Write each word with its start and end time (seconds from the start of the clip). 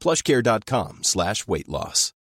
plushcare.com 0.00 1.00
slash 1.02 1.46
weight 1.46 1.68
loss. 1.68 2.12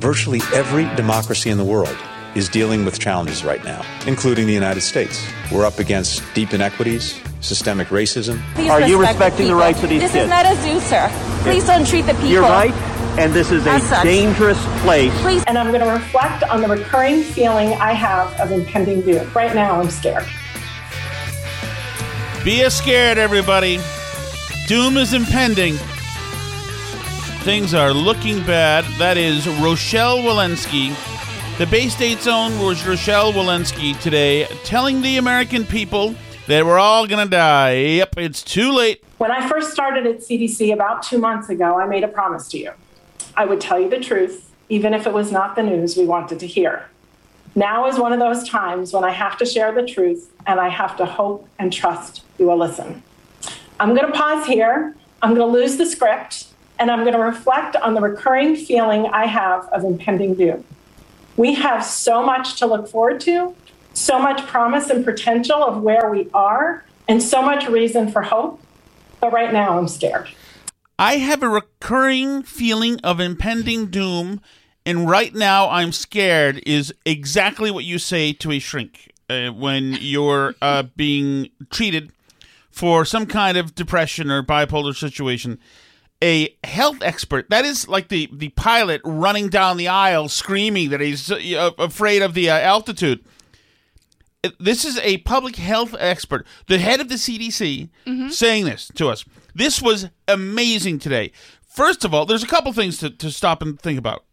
Virtually 0.00 0.40
every 0.52 0.84
democracy 0.96 1.48
in 1.50 1.56
the 1.58 1.64
world 1.64 1.96
is 2.34 2.48
dealing 2.48 2.84
with 2.84 2.98
challenges 2.98 3.44
right 3.44 3.62
now, 3.64 3.82
including 4.06 4.46
the 4.46 4.52
United 4.52 4.80
States. 4.82 5.26
We're 5.52 5.64
up 5.64 5.78
against 5.78 6.22
deep 6.34 6.52
inequities, 6.52 7.18
systemic 7.40 7.88
racism. 7.88 8.40
Please 8.54 8.70
Are 8.70 8.80
you 8.82 9.00
respecting 9.00 9.46
the 9.48 9.54
rights 9.54 9.82
of 9.82 9.88
these 9.88 10.02
this 10.02 10.12
kids? 10.12 10.24
is 10.24 10.30
not 10.30 10.44
a 10.44 10.54
zoo, 10.56 10.80
sir. 10.80 11.08
Please 11.42 11.64
don't 11.66 11.86
treat 11.86 12.02
the 12.02 12.12
people. 12.14 12.28
You're 12.28 12.42
right, 12.42 12.74
and 13.18 13.32
this 13.32 13.52
is 13.52 13.64
a 13.66 13.78
such. 13.80 14.02
dangerous 14.02 14.58
place. 14.82 15.12
Please. 15.20 15.44
and 15.46 15.56
I'm 15.56 15.68
going 15.68 15.80
to 15.80 15.90
reflect 15.90 16.42
on 16.44 16.60
the 16.60 16.68
recurring 16.68 17.22
feeling 17.22 17.72
I 17.74 17.92
have 17.92 18.32
of 18.40 18.50
impending 18.50 19.02
doom. 19.02 19.30
Right 19.32 19.54
now, 19.54 19.80
I'm 19.80 19.90
scared. 19.90 20.26
Be 22.44 22.62
a 22.62 22.70
scared, 22.70 23.16
everybody. 23.16 23.78
Doom 24.66 24.96
is 24.96 25.14
impending. 25.14 25.74
Things 27.44 27.72
are 27.72 27.92
looking 27.92 28.44
bad. 28.44 28.84
That 28.98 29.16
is 29.16 29.46
Rochelle 29.60 30.18
Walensky. 30.18 30.94
The 31.58 31.66
Bay 31.66 31.88
State 31.88 32.20
Zone 32.20 32.58
was 32.58 32.84
Rochelle 32.84 33.32
Walensky 33.32 33.98
today 34.00 34.46
telling 34.64 35.02
the 35.02 35.18
American 35.18 35.64
people 35.64 36.16
that 36.48 36.66
we're 36.66 36.78
all 36.78 37.06
going 37.06 37.24
to 37.24 37.30
die. 37.30 37.74
Yep, 37.74 38.18
it's 38.18 38.42
too 38.42 38.72
late. 38.72 39.04
When 39.18 39.30
I 39.30 39.48
first 39.48 39.72
started 39.72 40.06
at 40.06 40.18
CDC 40.18 40.72
about 40.72 41.02
two 41.02 41.18
months 41.18 41.48
ago, 41.48 41.78
I 41.78 41.86
made 41.86 42.02
a 42.02 42.08
promise 42.08 42.48
to 42.48 42.58
you. 42.58 42.72
I 43.36 43.44
would 43.44 43.60
tell 43.60 43.80
you 43.80 43.88
the 43.88 44.00
truth, 44.00 44.50
even 44.68 44.94
if 44.94 45.06
it 45.06 45.12
was 45.12 45.32
not 45.32 45.56
the 45.56 45.62
news 45.62 45.96
we 45.96 46.04
wanted 46.04 46.40
to 46.40 46.46
hear. 46.46 46.88
Now 47.54 47.86
is 47.86 47.98
one 47.98 48.12
of 48.12 48.18
those 48.18 48.48
times 48.48 48.92
when 48.92 49.04
I 49.04 49.10
have 49.10 49.38
to 49.38 49.46
share 49.46 49.72
the 49.72 49.86
truth 49.86 50.32
and 50.46 50.58
I 50.58 50.68
have 50.68 50.96
to 50.96 51.06
hope 51.06 51.48
and 51.58 51.72
trust 51.72 52.22
you 52.38 52.46
will 52.46 52.58
listen. 52.58 53.02
I'm 53.78 53.94
going 53.94 54.10
to 54.10 54.12
pause 54.12 54.46
here. 54.46 54.94
I'm 55.22 55.34
going 55.34 55.52
to 55.52 55.58
lose 55.58 55.76
the 55.76 55.86
script 55.86 56.48
and 56.78 56.90
I'm 56.90 57.00
going 57.00 57.14
to 57.14 57.20
reflect 57.20 57.76
on 57.76 57.94
the 57.94 58.00
recurring 58.00 58.56
feeling 58.56 59.06
I 59.06 59.26
have 59.26 59.66
of 59.68 59.84
impending 59.84 60.34
doom. 60.34 60.64
We 61.36 61.54
have 61.54 61.84
so 61.84 62.24
much 62.24 62.58
to 62.58 62.66
look 62.66 62.88
forward 62.88 63.20
to, 63.22 63.54
so 63.92 64.18
much 64.18 64.44
promise 64.46 64.90
and 64.90 65.04
potential 65.04 65.62
of 65.62 65.82
where 65.82 66.10
we 66.10 66.28
are, 66.34 66.84
and 67.08 67.22
so 67.22 67.42
much 67.42 67.68
reason 67.68 68.10
for 68.10 68.22
hope. 68.22 68.60
But 69.20 69.32
right 69.32 69.52
now, 69.52 69.78
I'm 69.78 69.88
scared. 69.88 70.28
I 70.98 71.16
have 71.16 71.42
a 71.42 71.48
recurring 71.48 72.42
feeling 72.42 73.00
of 73.00 73.18
impending 73.18 73.86
doom, 73.86 74.40
and 74.86 75.08
right 75.08 75.34
now 75.34 75.68
I'm 75.68 75.92
scared 75.92 76.62
is 76.66 76.94
exactly 77.04 77.70
what 77.70 77.84
you 77.84 77.98
say 77.98 78.32
to 78.34 78.52
a 78.52 78.58
shrink 78.60 79.10
uh, 79.28 79.48
when 79.48 79.98
you're 80.00 80.54
uh, 80.62 80.84
being 80.94 81.50
treated 81.70 82.12
for 82.70 83.04
some 83.04 83.26
kind 83.26 83.56
of 83.56 83.74
depression 83.74 84.30
or 84.30 84.42
bipolar 84.42 84.94
situation. 84.94 85.58
A 86.22 86.56
health 86.62 86.98
expert, 87.02 87.50
that 87.50 87.64
is 87.64 87.88
like 87.88 88.08
the, 88.08 88.28
the 88.32 88.50
pilot 88.50 89.00
running 89.04 89.48
down 89.48 89.76
the 89.76 89.88
aisle 89.88 90.28
screaming 90.28 90.90
that 90.90 91.00
he's 91.00 91.30
uh, 91.30 91.70
afraid 91.76 92.22
of 92.22 92.34
the 92.34 92.48
uh, 92.50 92.58
altitude. 92.58 93.24
This 94.60 94.84
is 94.84 94.98
a 94.98 95.18
public 95.18 95.56
health 95.56 95.94
expert, 95.98 96.46
the 96.66 96.78
head 96.78 97.00
of 97.00 97.08
the 97.08 97.14
CDC, 97.16 97.88
saying 98.30 98.64
this 98.66 98.90
to 98.94 99.08
us. 99.08 99.24
This 99.54 99.80
was 99.80 100.08
amazing 100.26 100.98
today. 100.98 101.30
First 101.66 102.04
of 102.04 102.12
all, 102.12 102.26
there's 102.26 102.42
a 102.42 102.46
couple 102.46 102.72
things 102.72 102.98
to, 102.98 103.10
to 103.10 103.30
stop 103.30 103.62
and 103.62 103.80
think 103.80 103.98
about. 103.98 104.24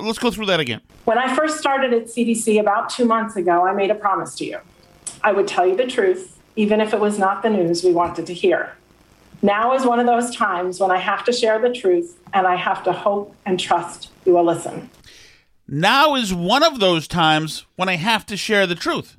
Let's 0.00 0.18
go 0.18 0.30
through 0.30 0.46
that 0.46 0.60
again. 0.60 0.80
When 1.04 1.18
I 1.18 1.34
first 1.36 1.58
started 1.58 1.92
at 1.92 2.04
CDC 2.06 2.58
about 2.58 2.88
two 2.88 3.04
months 3.04 3.36
ago, 3.36 3.66
I 3.66 3.74
made 3.74 3.90
a 3.90 3.94
promise 3.94 4.34
to 4.36 4.46
you. 4.46 4.58
I 5.22 5.32
would 5.32 5.46
tell 5.46 5.66
you 5.66 5.76
the 5.76 5.86
truth, 5.86 6.40
even 6.56 6.80
if 6.80 6.94
it 6.94 7.00
was 7.00 7.18
not 7.18 7.42
the 7.42 7.50
news 7.50 7.84
we 7.84 7.92
wanted 7.92 8.26
to 8.26 8.34
hear. 8.34 8.74
Now 9.42 9.74
is 9.74 9.84
one 9.84 10.00
of 10.00 10.06
those 10.06 10.34
times 10.34 10.80
when 10.80 10.90
I 10.90 10.96
have 10.96 11.24
to 11.26 11.32
share 11.32 11.58
the 11.58 11.70
truth 11.70 12.18
and 12.32 12.46
I 12.46 12.56
have 12.56 12.82
to 12.84 12.92
hope 12.92 13.36
and 13.44 13.60
trust 13.60 14.10
you 14.24 14.32
will 14.32 14.44
listen. 14.44 14.88
Now 15.68 16.14
is 16.14 16.32
one 16.32 16.62
of 16.62 16.80
those 16.80 17.06
times 17.06 17.66
when 17.76 17.90
I 17.90 17.96
have 17.96 18.24
to 18.26 18.36
share 18.38 18.66
the 18.66 18.74
truth. 18.74 19.18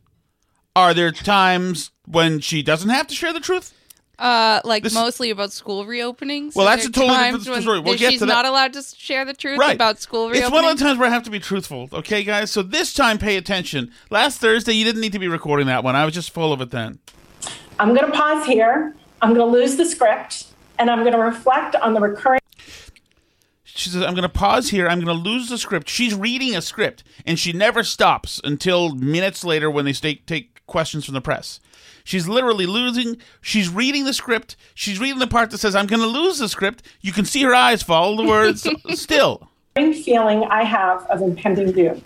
Are 0.76 0.96
there 0.96 1.12
times 1.12 1.92
when 2.08 2.40
she 2.40 2.64
doesn't 2.64 2.90
have 2.90 3.08
to 3.08 3.16
share 3.16 3.34
the 3.34 3.40
truth? 3.40 3.74
Uh, 4.18 4.62
like 4.64 4.84
This- 4.84 4.94
mostly 4.94 5.30
about 5.30 5.52
school 5.52 5.86
reopenings. 5.86 6.56
Well, 6.56 6.66
that's 6.66 6.86
a 6.86 6.92
totally 6.92 7.14
times 7.16 7.40
different 7.40 7.56
when 7.56 7.62
story. 7.64 7.80
We'll 7.80 7.98
get 7.98 8.12
she's 8.12 8.20
to 8.22 8.26
that. 8.26 8.34
not 8.34 8.46
allowed 8.46 8.74
to 8.74 8.82
share 8.84 9.26
the 9.26 9.34
truth 9.34 9.60
Right. 9.60 9.76
about 9.76 10.00
school 10.00 10.30
reopenings. 10.30 10.36
It's 10.44 10.52
one 10.52 10.64
of 10.66 10.78
the 10.78 10.84
times 10.84 10.98
where 11.00 11.08
I 11.10 11.12
have 11.12 11.24
to 11.24 11.30
be 11.32 11.40
truthful, 11.40 11.90
okay, 11.92 12.24
guys? 12.24 12.50
So 12.52 12.62
this 12.64 12.94
time, 12.94 13.18
pay 13.18 13.36
attention. 13.36 13.92
Last 14.10 14.40
Thursday, 14.40 14.74
you 14.74 14.86
didn't 14.86 15.02
need 15.02 15.12
to 15.12 15.20
be 15.20 15.28
recording 15.28 15.68
that 15.68 15.84
one. 15.84 15.96
I 15.96 16.06
was 16.06 16.14
just 16.14 16.32
full 16.32 16.54
of 16.54 16.62
it 16.62 16.72
then. 16.72 17.00
I'm 17.80 17.94
going 17.94 18.10
to 18.10 18.18
pause 18.18 18.46
here. 18.46 18.96
I'm 19.22 19.34
going 19.34 19.46
to 19.52 19.58
lose 19.58 19.76
the 19.76 19.86
script 19.86 20.46
and 20.80 20.90
I'm 20.90 21.00
going 21.02 21.14
to 21.14 21.20
reflect 21.20 21.76
on 21.76 21.94
the 21.94 22.00
recurring 22.00 22.40
She 23.64 23.90
says, 23.90 24.02
I'm 24.04 24.14
going 24.14 24.24
to 24.24 24.30
pause 24.30 24.70
here. 24.70 24.88
I'm 24.88 25.02
going 25.02 25.16
to 25.18 25.30
lose 25.30 25.50
the 25.50 25.58
script. 25.58 25.90
She's 25.90 26.14
reading 26.16 26.56
a 26.56 26.62
script, 26.62 27.04
and 27.26 27.38
she 27.38 27.52
never 27.52 27.84
stops 27.84 28.40
until 28.44 28.96
minutes 28.96 29.44
later 29.44 29.70
when 29.70 29.84
they 29.86 29.92
stay, 29.94 30.16
take 30.16 30.66
questions 30.66 31.04
from 31.06 31.14
the 31.14 31.22
press. 31.22 31.60
She's 32.06 32.28
literally 32.28 32.68
losing. 32.68 33.18
She's 33.42 33.68
reading 33.68 34.06
the 34.06 34.14
script. 34.14 34.56
She's 34.76 35.00
reading 35.00 35.18
the 35.18 35.28
part 35.28 35.50
that 35.50 35.58
says, 35.58 35.76
I'm 35.76 35.88
going 35.88 36.04
to 36.04 36.08
lose 36.08 36.38
the 36.38 36.48
script. 36.48 36.84
You 37.02 37.12
can 37.12 37.26
see 37.26 37.42
her 37.42 37.56
eyes 37.56 37.82
follow 37.82 38.16
the 38.16 38.30
words 38.30 38.66
still. 39.00 39.50
feeling 39.74 40.44
I 40.44 40.64
have 40.64 41.04
of 41.08 41.24
impending 41.24 41.72
doom. 41.72 42.04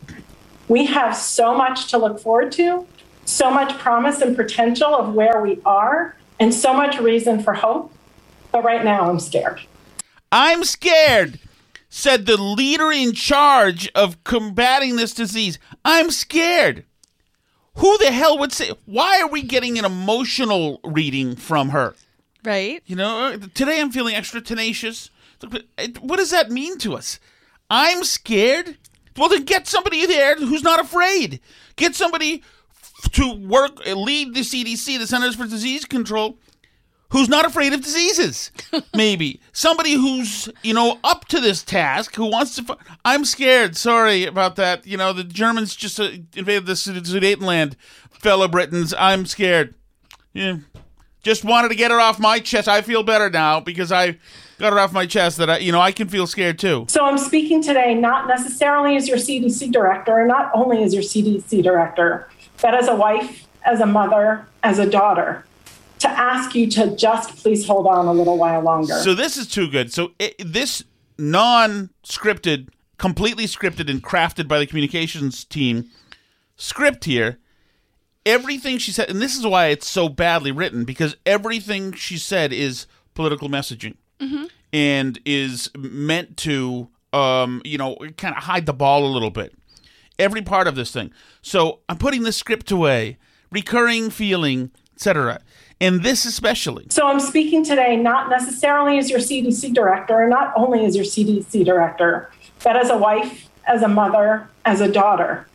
We 0.69 0.86
have 0.86 1.18
so 1.18 1.54
much 1.54 1.92
to 1.92 1.98
look 1.98 2.18
forward 2.18 2.54
to, 2.54 2.88
so 3.25 3.51
much 3.51 3.78
promise 3.78 4.22
and 4.22 4.38
potential 4.38 4.96
of 4.96 5.13
where 5.13 5.42
we 5.42 5.60
are, 5.66 6.16
and 6.40 6.54
so 6.54 6.74
much 6.74 6.98
reason 7.00 7.44
for 7.44 7.54
hope. 7.54 7.92
But 8.54 8.63
right 8.63 8.86
now, 8.86 9.10
I'm 9.10 9.19
scared. 9.19 9.60
I'm 10.31 10.63
scared, 10.63 11.40
said 11.90 12.25
the 12.25 12.38
leader 12.38 12.90
in 12.90 13.12
charge 13.12 13.92
of 13.94 14.24
combating 14.24 14.95
this 14.95 15.13
disease. 15.13 15.60
I'm 15.84 16.10
scared. 16.10 16.86
Who 17.75 17.98
the 17.98 18.12
hell 18.12 18.38
would 18.39 18.51
say? 18.51 18.71
Why 18.86 19.21
are 19.21 19.27
we 19.30 19.42
getting 19.42 19.77
an 19.80 19.86
emotional 19.86 20.80
reading 20.83 21.36
from 21.36 21.69
her? 21.69 21.95
right? 22.45 22.81
You 22.86 22.95
know, 22.95 23.33
uh, 23.33 23.38
today 23.54 23.81
I'm 23.81 23.92
feeling 23.92 24.16
extra 24.16 24.39
tenacious. 24.39 25.10
Look, 25.42 25.51
but 25.51 25.66
it- 25.77 26.01
What 26.01 26.18
does 26.18 26.31
that 26.31 26.50
mean 26.50 26.77
to 26.80 26.95
us? 26.95 27.19
I'm 27.69 28.04
scared. 28.06 28.77
Well, 29.18 29.27
then 29.30 29.44
get 29.44 29.68
somebody 29.68 30.06
there 30.06 30.36
who's 30.38 30.63
not 30.63 30.80
afraid. 30.80 31.42
Get 31.75 31.95
somebody 31.95 32.42
to 33.12 33.33
work, 33.33 33.86
uh, 33.86 33.94
lead 33.94 34.33
the 34.33 34.44
CDC, 34.44 34.98
the 34.98 35.06
Centers 35.06 35.36
for 35.36 35.45
Disease 35.48 35.83
Control, 35.83 36.38
who's 37.11 37.29
not 37.29 37.45
afraid 37.45 37.73
of 37.73 37.81
diseases. 37.81 38.51
Maybe 38.95 39.39
somebody 39.51 39.94
who's 39.94 40.50
you 40.63 40.73
know 40.73 41.00
up 41.03 41.25
to 41.25 41.39
this 41.39 41.63
task, 41.63 42.15
who 42.15 42.25
wants 42.25 42.56
to. 42.56 42.77
I'm 43.06 43.25
scared. 43.25 43.75
Sorry 43.75 44.25
about 44.25 44.56
that. 44.57 44.85
You 44.85 44.97
know 44.97 45.13
the 45.13 45.23
Germans 45.23 45.75
just 45.75 46.00
uh, 46.00 46.09
invaded 46.35 46.65
the 46.65 46.75
Sud- 46.75 47.03
Sudetenland, 47.03 47.75
fellow 48.11 48.47
Britons. 48.47 48.94
I'm 48.97 49.25
scared. 49.25 49.75
Yeah, 50.33 50.57
just 51.23 51.44
wanted 51.44 51.69
to 51.69 51.75
get 51.75 51.91
it 51.91 51.97
off 51.97 52.19
my 52.19 52.39
chest. 52.39 52.67
I 52.67 52.81
feel 52.81 53.03
better 53.03 53.29
now 53.29 53.59
because 53.59 53.91
I 53.91 54.17
got 54.59 54.73
it 54.73 54.79
off 54.79 54.94
my 54.94 55.06
chest 55.06 55.38
that 55.38 55.50
I, 55.50 55.57
you 55.57 55.71
know, 55.71 55.81
I 55.81 55.91
can 55.91 56.07
feel 56.07 56.27
scared 56.27 56.59
too. 56.59 56.85
So 56.89 57.06
I'm 57.06 57.17
speaking 57.17 57.63
today 57.63 57.95
not 57.95 58.27
necessarily 58.27 58.95
as 58.95 59.07
your 59.07 59.17
CDC 59.17 59.71
director, 59.71 60.19
and 60.19 60.27
not 60.27 60.51
only 60.53 60.83
as 60.83 60.94
your 60.94 61.03
CDC 61.03 61.63
director, 61.63 62.29
but 62.61 62.75
as 62.75 62.88
a 62.88 62.95
wife, 62.95 63.47
as 63.65 63.79
a 63.79 63.85
mother, 63.85 64.45
as 64.63 64.79
a 64.79 64.85
daughter, 64.89 65.45
to 66.00 66.10
ask 66.10 66.56
you 66.56 66.69
to 66.72 66.96
just 66.96 67.38
please 67.38 67.66
hold 67.66 67.88
on 67.88 68.06
a 68.06 68.13
little 68.13 68.38
while 68.38 68.62
longer. 68.62 68.94
So 68.96 69.13
this 69.13 69.38
is 69.38 69.48
too 69.48 69.69
good. 69.69 69.94
So 69.94 70.12
it, 70.19 70.36
this 70.40 70.84
non-scripted, 71.18 72.69
completely 72.98 73.46
scripted 73.46 73.90
and 73.90 74.04
crafted 74.04 74.48
by 74.48 74.60
the 74.60 74.66
communications 74.66 75.44
team 75.44 75.90
script 76.56 77.06
here, 77.06 77.40
everything 78.25 78.78
she 78.78 78.92
said, 78.92 79.10
and 79.10 79.22
this 79.22 79.36
is 79.36 79.46
why 79.46 79.68
it's 79.68 79.88
so 79.88 80.10
badly 80.10 80.51
written 80.51 80.84
because 80.84 81.16
everything 81.25 81.94
she 81.94 82.18
said 82.18 82.54
is 82.54 82.86
political 83.13 83.50
messaging 83.50 83.95
and 84.72 85.19
is 85.25 85.72
meant 85.78 86.38
to, 86.38 86.90
um, 87.13 87.62
you 87.66 87.78
know, 87.78 87.98
kind 88.18 88.36
of 88.36 88.44
hide 88.44 88.66
the 88.66 88.74
ball 88.74 89.06
a 89.06 89.12
little 89.12 89.31
bit. 89.31 89.54
Every 90.18 90.42
part 90.42 90.68
of 90.68 90.75
this 90.75 90.92
thing. 90.92 91.12
So 91.42 91.80
I'm 91.88 91.98
putting 91.98 92.24
the 92.24 92.34
script 92.34 92.69
away, 92.72 93.18
recurring 93.52 94.10
feeling, 94.10 94.72
etc. 95.00 95.40
And 95.80 96.04
this 96.04 96.25
especially. 96.25 96.88
So 96.90 97.07
I'm 97.07 97.22
speaking 97.22 97.63
today 97.63 97.96
not 97.96 98.30
necessarily 98.30 98.98
as 98.98 99.10
your 99.10 99.19
CDC 99.19 99.74
director, 99.74 100.19
and 100.19 100.30
not 100.30 100.51
only 100.57 100.86
as 100.86 100.94
your 100.94 101.06
CDC 101.06 101.63
director, 101.63 102.30
but 102.62 102.75
as 102.75 102.90
a 102.90 102.98
wife, 102.98 103.50
as 103.66 103.81
a 103.81 103.88
mother, 103.88 104.50
as 104.66 104.81
a 104.81 104.92
daughter, 104.92 105.48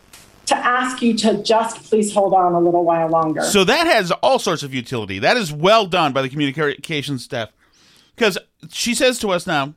to 0.47 0.57
ask 0.57 1.03
you 1.03 1.15
to 1.19 1.43
just 1.43 1.85
please 1.85 2.15
hold 2.15 2.33
on 2.33 2.55
a 2.55 2.61
little 2.61 2.85
while 2.85 3.09
longer. 3.09 3.43
So 3.43 3.65
that 3.65 3.87
has 3.87 4.11
all 4.11 4.39
sorts 4.39 4.63
of 4.63 4.73
utility. 4.73 5.19
That 5.19 5.37
is 5.37 5.53
well 5.53 5.87
done 5.87 6.15
by 6.15 6.23
the 6.23 6.31
communication 6.31 7.19
staff. 7.19 7.51
Because 8.17 8.39
she 8.71 8.95
says 8.95 9.19
to 9.19 9.31
us 9.31 9.47
now, 9.47 9.75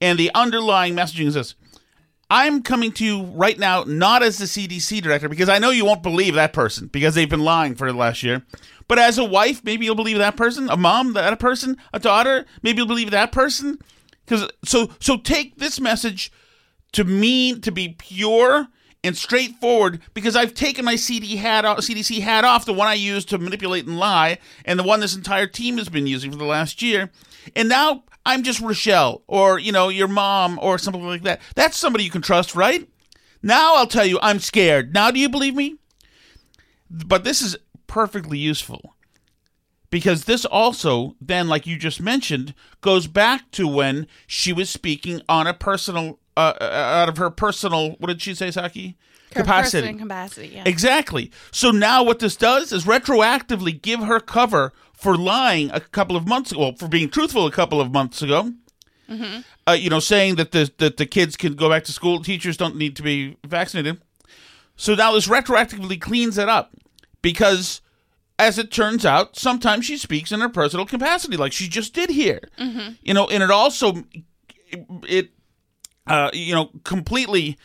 and 0.00 0.18
the 0.18 0.30
underlying 0.34 0.94
messaging 0.94 1.26
is 1.26 1.34
this 1.34 1.56
I'm 2.30 2.62
coming 2.62 2.92
to 2.92 3.04
you 3.04 3.24
right 3.24 3.58
now, 3.58 3.82
not 3.84 4.22
as 4.22 4.38
the 4.38 4.44
CDC 4.44 5.02
director, 5.02 5.28
because 5.28 5.48
I 5.48 5.58
know 5.58 5.70
you 5.70 5.84
won't 5.84 6.02
believe 6.02 6.34
that 6.34 6.52
person 6.52 6.86
because 6.86 7.16
they've 7.16 7.28
been 7.28 7.44
lying 7.44 7.74
for 7.74 7.90
the 7.90 7.98
last 7.98 8.22
year. 8.22 8.44
But 8.86 8.98
as 9.00 9.18
a 9.18 9.24
wife, 9.24 9.64
maybe 9.64 9.84
you'll 9.84 9.96
believe 9.96 10.18
that 10.18 10.36
person. 10.36 10.70
A 10.70 10.76
mom, 10.76 11.12
that 11.14 11.38
person. 11.40 11.76
A 11.92 11.98
daughter, 11.98 12.46
maybe 12.62 12.78
you'll 12.78 12.86
believe 12.86 13.10
that 13.10 13.32
person. 13.32 13.78
Because 14.24 14.48
so 14.64 14.90
so 15.00 15.16
take 15.16 15.58
this 15.58 15.80
message 15.80 16.32
to 16.92 17.04
mean 17.04 17.60
to 17.62 17.72
be 17.72 17.96
pure 17.98 18.68
and 19.02 19.16
straightforward 19.16 20.00
because 20.14 20.36
I've 20.36 20.54
taken 20.54 20.84
my 20.84 20.96
CD 20.96 21.36
hat 21.36 21.64
off, 21.64 21.78
CDC 21.78 22.20
hat 22.20 22.44
off, 22.44 22.64
the 22.64 22.72
one 22.72 22.86
I 22.86 22.94
used 22.94 23.28
to 23.30 23.38
manipulate 23.38 23.86
and 23.86 23.98
lie, 23.98 24.38
and 24.64 24.78
the 24.78 24.84
one 24.84 25.00
this 25.00 25.16
entire 25.16 25.46
team 25.46 25.78
has 25.78 25.88
been 25.88 26.06
using 26.06 26.30
for 26.30 26.36
the 26.36 26.44
last 26.44 26.82
year. 26.82 27.10
And 27.56 27.68
now 27.68 28.04
I'm 28.24 28.42
just 28.42 28.60
Rochelle 28.60 29.22
or, 29.26 29.58
you 29.58 29.72
know, 29.72 29.88
your 29.88 30.08
mom 30.08 30.58
or 30.60 30.78
something 30.78 31.04
like 31.04 31.22
that. 31.22 31.40
That's 31.54 31.76
somebody 31.76 32.04
you 32.04 32.10
can 32.10 32.22
trust, 32.22 32.54
right? 32.54 32.88
Now 33.42 33.76
I'll 33.76 33.86
tell 33.86 34.04
you, 34.04 34.18
I'm 34.22 34.38
scared. 34.38 34.92
Now 34.92 35.10
do 35.10 35.18
you 35.18 35.28
believe 35.28 35.54
me? 35.54 35.76
But 36.90 37.24
this 37.24 37.40
is 37.40 37.56
perfectly 37.86 38.38
useful 38.38 38.94
because 39.90 40.24
this 40.24 40.44
also 40.44 41.16
then 41.20 41.48
like 41.48 41.66
you 41.66 41.76
just 41.76 42.00
mentioned 42.00 42.54
goes 42.80 43.06
back 43.06 43.50
to 43.50 43.66
when 43.66 44.06
she 44.26 44.52
was 44.52 44.70
speaking 44.70 45.20
on 45.28 45.46
a 45.46 45.54
personal 45.54 46.18
uh, 46.36 46.54
uh, 46.60 46.64
out 46.64 47.08
of 47.08 47.16
her 47.16 47.30
personal 47.30 47.90
what 47.98 48.06
did 48.06 48.22
she 48.22 48.34
say 48.34 48.48
Psaki 48.48 48.94
Her 49.34 49.42
capacity, 49.42 50.48
yeah. 50.48 50.62
exactly 50.66 51.30
so 51.52 51.70
now 51.70 52.02
what 52.02 52.18
this 52.18 52.36
does 52.36 52.72
is 52.72 52.84
retroactively 52.84 53.80
give 53.80 54.00
her 54.00 54.18
cover 54.20 54.72
for 54.92 55.16
lying 55.16 55.70
a 55.72 55.80
couple 55.80 56.16
of 56.16 56.26
months 56.26 56.50
ago 56.52 56.60
well, 56.60 56.74
for 56.76 56.88
being 56.88 57.08
truthful 57.08 57.46
a 57.46 57.52
couple 57.52 57.80
of 57.80 57.92
months 57.92 58.22
ago 58.22 58.52
Mhm. 59.08 59.44
uh, 59.68 59.72
you 59.72 59.90
know 59.90 60.00
saying 60.00 60.36
that 60.36 60.52
the 60.52 60.70
that 60.78 60.96
the 60.96 61.06
kids 61.06 61.36
can 61.36 61.54
go 61.54 61.68
back 61.68 61.84
to 61.84 61.92
school 61.92 62.22
teachers 62.22 62.56
don't 62.56 62.76
need 62.76 62.96
to 62.96 63.02
be 63.02 63.36
vaccinated 63.46 64.00
so 64.76 64.94
now 64.94 65.12
this 65.12 65.26
retroactively 65.28 66.00
cleans 66.00 66.38
it 66.38 66.48
up 66.48 66.72
because 67.22 67.80
as 68.38 68.58
it 68.58 68.70
turns 68.72 69.04
out, 69.04 69.36
sometimes 69.36 69.84
she 69.84 69.98
speaks 69.98 70.32
in 70.32 70.40
her 70.40 70.48
personal 70.48 70.86
capacity, 70.86 71.36
like 71.36 71.52
she 71.52 71.68
just 71.68 71.92
did 71.92 72.08
here. 72.08 72.40
Mhm. 72.58 72.96
You 73.02 73.12
know, 73.12 73.28
and 73.28 73.42
it 73.42 73.50
also 73.50 74.04
it 75.06 75.28
uh, 76.06 76.30
you 76.32 76.54
know 76.54 76.70
completely 76.84 77.58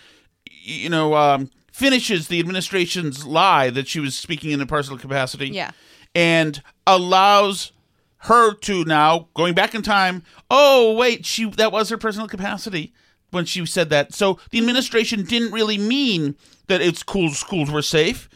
you 0.64 0.90
know 0.90 1.16
um, 1.16 1.50
finishes 1.76 2.30
the 2.30 2.40
administration's 2.40 3.26
lie 3.26 3.70
that 3.70 3.86
she 3.86 4.00
was 4.00 4.16
speaking 4.16 4.52
in 4.52 4.62
a 4.62 4.66
personal 4.66 4.98
capacity. 4.98 5.50
Yeah. 5.50 5.72
and 6.16 6.62
allows 6.88 7.74
her 8.20 8.54
to 8.54 8.86
now 8.86 9.28
going 9.34 9.54
back 9.54 9.76
in 9.76 9.82
time. 9.82 10.24
Oh 10.50 10.96
wait, 10.96 11.26
she 11.26 11.50
that 11.52 11.74
was 11.74 11.90
her 11.90 11.98
personal 11.98 12.30
capacity 12.30 12.94
when 13.32 13.44
she 13.44 13.66
said 13.66 13.90
that. 13.90 14.14
So 14.14 14.40
the 14.52 14.58
administration 14.60 15.26
didn't 15.26 15.52
really 15.52 15.78
mean 15.78 16.36
that 16.68 16.80
it's 16.82 17.04
cool 17.04 17.30
schools 17.32 17.70
were 17.70 17.82
safe 17.82 18.30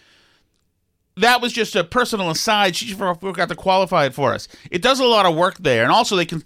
that 1.18 1.42
was 1.42 1.52
just 1.52 1.76
a 1.76 1.84
personal 1.84 2.30
aside. 2.30 2.76
She 2.76 2.94
forgot 2.94 3.50
to 3.50 3.56
qualify 3.56 4.06
it 4.06 4.14
for 4.14 4.34
us. 4.34 4.48
It 4.72 4.82
does 4.82 5.00
a 5.02 5.06
lot 5.06 5.26
of 5.26 5.36
work 5.36 5.58
there, 5.58 5.84
and 5.84 5.92
also 5.92 6.16
they 6.16 6.26
can 6.26 6.40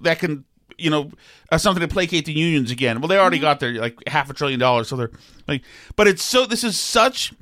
that 0.00 0.16
can 0.18 0.44
you 0.78 0.90
know 0.90 1.10
uh, 1.50 1.58
something 1.58 1.80
to 1.80 1.92
placate 1.92 2.24
the 2.26 2.32
unions 2.32 2.70
again. 2.70 3.00
Well, 3.00 3.08
they 3.08 3.18
already 3.18 3.38
got 3.38 3.60
their 3.60 3.72
like 3.72 3.98
half 4.06 4.30
a 4.30 4.34
trillion 4.34 4.60
dollars, 4.60 4.88
so 4.88 4.96
they're 4.96 5.10
like, 5.46 5.62
but 5.96 6.06
it's 6.08 6.22
so 6.22 6.46
this 6.46 6.64
is 6.64 6.78
such 6.78 7.32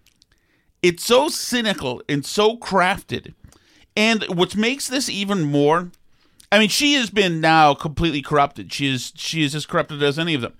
it's 0.82 1.04
so 1.04 1.28
cynical 1.28 2.02
and 2.08 2.24
so 2.24 2.56
crafted, 2.56 3.34
and 3.96 4.24
what 4.24 4.56
makes 4.56 4.88
this 4.88 5.08
even 5.08 5.42
more. 5.42 5.90
I 6.50 6.58
mean, 6.58 6.68
she 6.68 6.94
has 6.94 7.08
been 7.08 7.40
now 7.40 7.72
completely 7.72 8.20
corrupted. 8.20 8.72
She 8.72 8.86
is 8.86 9.12
she 9.16 9.42
is 9.42 9.54
as 9.54 9.64
corrupted 9.64 10.02
as 10.02 10.18
any 10.18 10.34
of 10.34 10.42
them. 10.42 10.52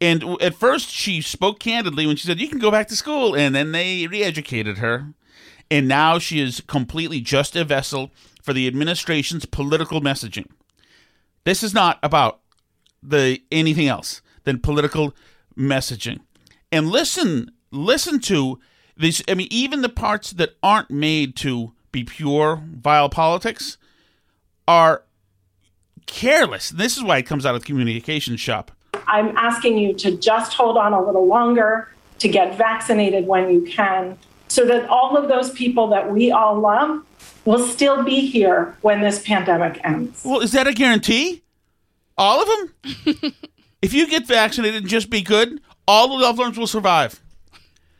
And 0.00 0.24
at 0.42 0.54
first, 0.54 0.90
she 0.90 1.20
spoke 1.22 1.58
candidly 1.58 2.06
when 2.06 2.16
she 2.16 2.26
said, 2.26 2.40
You 2.40 2.48
can 2.48 2.58
go 2.58 2.70
back 2.70 2.88
to 2.88 2.96
school. 2.96 3.34
And 3.34 3.54
then 3.54 3.72
they 3.72 4.06
re 4.06 4.22
educated 4.22 4.78
her. 4.78 5.12
And 5.70 5.88
now 5.88 6.18
she 6.18 6.40
is 6.40 6.60
completely 6.60 7.20
just 7.20 7.56
a 7.56 7.64
vessel 7.64 8.10
for 8.42 8.52
the 8.52 8.66
administration's 8.66 9.46
political 9.46 10.00
messaging. 10.00 10.46
This 11.46 11.62
is 11.62 11.72
not 11.72 12.00
about 12.02 12.40
the 13.04 13.40
anything 13.52 13.86
else 13.86 14.20
than 14.42 14.58
political 14.58 15.14
messaging. 15.56 16.18
And 16.72 16.90
listen, 16.90 17.52
listen 17.70 18.18
to 18.22 18.58
these. 18.96 19.22
I 19.28 19.34
mean, 19.34 19.46
even 19.52 19.80
the 19.80 19.88
parts 19.88 20.32
that 20.32 20.56
aren't 20.60 20.90
made 20.90 21.36
to 21.36 21.72
be 21.92 22.02
pure 22.02 22.64
vile 22.64 23.08
politics 23.08 23.78
are 24.66 25.04
careless. 26.06 26.70
This 26.70 26.96
is 26.96 27.04
why 27.04 27.18
it 27.18 27.26
comes 27.26 27.46
out 27.46 27.54
of 27.54 27.60
the 27.60 27.66
communications 27.66 28.40
shop. 28.40 28.72
I'm 29.06 29.36
asking 29.36 29.78
you 29.78 29.94
to 29.94 30.16
just 30.16 30.52
hold 30.52 30.76
on 30.76 30.92
a 30.94 31.00
little 31.00 31.28
longer, 31.28 31.88
to 32.18 32.28
get 32.28 32.58
vaccinated 32.58 33.24
when 33.24 33.50
you 33.52 33.62
can, 33.62 34.18
so 34.56 34.64
that 34.64 34.88
all 34.88 35.18
of 35.18 35.28
those 35.28 35.50
people 35.50 35.88
that 35.88 36.10
we 36.10 36.30
all 36.32 36.58
love 36.58 37.04
will 37.44 37.58
still 37.58 38.02
be 38.02 38.26
here 38.26 38.74
when 38.80 39.02
this 39.02 39.22
pandemic 39.22 39.78
ends. 39.84 40.22
Well, 40.24 40.40
is 40.40 40.52
that 40.52 40.66
a 40.66 40.72
guarantee? 40.72 41.42
All 42.16 42.40
of 42.40 42.48
them? 42.48 43.34
if 43.82 43.92
you 43.92 44.06
get 44.06 44.26
vaccinated 44.26 44.80
and 44.80 44.88
just 44.88 45.10
be 45.10 45.20
good, 45.20 45.60
all 45.86 46.08
the 46.08 46.14
loved 46.14 46.38
ones 46.38 46.56
will 46.56 46.66
survive. 46.66 47.20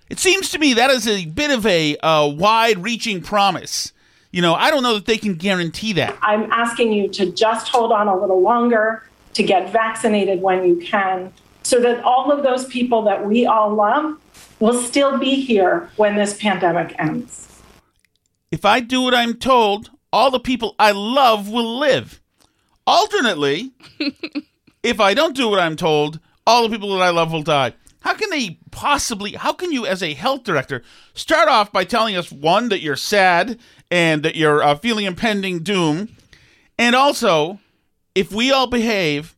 It 0.08 0.18
seems 0.18 0.48
to 0.52 0.58
me 0.58 0.72
that 0.72 0.88
is 0.88 1.06
a 1.06 1.26
bit 1.26 1.50
of 1.50 1.66
a 1.66 1.98
uh, 1.98 2.26
wide 2.26 2.82
reaching 2.82 3.20
promise. 3.20 3.92
You 4.30 4.40
know, 4.40 4.54
I 4.54 4.70
don't 4.70 4.82
know 4.82 4.94
that 4.94 5.04
they 5.04 5.18
can 5.18 5.34
guarantee 5.34 5.92
that. 5.92 6.16
I'm 6.22 6.50
asking 6.50 6.94
you 6.94 7.08
to 7.08 7.30
just 7.32 7.68
hold 7.68 7.92
on 7.92 8.08
a 8.08 8.18
little 8.18 8.40
longer, 8.40 9.06
to 9.34 9.42
get 9.42 9.70
vaccinated 9.72 10.40
when 10.40 10.66
you 10.66 10.76
can, 10.76 11.34
so 11.64 11.80
that 11.80 12.02
all 12.02 12.32
of 12.32 12.42
those 12.42 12.64
people 12.64 13.02
that 13.02 13.26
we 13.26 13.44
all 13.44 13.75
love 13.75 14.18
will 14.60 14.80
still 14.80 15.18
be 15.18 15.40
here 15.40 15.90
when 15.96 16.16
this 16.16 16.34
pandemic 16.34 16.94
ends. 16.98 17.62
If 18.50 18.64
I 18.64 18.80
do 18.80 19.02
what 19.02 19.14
I'm 19.14 19.34
told, 19.34 19.90
all 20.12 20.30
the 20.30 20.40
people 20.40 20.75
I 20.78 20.92
love 20.92 21.48
will 21.48 21.78
live. 21.78 22.20
Alternately, 22.86 23.72
if 24.82 25.00
I 25.00 25.14
don't 25.14 25.36
do 25.36 25.48
what 25.48 25.58
I'm 25.58 25.76
told, 25.76 26.20
all 26.46 26.62
the 26.62 26.70
people 26.70 26.96
that 26.96 27.02
I 27.02 27.10
love 27.10 27.32
will 27.32 27.42
die. 27.42 27.75
How 28.00 28.14
can 28.14 28.30
they 28.30 28.60
possibly, 28.70 29.32
how 29.32 29.52
can 29.52 29.72
you, 29.72 29.84
as 29.84 30.02
a 30.02 30.14
health 30.14 30.44
director, 30.44 30.82
start 31.14 31.48
off 31.48 31.72
by 31.72 31.82
telling 31.82 32.16
us, 32.16 32.30
one, 32.30 32.68
that 32.68 32.80
you're 32.80 32.94
sad 32.94 33.58
and 33.90 34.22
that 34.22 34.36
you're 34.36 34.62
uh, 34.62 34.76
feeling 34.76 35.06
impending 35.06 35.64
doom, 35.64 36.16
and 36.78 36.94
also, 36.94 37.58
if 38.14 38.30
we 38.30 38.52
all 38.52 38.68
behave, 38.68 39.36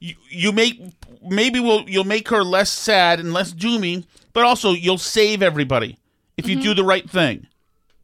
you, 0.00 0.16
you 0.28 0.52
make 0.52 0.80
maybe 1.22 1.60
will 1.60 1.88
you'll 1.88 2.04
make 2.04 2.28
her 2.28 2.42
less 2.42 2.70
sad 2.70 3.20
and 3.20 3.32
less 3.32 3.52
doomy, 3.52 4.04
but 4.32 4.44
also 4.44 4.72
you'll 4.72 4.98
save 4.98 5.42
everybody 5.42 5.98
if 6.36 6.48
you 6.48 6.60
do 6.60 6.74
the 6.74 6.84
right 6.84 7.08
thing. 7.08 7.46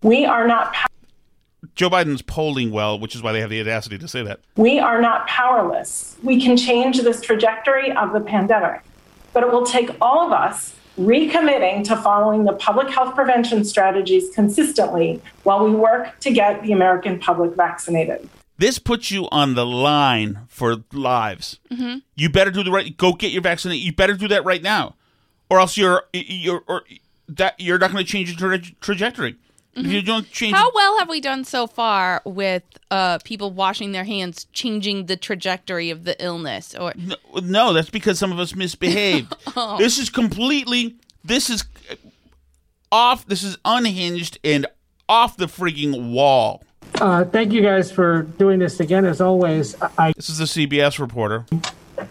We 0.03 0.25
are 0.25 0.47
not 0.47 0.75
Joe 1.75 1.91
Biden's 1.91 2.23
polling 2.23 2.71
well, 2.71 2.99
which 2.99 3.15
is 3.15 3.23
why 3.23 3.33
they 3.33 3.41
have 3.41 3.51
the 3.51 3.61
audacity 3.61 3.99
to 3.99 4.09
say 4.09 4.23
that. 4.23 4.41
we 4.57 4.79
are 4.79 5.01
not 5.01 5.27
powerless. 5.27 6.17
We 6.23 6.41
can 6.41 6.57
change 6.57 7.01
this 7.03 7.21
trajectory 7.21 7.91
of 7.93 8.13
the 8.13 8.21
pandemic, 8.21 8.83
but 9.33 9.43
it 9.43 9.51
will 9.53 9.67
take 9.67 9.91
all 10.01 10.25
of 10.27 10.33
us 10.33 10.75
recommitting 10.99 11.85
to 11.85 11.97
following 11.97 12.45
the 12.45 12.53
public 12.55 12.91
health 12.91 13.15
prevention 13.15 13.65
strategies 13.65 14.31
consistently 14.35 15.21
while 15.45 15.65
we 15.65 15.71
work 15.73 16.19
to 16.21 16.31
get 16.33 16.63
the 16.63 16.73
American 16.73 17.19
public 17.19 17.55
vaccinated. 17.55 18.29
This 18.59 18.81
puts 18.81 19.11
you 19.13 19.29
on 19.31 19.55
the 19.55 19.65
line 19.65 20.41
for 20.49 20.79
lives. 20.93 21.61
Mhm. 21.73 22.03
You 22.17 22.29
better 22.29 22.51
do 22.51 22.65
the 22.65 22.73
right. 22.73 22.97
Go 22.97 23.13
get 23.13 23.31
your 23.31 23.43
vaccination. 23.43 23.85
You 23.85 23.93
better 23.93 24.15
do 24.15 24.27
that 24.29 24.45
right 24.45 24.63
now, 24.63 24.97
or 25.51 25.61
else 25.61 25.77
you're 25.77 26.05
you're 26.13 26.63
or 26.67 26.83
that 27.29 27.55
you're 27.59 27.79
not 27.79 27.93
going 27.93 28.05
to 28.05 28.11
change 28.11 28.31
your 28.31 28.39
tra- 28.59 28.73
trajectory. 28.81 29.37
If 29.75 29.87
you 29.87 30.03
don't 30.03 30.29
change, 30.33 30.57
How 30.57 30.73
well 30.75 30.99
have 30.99 31.09
we 31.09 31.21
done 31.21 31.45
so 31.45 31.69
far 31.69 32.21
with 32.25 32.65
uh, 32.91 33.19
people 33.23 33.53
washing 33.53 33.93
their 33.93 34.03
hands, 34.03 34.47
changing 34.53 35.07
the 35.07 35.17
trajectory 35.17 35.91
of 35.91 36.03
the 36.03 36.21
illness? 36.21 36.75
Or 36.75 36.93
no, 36.97 37.15
no, 37.45 37.73
that's 37.73 37.91
because 37.91 38.19
some 38.19 38.33
of 38.33 38.41
us 38.41 38.55
misbehaved. 38.57 39.33
Oh. 39.57 39.79
This 39.79 39.99
is 39.99 40.11
completely. 40.11 40.97
This 41.25 41.49
is 41.49 41.65
off. 42.91 43.27
This 43.27 43.43
is 43.45 43.57
unhinged 43.65 44.39
and 44.43 44.67
off 45.09 45.37
the 45.37 45.47
freaking 45.47 46.13
wall. 46.13 46.63
Uh, 46.97 47.25
thank 47.25 47.53
you 47.53 47.63
guys 47.63 47.91
for 47.93 48.23
doing 48.23 48.59
this 48.59 48.81
again, 48.81 49.05
as 49.05 49.21
always. 49.21 49.77
I, 49.97 50.13
This 50.17 50.29
is 50.29 50.41
a 50.41 50.45
CBS 50.45 50.99
reporter. 50.99 51.45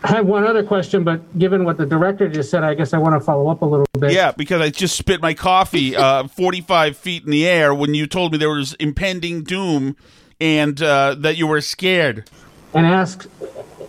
I 0.03 0.08
have 0.08 0.25
one 0.25 0.46
other 0.46 0.63
question, 0.63 1.03
but 1.03 1.38
given 1.39 1.63
what 1.63 1.77
the 1.77 1.86
director 1.86 2.27
just 2.27 2.50
said, 2.50 2.63
I 2.63 2.74
guess 2.74 2.94
I 2.94 2.98
want 2.98 3.15
to 3.15 3.20
follow 3.20 3.50
up 3.50 3.62
a 3.62 3.65
little 3.65 3.86
bit. 3.98 4.12
Yeah, 4.12 4.32
because 4.32 4.62
I 4.62 4.70
just 4.70 4.98
spit 4.98 5.22
my 5.22 5.34
coffee 5.34 5.96
uh, 5.96 6.27
45 6.27 6.98
feet 6.98 7.24
in 7.24 7.32
the 7.32 7.48
air 7.48 7.74
when 7.74 7.94
you 7.94 8.08
told 8.08 8.32
me 8.32 8.38
there 8.38 8.50
was 8.50 8.74
impending 8.75 9.44
doom 9.44 9.96
and 10.39 10.82
uh, 10.82 11.15
that 11.20 11.38
you 11.38 11.48
were 11.48 11.62
scared. 11.62 12.29
And 12.74 12.86
ask 12.86 13.27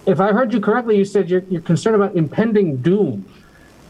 if 0.07 0.21
I 0.21 0.33
heard 0.33 0.53
you 0.53 0.61
correctly, 0.61 0.97
you 0.97 1.05
said 1.05 1.29
you're, 1.29 1.43
you're 1.51 1.61
concerned 1.61 1.97
about 1.97 2.17
impending 2.17 2.77
doom. 2.79 3.27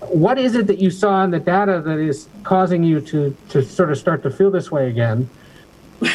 What 0.00 0.38
is 0.38 0.54
it 0.54 0.66
that 0.66 0.78
you 0.78 0.90
saw 0.90 1.22
in 1.24 1.30
the 1.30 1.40
data 1.40 1.80
that 1.84 1.98
is 1.98 2.28
causing 2.42 2.82
you 2.82 3.00
to, 3.02 3.36
to 3.50 3.62
sort 3.62 3.90
of 3.90 3.98
start 3.98 4.22
to 4.24 4.30
feel 4.30 4.50
this 4.50 4.70
way 4.70 4.88
again? 4.88 5.28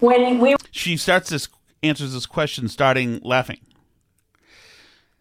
When 0.00 0.38
we 0.38 0.56
She 0.70 0.96
starts 0.96 1.28
this, 1.28 1.46
answers 1.82 2.14
this 2.14 2.24
question 2.24 2.68
starting 2.68 3.20
laughing. 3.22 3.58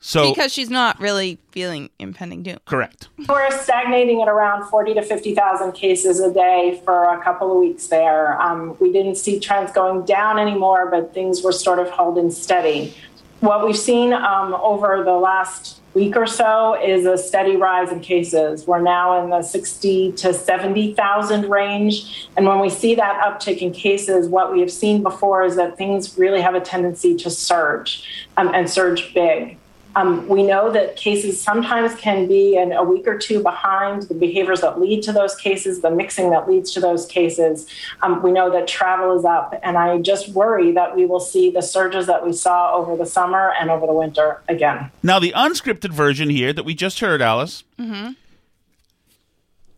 So, 0.02 0.30
because 0.30 0.54
she's 0.54 0.70
not 0.70 1.00
really 1.02 1.40
feeling 1.52 1.90
impending 2.00 2.42
doom. 2.42 2.58
correct. 2.66 3.10
We're 3.28 3.52
stagnating 3.52 4.22
at 4.22 4.30
around 4.30 4.70
40 4.70 4.94
to 4.94 5.02
50,000 5.02 5.74
cases 5.74 6.22
a 6.22 6.34
day 6.34 6.82
for 6.86 7.04
a 7.14 7.22
couple 7.22 7.52
of 7.52 7.58
weeks 7.58 7.88
there. 7.88 8.42
Um, 8.42 8.78
we 8.80 8.94
didn't 8.94 9.16
see 9.16 9.42
trends 9.42 9.74
going 9.74 10.06
down 10.06 10.40
anymore, 10.40 10.90
but 10.90 11.14
things 11.14 11.44
were 11.44 11.52
sort 11.52 11.80
of 11.80 11.90
holding 11.90 12.32
steady. 12.32 12.96
What 13.42 13.66
we've 13.66 13.78
seen 13.78 14.14
um, 14.14 14.54
over 14.56 15.04
the 15.04 15.14
last 15.14 15.82
week 15.94 16.16
or 16.16 16.28
so 16.28 16.82
is 16.82 17.06
a 17.06 17.18
steady 17.18 17.58
rise 17.58 17.92
in 17.92 18.00
cases. 18.00 18.66
We're 18.66 18.82
now 18.82 19.22
in 19.22 19.30
the 19.30 19.42
60 19.42 20.14
to 20.14 20.34
70,000 20.34 21.50
range. 21.50 22.30
And 22.38 22.46
when 22.46 22.60
we 22.60 22.70
see 22.70 22.96
that 22.96 23.22
uptick 23.22 23.58
in 23.58 23.74
cases, 23.74 24.28
what 24.28 24.54
we 24.54 24.62
have 24.62 24.72
seen 24.72 25.04
before 25.04 25.44
is 25.44 25.56
that 25.58 25.78
things 25.78 26.18
really 26.18 26.42
have 26.42 26.56
a 26.56 26.62
tendency 26.62 27.16
to 27.18 27.30
surge 27.30 28.30
um, 28.38 28.54
and 28.54 28.70
surge 28.70 29.14
big. 29.14 29.58
Um, 29.96 30.28
we 30.28 30.44
know 30.44 30.72
that 30.72 30.96
cases 30.96 31.42
sometimes 31.42 31.96
can 31.96 32.28
be 32.28 32.56
in 32.56 32.72
a 32.72 32.84
week 32.84 33.08
or 33.08 33.18
two 33.18 33.42
behind 33.42 34.04
the 34.04 34.14
behaviors 34.14 34.62
that 34.62 34.80
lead 34.80 35.02
to 35.04 35.12
those 35.12 35.36
cases, 35.36 35.82
the 35.82 35.90
mixing 35.90 36.30
that 36.30 36.48
leads 36.48 36.72
to 36.74 36.80
those 36.80 37.06
cases. 37.08 37.68
Um, 38.04 38.22
we 38.22 38.32
know 38.32 38.52
that 38.52 38.68
travel 38.68 39.18
is 39.18 39.26
up, 39.26 39.60
and 39.64 39.78
I 39.78 39.98
just 40.00 40.30
worry 40.30 40.72
that 40.74 40.96
we 40.96 41.06
will 41.08 41.20
see 41.20 41.50
the 41.50 41.62
surges 41.62 42.06
that 42.08 42.24
we 42.26 42.34
saw 42.34 42.74
over 42.76 42.96
the 42.96 43.06
summer 43.06 43.52
and 43.60 43.70
over 43.72 43.88
the 43.88 43.94
winter 43.94 44.42
again. 44.48 44.92
Now, 45.02 45.20
the 45.20 45.32
unscripted 45.36 45.92
version 45.92 46.30
here 46.30 46.54
that 46.54 46.64
we 46.64 46.76
just 46.76 47.00
heard, 47.00 47.22
Alice, 47.22 47.64
Mm-hmm. 47.80 48.12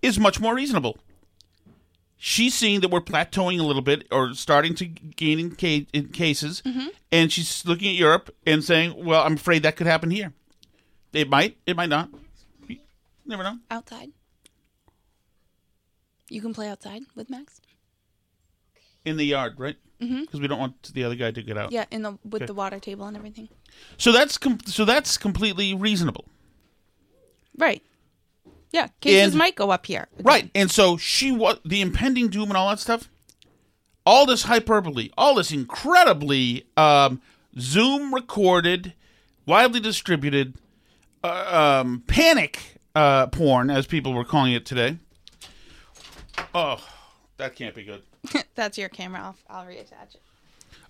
is 0.02 0.20
much 0.20 0.40
more 0.40 0.56
reasonable. 0.56 0.98
She's 2.24 2.54
seeing 2.54 2.82
that 2.82 2.90
we're 2.92 3.02
plateauing 3.02 3.60
a 3.60 3.64
little 3.64 3.82
bit 3.82 4.08
or 4.12 4.36
starting 4.36 4.76
to 4.76 4.86
gain 4.86 5.40
in, 5.40 5.56
ca- 5.56 5.88
in 5.92 6.10
cases, 6.10 6.62
Mm-hmm. 6.64 6.88
and 7.12 7.32
she's 7.34 7.66
looking 7.66 7.88
at 7.90 7.96
Europe 7.96 8.30
and 8.46 8.64
saying, 8.64 8.94
"Well, 9.04 9.24
I'm 9.24 9.34
afraid 9.34 9.64
that 9.64 9.76
could 9.76 9.88
happen 9.88 10.12
here. 10.12 10.32
It 11.14 11.28
might. 11.30 11.58
It 11.66 11.76
might 11.76 11.90
not. 11.90 12.10
You 12.68 12.78
never 13.26 13.42
know." 13.42 13.58
Outside. 13.72 14.10
You 16.30 16.42
can 16.42 16.54
play 16.54 16.68
outside 16.70 17.02
with 17.16 17.28
Max. 17.30 17.60
In 19.04 19.18
the 19.18 19.26
yard, 19.26 19.56
right? 19.60 19.78
Mhm. 20.00 20.22
Because 20.22 20.40
we 20.40 20.48
don't 20.48 20.60
want 20.60 20.94
the 20.94 21.04
other 21.04 21.16
guy 21.16 21.32
to 21.32 21.42
get 21.42 21.58
out. 21.58 21.72
Yeah, 21.72 21.86
in 21.90 22.04
the 22.04 22.12
with 22.24 22.44
Okay. 22.44 22.46
the 22.46 22.54
water 22.54 22.80
table 22.80 23.06
and 23.08 23.18
everything. 23.18 23.50
So 23.98 24.12
that's 24.12 24.38
com- 24.38 24.60
so 24.68 24.86
that's 24.86 25.18
completely 25.18 25.74
reasonable, 25.74 26.26
Right. 27.58 27.84
Yeah, 28.72 28.88
cases 29.02 29.34
And- 29.34 29.36
might 29.38 29.56
go 29.56 29.70
up 29.72 29.86
here. 29.86 30.08
right? 30.22 30.50
And 30.56 30.72
so 30.72 30.98
she 30.98 31.32
what 31.32 31.62
the 31.66 31.82
impending 31.82 32.30
doom 32.30 32.50
and 32.50 32.58
all 32.58 32.70
that 32.70 32.80
stuff, 32.80 33.10
all 34.06 34.26
this 34.26 34.44
hyperbole, 34.44 35.10
all 35.18 35.36
this 35.36 35.52
incredibly 35.52 36.66
um, 36.78 37.22
Zoom 37.60 38.14
recorded, 38.14 38.94
widely 39.46 39.80
distributed 39.80 40.56
uh, 41.24 41.82
um, 41.84 42.04
panic 42.08 42.78
uh, 42.96 43.28
porn, 43.28 43.70
as 43.70 43.86
people 43.88 44.14
were 44.14 44.24
calling 44.26 44.54
it 44.54 44.66
today. 44.66 44.98
Oh, 46.56 46.78
that 47.38 47.56
can't 47.56 47.76
be 47.76 47.84
good. 47.84 48.02
That's 48.56 48.78
your 48.78 48.90
camera. 48.90 49.22
I'll, 49.22 49.36
I'll 49.62 49.66
reattach 49.66 50.16
it. 50.16 50.22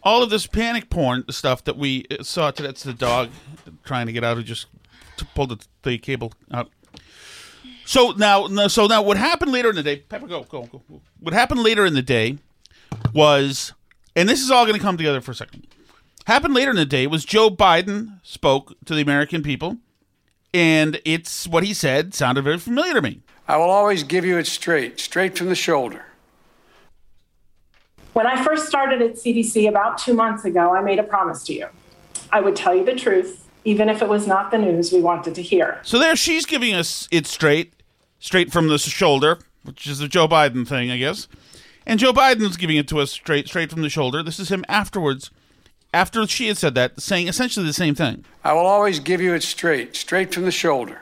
all 0.04 0.24
of 0.24 0.30
this 0.30 0.48
panic 0.48 0.90
porn 0.90 1.24
stuff 1.30 1.64
that 1.66 1.78
we 1.78 2.06
uh, 2.12 2.24
saw 2.24 2.52
today. 2.52 2.68
That's 2.68 2.84
the 2.84 2.94
dog 2.94 3.30
trying 3.84 4.06
to 4.08 4.14
get 4.14 4.24
out 4.24 4.38
who 4.38 4.44
just 4.44 4.68
pulled 5.36 5.50
the, 5.50 5.66
the 5.84 5.98
cable 5.98 6.34
out. 6.52 6.70
So 7.91 8.12
now, 8.12 8.48
so 8.69 8.88
now, 8.88 9.01
what 9.01 9.17
happened 9.17 9.51
later 9.51 9.69
in 9.69 9.75
the 9.75 9.83
day? 9.83 9.98
Pepper, 9.98 10.25
go, 10.25 10.43
go, 10.43 10.63
go. 10.63 10.81
What 11.19 11.33
happened 11.33 11.62
later 11.62 11.86
in 11.86 11.93
the 11.93 12.01
day 12.01 12.38
was, 13.13 13.74
and 14.15 14.29
this 14.29 14.39
is 14.39 14.50
all 14.50 14.65
going 14.65 14.77
to 14.77 14.81
come 14.81 14.95
together 14.95 15.19
for 15.19 15.31
a 15.31 15.36
second. 15.36 15.67
Happened 16.25 16.53
later 16.53 16.69
in 16.69 16.77
the 16.77 16.86
day 16.86 17.05
was 17.05 17.25
Joe 17.25 17.50
Biden 17.50 18.21
spoke 18.24 18.77
to 18.86 18.95
the 18.95 19.01
American 19.01 19.43
people, 19.43 19.75
and 20.53 21.01
it's 21.03 21.45
what 21.50 21.65
he 21.65 21.74
said 21.74 22.13
sounded 22.13 22.45
very 22.45 22.60
familiar 22.60 22.93
to 22.93 23.01
me. 23.01 23.24
I 23.45 23.57
will 23.57 23.69
always 23.69 24.03
give 24.03 24.24
you 24.24 24.38
it 24.38 24.48
straight, 24.48 24.98
straight 24.98 25.38
from 25.38 25.50
the 25.50 25.55
shoulder. 25.55 26.05
When 28.13 28.25
I 28.25 28.41
first 28.41 28.69
started 28.69 29.01
at 29.01 29.15
CDC 29.15 29.67
about 29.67 29.98
two 29.98 30.13
months 30.13 30.45
ago, 30.45 30.74
I 30.74 30.79
made 30.79 31.00
a 31.00 31.03
promise 31.03 31.43
to 31.43 31.53
you. 31.53 31.67
I 32.31 32.39
would 32.39 32.55
tell 32.55 32.74
you 32.74 32.86
the 32.86 32.95
truth, 32.95 33.50
even 33.65 33.89
if 33.89 34.01
it 34.01 34.07
was 34.07 34.27
not 34.27 34.50
the 34.50 34.60
news 34.60 34.93
we 34.93 35.01
wanted 35.01 35.36
to 35.36 35.41
hear. 35.41 35.81
So 35.83 36.00
there, 36.00 36.15
she's 36.15 36.45
giving 36.45 36.74
us 36.74 37.10
it 37.12 37.27
straight, 37.27 37.74
straight 38.22 38.54
from 38.54 38.70
the 38.70 38.78
shoulder, 38.78 39.40
which 39.63 39.86
is 39.86 40.00
the 40.00 40.08
Joe 40.08 40.30
Biden 40.30 40.66
thing, 40.66 40.90
I 40.90 40.98
guess. 40.98 41.28
And 41.86 42.00
Joe 42.00 42.13
Biden's 42.13 42.56
giving 42.56 42.78
it 42.78 42.88
to 42.90 43.00
us 43.00 43.12
straight, 43.12 43.48
straight 43.48 43.70
from 43.70 43.82
the 43.82 43.90
shoulder. 43.90 44.24
This 44.24 44.40
is 44.40 44.50
him 44.50 44.63
afterwards, 44.70 45.32
after 45.94 46.25
she 46.28 46.48
had 46.48 46.58
said 46.58 46.75
that, 46.75 47.01
saying 47.01 47.28
essentially 47.28 47.66
the 47.66 47.74
same 47.74 47.96
thing. 47.96 48.24
I 48.44 48.54
will 48.54 48.68
always 48.68 49.00
give 49.00 49.20
you 49.20 49.34
it 49.34 49.44
straight, 49.44 49.96
straight 49.98 50.34
from 50.34 50.46
the 50.46 50.51
shoulder. 50.51 51.01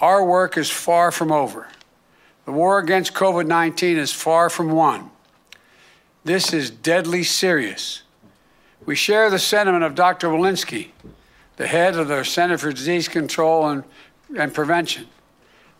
Our 0.00 0.24
work 0.24 0.56
is 0.56 0.70
far 0.70 1.10
from 1.10 1.32
over. 1.32 1.68
The 2.44 2.52
war 2.52 2.78
against 2.78 3.14
COVID 3.14 3.46
19 3.46 3.96
is 3.96 4.12
far 4.12 4.50
from 4.50 4.70
won. 4.70 5.10
This 6.24 6.52
is 6.52 6.70
deadly 6.70 7.22
serious. 7.22 8.02
We 8.84 8.94
share 8.94 9.30
the 9.30 9.38
sentiment 9.38 9.84
of 9.84 9.94
Dr. 9.94 10.28
Walensky, 10.28 10.88
the 11.56 11.66
head 11.66 11.96
of 11.96 12.08
the 12.08 12.24
Center 12.24 12.58
for 12.58 12.72
Disease 12.72 13.08
Control 13.08 13.68
and, 13.68 13.84
and 14.36 14.52
Prevention. 14.52 15.06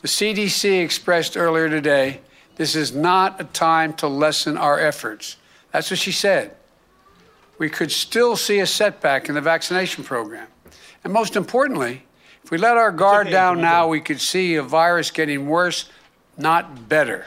The 0.02 0.08
CDC 0.08 0.82
expressed 0.82 1.36
earlier 1.36 1.68
today 1.68 2.20
this 2.56 2.74
is 2.74 2.94
not 2.94 3.40
a 3.40 3.44
time 3.44 3.94
to 3.94 4.06
lessen 4.06 4.58
our 4.58 4.78
efforts. 4.78 5.36
That's 5.72 5.90
what 5.90 5.98
she 5.98 6.12
said. 6.12 6.54
We 7.58 7.70
could 7.70 7.90
still 7.90 8.36
see 8.36 8.60
a 8.60 8.66
setback 8.66 9.28
in 9.28 9.34
the 9.34 9.40
vaccination 9.40 10.04
program. 10.04 10.46
And 11.04 11.12
most 11.12 11.36
importantly, 11.36 12.02
if 12.44 12.50
we 12.50 12.58
let 12.58 12.76
our 12.76 12.92
guard 12.92 13.28
okay, 13.28 13.32
down 13.32 13.60
now, 13.60 13.84
go. 13.84 13.90
we 13.90 14.00
could 14.00 14.20
see 14.20 14.56
a 14.56 14.62
virus 14.62 15.10
getting 15.10 15.46
worse, 15.46 15.90
not 16.36 16.88
better. 16.88 17.24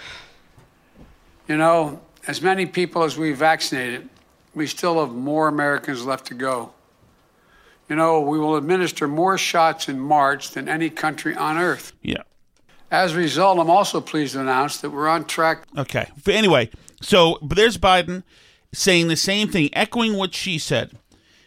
You 1.48 1.58
know, 1.58 2.01
as 2.27 2.42
many 2.42 2.65
people 2.65 3.03
as 3.03 3.18
we 3.18 3.34
vaccinated, 3.34 4.10
we 4.53 4.68
still 4.68 5.00
have 5.00 5.13
more 5.13 5.48
Americans 5.48 6.06
left 6.06 6.25
to 6.27 6.34
go. 6.34 6.74
You 7.89 7.96
know, 7.96 8.22
we 8.22 8.39
will 8.39 8.56
administer 8.56 9.08
more 9.08 9.38
shots 9.38 9.89
in 9.89 10.00
March 10.00 10.51
than 10.51 10.70
any 10.70 10.89
country 10.89 11.36
on 11.36 11.58
earth. 11.58 11.94
Yeah. 12.01 12.24
As 12.93 13.15
a 13.15 13.17
result, 13.17 13.57
I'm 13.57 13.71
also 13.71 14.00
pleased 14.00 14.33
to 14.33 14.41
announce 14.41 14.77
that 14.77 14.91
we're 14.91 15.07
on 15.07 15.25
track. 15.25 15.63
Okay. 15.75 16.12
But 16.23 16.35
anyway, 16.35 16.69
so 17.01 17.39
but 17.41 17.57
there's 17.57 17.75
Biden 17.75 18.21
saying 18.71 19.07
the 19.07 19.15
same 19.15 19.47
thing, 19.47 19.71
echoing 19.73 20.15
what 20.15 20.35
she 20.35 20.59
said. 20.59 20.91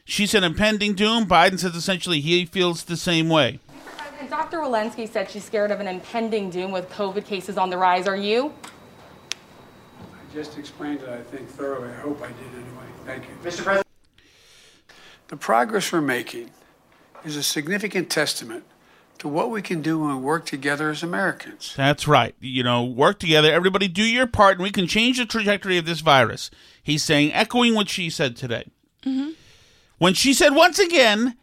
She 0.04 0.26
said 0.26 0.42
impending 0.42 0.94
doom. 0.94 1.24
Biden 1.24 1.60
says 1.60 1.76
essentially 1.76 2.20
he 2.20 2.46
feels 2.46 2.82
the 2.82 2.96
same 2.96 3.28
way. 3.28 3.60
And 4.18 4.28
Dr. 4.28 4.58
Walensky 4.58 5.08
said 5.08 5.30
she's 5.30 5.44
scared 5.44 5.70
of 5.70 5.78
an 5.78 5.86
impending 5.86 6.50
doom 6.50 6.72
with 6.72 6.90
COVID 6.90 7.24
cases 7.24 7.56
on 7.56 7.70
the 7.70 7.78
rise. 7.78 8.08
Are 8.08 8.16
you? 8.16 8.52
I 10.00 10.34
just 10.34 10.58
explained 10.58 11.02
it, 11.02 11.08
I 11.08 11.22
think, 11.22 11.48
thoroughly. 11.48 11.90
I 11.90 12.00
hope 12.00 12.22
I 12.22 12.26
did 12.26 12.54
anyway. 12.54 12.86
Thank 13.04 13.22
you. 13.28 13.36
Mr. 13.48 13.62
President. 13.62 13.86
The 15.28 15.36
progress 15.36 15.92
we're 15.92 16.00
making 16.00 16.50
is 17.24 17.36
a 17.36 17.42
significant 17.44 18.10
testament 18.10 18.64
to 19.18 19.28
what 19.28 19.50
we 19.50 19.62
can 19.62 19.82
do 19.82 19.98
when 19.98 20.16
we 20.16 20.22
work 20.22 20.46
together 20.46 20.90
as 20.90 21.02
Americans. 21.02 21.74
That's 21.76 22.06
right. 22.06 22.34
You 22.40 22.62
know, 22.62 22.84
work 22.84 23.18
together. 23.18 23.52
Everybody 23.52 23.88
do 23.88 24.02
your 24.02 24.26
part, 24.26 24.54
and 24.54 24.62
we 24.62 24.70
can 24.70 24.86
change 24.86 25.18
the 25.18 25.26
trajectory 25.26 25.78
of 25.78 25.86
this 25.86 26.00
virus. 26.00 26.50
He's 26.82 27.02
saying, 27.02 27.32
echoing 27.32 27.74
what 27.74 27.88
she 27.88 28.10
said 28.10 28.36
today. 28.36 28.66
Mm-hmm. 29.04 29.30
When 29.98 30.14
she 30.14 30.34
said, 30.34 30.50
once 30.50 30.78
again, 30.78 31.36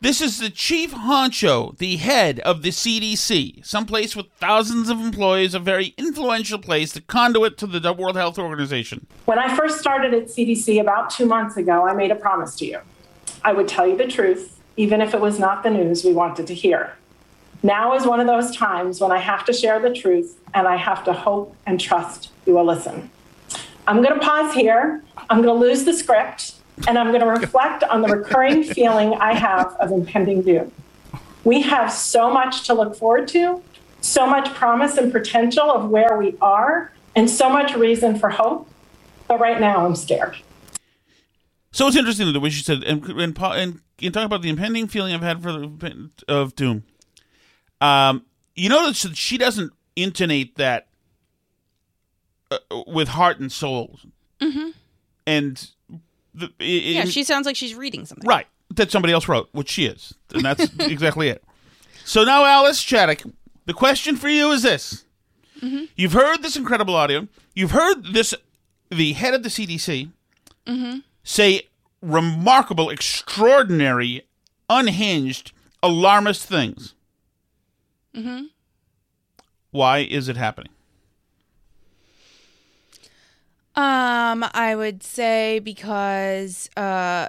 this 0.00 0.20
is 0.20 0.38
the 0.38 0.50
chief 0.50 0.92
honcho, 0.92 1.76
the 1.78 1.96
head 1.96 2.38
of 2.40 2.62
the 2.62 2.68
CDC, 2.68 3.64
someplace 3.66 4.14
with 4.14 4.26
thousands 4.38 4.88
of 4.90 5.00
employees, 5.00 5.54
a 5.54 5.58
very 5.58 5.94
influential 5.96 6.58
place, 6.58 6.92
the 6.92 7.00
conduit 7.00 7.56
to 7.58 7.66
the 7.66 7.92
World 7.92 8.16
Health 8.16 8.38
Organization. 8.38 9.06
When 9.24 9.38
I 9.38 9.56
first 9.56 9.80
started 9.80 10.14
at 10.14 10.24
CDC 10.26 10.80
about 10.80 11.10
two 11.10 11.26
months 11.26 11.56
ago, 11.56 11.88
I 11.88 11.94
made 11.94 12.10
a 12.10 12.14
promise 12.14 12.54
to 12.56 12.66
you. 12.66 12.80
I 13.42 13.52
would 13.52 13.68
tell 13.68 13.86
you 13.86 13.96
the 13.96 14.06
truth, 14.06 14.60
even 14.76 15.00
if 15.00 15.14
it 15.14 15.20
was 15.20 15.38
not 15.38 15.62
the 15.62 15.70
news 15.70 16.04
we 16.04 16.12
wanted 16.12 16.46
to 16.48 16.54
hear. 16.54 16.92
Now 17.66 17.96
is 17.96 18.06
one 18.06 18.20
of 18.20 18.28
those 18.28 18.54
times 18.54 19.00
when 19.00 19.10
I 19.10 19.18
have 19.18 19.44
to 19.46 19.52
share 19.52 19.80
the 19.80 19.92
truth 19.92 20.38
and 20.54 20.68
I 20.68 20.76
have 20.76 21.02
to 21.02 21.12
hope 21.12 21.56
and 21.66 21.80
trust 21.80 22.30
you 22.46 22.54
will 22.54 22.64
listen. 22.64 23.10
I'm 23.88 24.04
going 24.04 24.14
to 24.14 24.24
pause 24.24 24.54
here. 24.54 25.02
I'm 25.28 25.42
going 25.42 25.52
to 25.52 25.66
lose 25.66 25.82
the 25.82 25.92
script 25.92 26.54
and 26.86 26.96
I'm 26.96 27.08
going 27.08 27.22
to 27.22 27.26
reflect 27.26 27.82
on 27.82 28.02
the 28.02 28.08
recurring 28.08 28.62
feeling 28.74 29.14
I 29.14 29.34
have 29.34 29.74
of 29.80 29.90
impending 29.90 30.42
doom. 30.42 30.70
We 31.42 31.60
have 31.62 31.90
so 31.90 32.30
much 32.30 32.68
to 32.68 32.74
look 32.74 32.94
forward 32.94 33.26
to, 33.28 33.60
so 34.00 34.28
much 34.28 34.54
promise 34.54 34.96
and 34.96 35.10
potential 35.10 35.68
of 35.68 35.90
where 35.90 36.16
we 36.16 36.36
are, 36.40 36.92
and 37.16 37.28
so 37.28 37.50
much 37.50 37.74
reason 37.74 38.16
for 38.16 38.30
hope. 38.30 38.68
But 39.26 39.40
right 39.40 39.60
now, 39.60 39.84
I'm 39.84 39.96
scared. 39.96 40.36
So 41.72 41.88
it's 41.88 41.96
interesting 41.96 42.32
the 42.32 42.38
way 42.38 42.50
she 42.50 42.62
said, 42.62 42.84
and, 42.84 43.04
and, 43.04 43.36
and, 43.36 43.80
and 44.00 44.14
talking 44.14 44.22
about 44.22 44.42
the 44.42 44.50
impending 44.50 44.86
feeling 44.86 45.12
I've 45.12 45.22
had 45.22 45.42
for 45.42 45.50
the, 45.50 46.10
of 46.28 46.54
doom. 46.54 46.84
Um, 47.80 48.24
you 48.54 48.68
notice 48.68 49.02
that 49.02 49.16
she 49.16 49.36
doesn't 49.38 49.72
intonate 49.96 50.56
that 50.56 50.86
uh, 52.50 52.58
with 52.86 53.08
heart 53.08 53.38
and 53.40 53.50
soul, 53.50 53.98
Mm-hmm. 54.40 54.68
and 55.26 55.70
the, 56.34 56.46
it, 56.58 56.94
Yeah, 56.94 57.04
she 57.06 57.24
sounds 57.24 57.46
like 57.46 57.56
she's 57.56 57.74
reading 57.74 58.04
something. 58.06 58.28
right 58.28 58.46
that 58.74 58.90
somebody 58.90 59.12
else 59.14 59.28
wrote, 59.28 59.48
which 59.52 59.70
she 59.70 59.86
is, 59.86 60.12
and 60.34 60.44
that's 60.44 60.70
exactly 60.80 61.28
it. 61.28 61.42
So 62.04 62.24
now, 62.24 62.44
Alice 62.44 62.82
Chaddock, 62.84 63.32
the 63.64 63.72
question 63.74 64.16
for 64.16 64.28
you 64.28 64.50
is 64.52 64.62
this: 64.62 65.04
Mm-hmm. 65.62 65.84
You've 65.96 66.12
heard 66.12 66.42
this 66.42 66.56
incredible 66.56 66.94
audio. 66.94 67.26
You've 67.54 67.70
heard 67.70 68.12
this, 68.12 68.34
the 68.90 69.14
head 69.14 69.34
of 69.34 69.42
the 69.42 69.48
CDC 69.48 70.10
Mm-hmm. 70.66 70.98
say 71.24 71.62
remarkable, 72.02 72.90
extraordinary, 72.90 74.22
unhinged, 74.68 75.52
alarmist 75.82 76.44
things. 76.44 76.92
Mm-hmm. 78.16 78.44
Why 79.70 79.98
is 79.98 80.28
it 80.28 80.36
happening? 80.36 80.72
Um, 83.74 84.42
I 84.54 84.74
would 84.74 85.02
say 85.02 85.58
because 85.58 86.70
uh, 86.78 87.28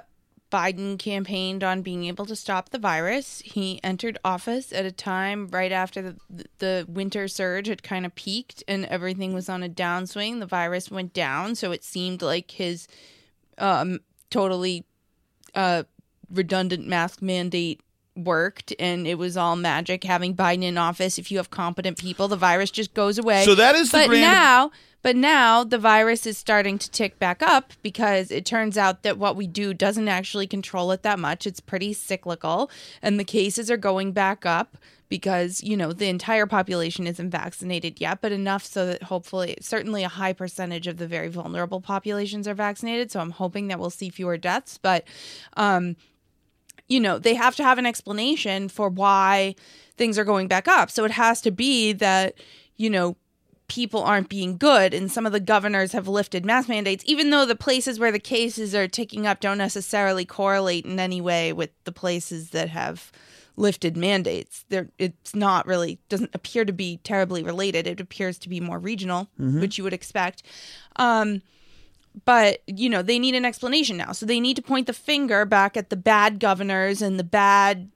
Biden 0.50 0.98
campaigned 0.98 1.62
on 1.62 1.82
being 1.82 2.04
able 2.04 2.24
to 2.24 2.34
stop 2.34 2.70
the 2.70 2.78
virus. 2.78 3.42
He 3.44 3.80
entered 3.84 4.18
office 4.24 4.72
at 4.72 4.86
a 4.86 4.92
time 4.92 5.48
right 5.48 5.72
after 5.72 6.00
the, 6.00 6.16
the 6.58 6.86
winter 6.88 7.28
surge 7.28 7.66
had 7.66 7.82
kind 7.82 8.06
of 8.06 8.14
peaked 8.14 8.64
and 8.66 8.86
everything 8.86 9.34
was 9.34 9.50
on 9.50 9.62
a 9.62 9.68
downswing. 9.68 10.40
The 10.40 10.46
virus 10.46 10.90
went 10.90 11.12
down, 11.12 11.54
so 11.54 11.70
it 11.70 11.84
seemed 11.84 12.22
like 12.22 12.52
his 12.52 12.88
um, 13.58 14.00
totally 14.30 14.86
uh, 15.54 15.82
redundant 16.30 16.86
mask 16.86 17.20
mandate 17.20 17.82
worked 18.18 18.74
and 18.78 19.06
it 19.06 19.16
was 19.16 19.36
all 19.36 19.56
magic 19.56 20.04
having 20.04 20.34
Biden 20.34 20.64
in 20.64 20.76
office. 20.76 21.18
If 21.18 21.30
you 21.30 21.38
have 21.38 21.50
competent 21.50 21.98
people, 21.98 22.28
the 22.28 22.36
virus 22.36 22.70
just 22.70 22.94
goes 22.94 23.18
away. 23.18 23.44
So 23.44 23.54
that 23.54 23.74
is 23.74 23.90
the 23.90 23.98
but 23.98 24.08
grand- 24.08 24.22
now, 24.22 24.70
but 25.02 25.16
now 25.16 25.64
the 25.64 25.78
virus 25.78 26.26
is 26.26 26.36
starting 26.36 26.78
to 26.78 26.90
tick 26.90 27.18
back 27.18 27.42
up 27.42 27.72
because 27.82 28.30
it 28.30 28.44
turns 28.44 28.76
out 28.76 29.02
that 29.02 29.18
what 29.18 29.36
we 29.36 29.46
do 29.46 29.72
doesn't 29.72 30.08
actually 30.08 30.46
control 30.46 30.90
it 30.92 31.02
that 31.02 31.18
much. 31.18 31.46
It's 31.46 31.60
pretty 31.60 31.92
cyclical 31.92 32.70
and 33.00 33.18
the 33.18 33.24
cases 33.24 33.70
are 33.70 33.76
going 33.76 34.12
back 34.12 34.44
up 34.44 34.76
because, 35.08 35.62
you 35.62 35.76
know, 35.76 35.92
the 35.92 36.08
entire 36.08 36.46
population 36.46 37.06
isn't 37.06 37.30
vaccinated 37.30 38.00
yet, 38.00 38.20
but 38.20 38.32
enough 38.32 38.64
so 38.64 38.86
that 38.86 39.04
hopefully 39.04 39.56
certainly 39.60 40.04
a 40.04 40.08
high 40.08 40.32
percentage 40.32 40.86
of 40.86 40.98
the 40.98 41.06
very 41.06 41.28
vulnerable 41.28 41.80
populations 41.80 42.46
are 42.46 42.54
vaccinated. 42.54 43.10
So 43.10 43.20
I'm 43.20 43.30
hoping 43.30 43.68
that 43.68 43.78
we'll 43.78 43.90
see 43.90 44.10
fewer 44.10 44.36
deaths, 44.36 44.78
but 44.78 45.04
um 45.56 45.96
you 46.88 47.00
know, 47.00 47.18
they 47.18 47.34
have 47.34 47.54
to 47.56 47.62
have 47.62 47.78
an 47.78 47.86
explanation 47.86 48.68
for 48.68 48.88
why 48.88 49.54
things 49.96 50.18
are 50.18 50.24
going 50.24 50.48
back 50.48 50.66
up. 50.68 50.90
So 50.90 51.04
it 51.04 51.10
has 51.12 51.40
to 51.42 51.50
be 51.50 51.92
that, 51.94 52.34
you 52.76 52.88
know, 52.90 53.16
people 53.68 54.02
aren't 54.02 54.30
being 54.30 54.56
good 54.56 54.94
and 54.94 55.12
some 55.12 55.26
of 55.26 55.32
the 55.32 55.40
governors 55.40 55.92
have 55.92 56.08
lifted 56.08 56.42
mask 56.42 56.70
mandates 56.70 57.04
even 57.06 57.28
though 57.28 57.44
the 57.44 57.54
places 57.54 57.98
where 58.00 58.10
the 58.10 58.18
cases 58.18 58.74
are 58.74 58.88
ticking 58.88 59.26
up 59.26 59.40
don't 59.40 59.58
necessarily 59.58 60.24
correlate 60.24 60.86
in 60.86 60.98
any 60.98 61.20
way 61.20 61.52
with 61.52 61.68
the 61.84 61.92
places 61.92 62.48
that 62.48 62.70
have 62.70 63.12
lifted 63.58 63.94
mandates 63.94 64.64
there 64.70 64.88
it's 64.98 65.34
not 65.34 65.66
really 65.66 65.98
doesn't 66.08 66.34
appear 66.34 66.64
to 66.64 66.72
be 66.72 66.96
terribly 67.04 67.42
related 67.42 67.86
it 67.86 68.00
appears 68.00 68.38
to 68.38 68.48
be 68.48 68.58
more 68.58 68.78
regional 68.78 69.28
Mhm. 69.38 69.60
which 69.60 69.76
you 69.76 69.84
would 69.84 69.92
expect 69.92 70.42
um 70.96 71.42
but 72.24 72.62
you 72.66 72.88
know 72.88 73.02
they 73.02 73.18
need 73.18 73.34
an 73.34 73.44
explanation 73.44 73.96
now. 73.96 74.12
So 74.12 74.26
they 74.26 74.40
need 74.40 74.56
to 74.56 74.62
point 74.62 74.86
the 74.86 74.92
finger 74.92 75.44
back 75.44 75.76
at 75.76 75.90
the 75.90 75.96
bad 75.96 76.40
governors 76.40 77.02
and 77.02 77.18
the 77.18 77.24
bad 77.24 77.90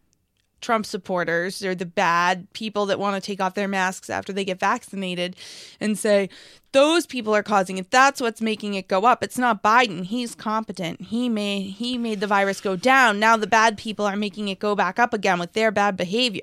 trump 0.63 0.87
supporters 0.87 1.63
or 1.63 1.75
the 1.75 1.85
bad 1.85 2.51
people 2.53 2.87
that 2.87 2.99
want 2.99 3.21
to 3.21 3.27
take 3.27 3.41
off 3.41 3.55
their 3.55 3.69
masks 3.69 4.09
after 4.09 4.33
they 4.33 4.45
get 4.45 4.61
vaccinated 4.61 5.37
and 5.81 5.99
say 5.99 6.31
those 6.71 7.05
people 7.05 7.35
are 7.35 7.43
causing 7.43 7.77
it. 7.77 7.91
That's 7.91 8.21
what's 8.21 8.41
making 8.41 8.75
it 8.75 8.89
go 8.89 9.05
up. 9.05 9.23
It's 9.23 9.37
not 9.37 9.63
biden. 9.63 10.05
He's 10.05 10.35
competent. 10.35 11.03
He 11.03 11.29
made 11.29 11.63
he 11.63 11.99
made 11.99 12.21
the 12.21 12.27
virus 12.27 12.61
go 12.61 12.77
down. 12.77 13.19
Now 13.19 13.37
the 13.37 13.47
bad 13.47 13.77
people 13.77 14.07
are 14.07 14.17
making 14.17 14.49
it 14.49 14.59
go 14.59 14.75
back 14.75 14.99
up 14.99 15.13
again 15.13 15.39
with 15.39 15.53
their 15.53 15.71
bad 15.71 15.97
behavior. 15.97 16.43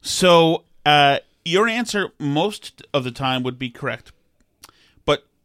So 0.00 0.64
uh, 0.86 1.18
your 1.44 1.68
answer 1.68 2.10
most 2.18 2.82
of 2.92 3.04
the 3.04 3.10
time 3.10 3.42
would 3.42 3.58
be 3.58 3.70
correct, 3.70 4.12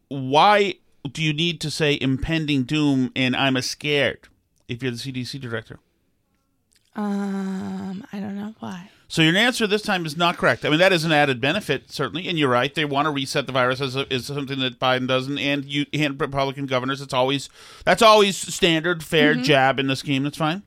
why 0.08 0.74
do 1.10 1.22
you 1.22 1.32
need 1.32 1.60
to 1.62 1.70
say 1.70 1.96
impending 2.00 2.64
doom 2.64 3.12
and 3.16 3.34
I'm 3.36 3.56
a 3.56 3.62
scared 3.62 4.28
if 4.68 4.82
you're 4.82 4.92
the 4.92 4.98
CDC 4.98 5.40
director? 5.40 5.78
um 6.96 8.04
i 8.12 8.18
don't 8.18 8.34
know 8.34 8.54
why 8.58 8.90
So 9.08 9.22
your 9.22 9.36
answer 9.36 9.66
this 9.68 9.82
time 9.82 10.04
is 10.04 10.16
not 10.16 10.36
correct. 10.36 10.64
I 10.64 10.68
mean, 10.68 10.80
that 10.80 10.92
is 10.92 11.04
an 11.04 11.12
added 11.12 11.40
benefit, 11.40 11.90
certainly, 11.92 12.28
and 12.28 12.38
you're 12.38 12.50
right. 12.50 12.74
They 12.74 12.84
want 12.84 13.06
to 13.06 13.10
reset 13.10 13.46
the 13.46 13.52
virus 13.52 13.80
as 13.80 13.96
a, 13.96 14.12
is 14.12 14.26
something 14.26 14.58
that 14.58 14.78
Biden 14.78 15.06
doesn't, 15.08 15.38
and 15.38 15.64
you 15.64 15.86
and 15.94 16.20
Republican 16.20 16.66
governors. 16.66 17.00
It's 17.00 17.14
always 17.14 17.48
that's 17.84 18.02
always 18.02 18.36
standard, 18.36 19.02
fair 19.02 19.34
Mhm. 19.34 19.44
jab 19.44 19.78
in 19.80 19.86
the 19.86 19.96
scheme. 19.96 20.24
That's 20.24 20.36
fine. 20.36 20.62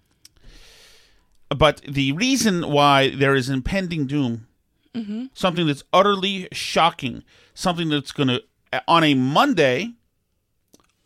But 1.55 1.81
the 1.87 2.13
reason 2.13 2.71
why 2.71 3.09
there 3.09 3.35
is 3.35 3.49
impending 3.49 4.07
doom, 4.07 4.47
mm-hmm. 4.95 5.25
something 5.33 5.67
that's 5.67 5.83
utterly 5.93 6.47
shocking, 6.53 7.23
something 7.53 7.89
that's 7.89 8.11
going 8.11 8.29
to 8.29 8.41
on 8.87 9.03
a 9.03 9.13
Monday 9.13 9.93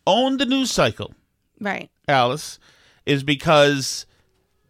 own 0.06 0.36
the 0.36 0.46
news 0.46 0.70
cycle, 0.70 1.14
right 1.60 1.90
Alice, 2.08 2.58
is 3.04 3.22
because 3.22 4.06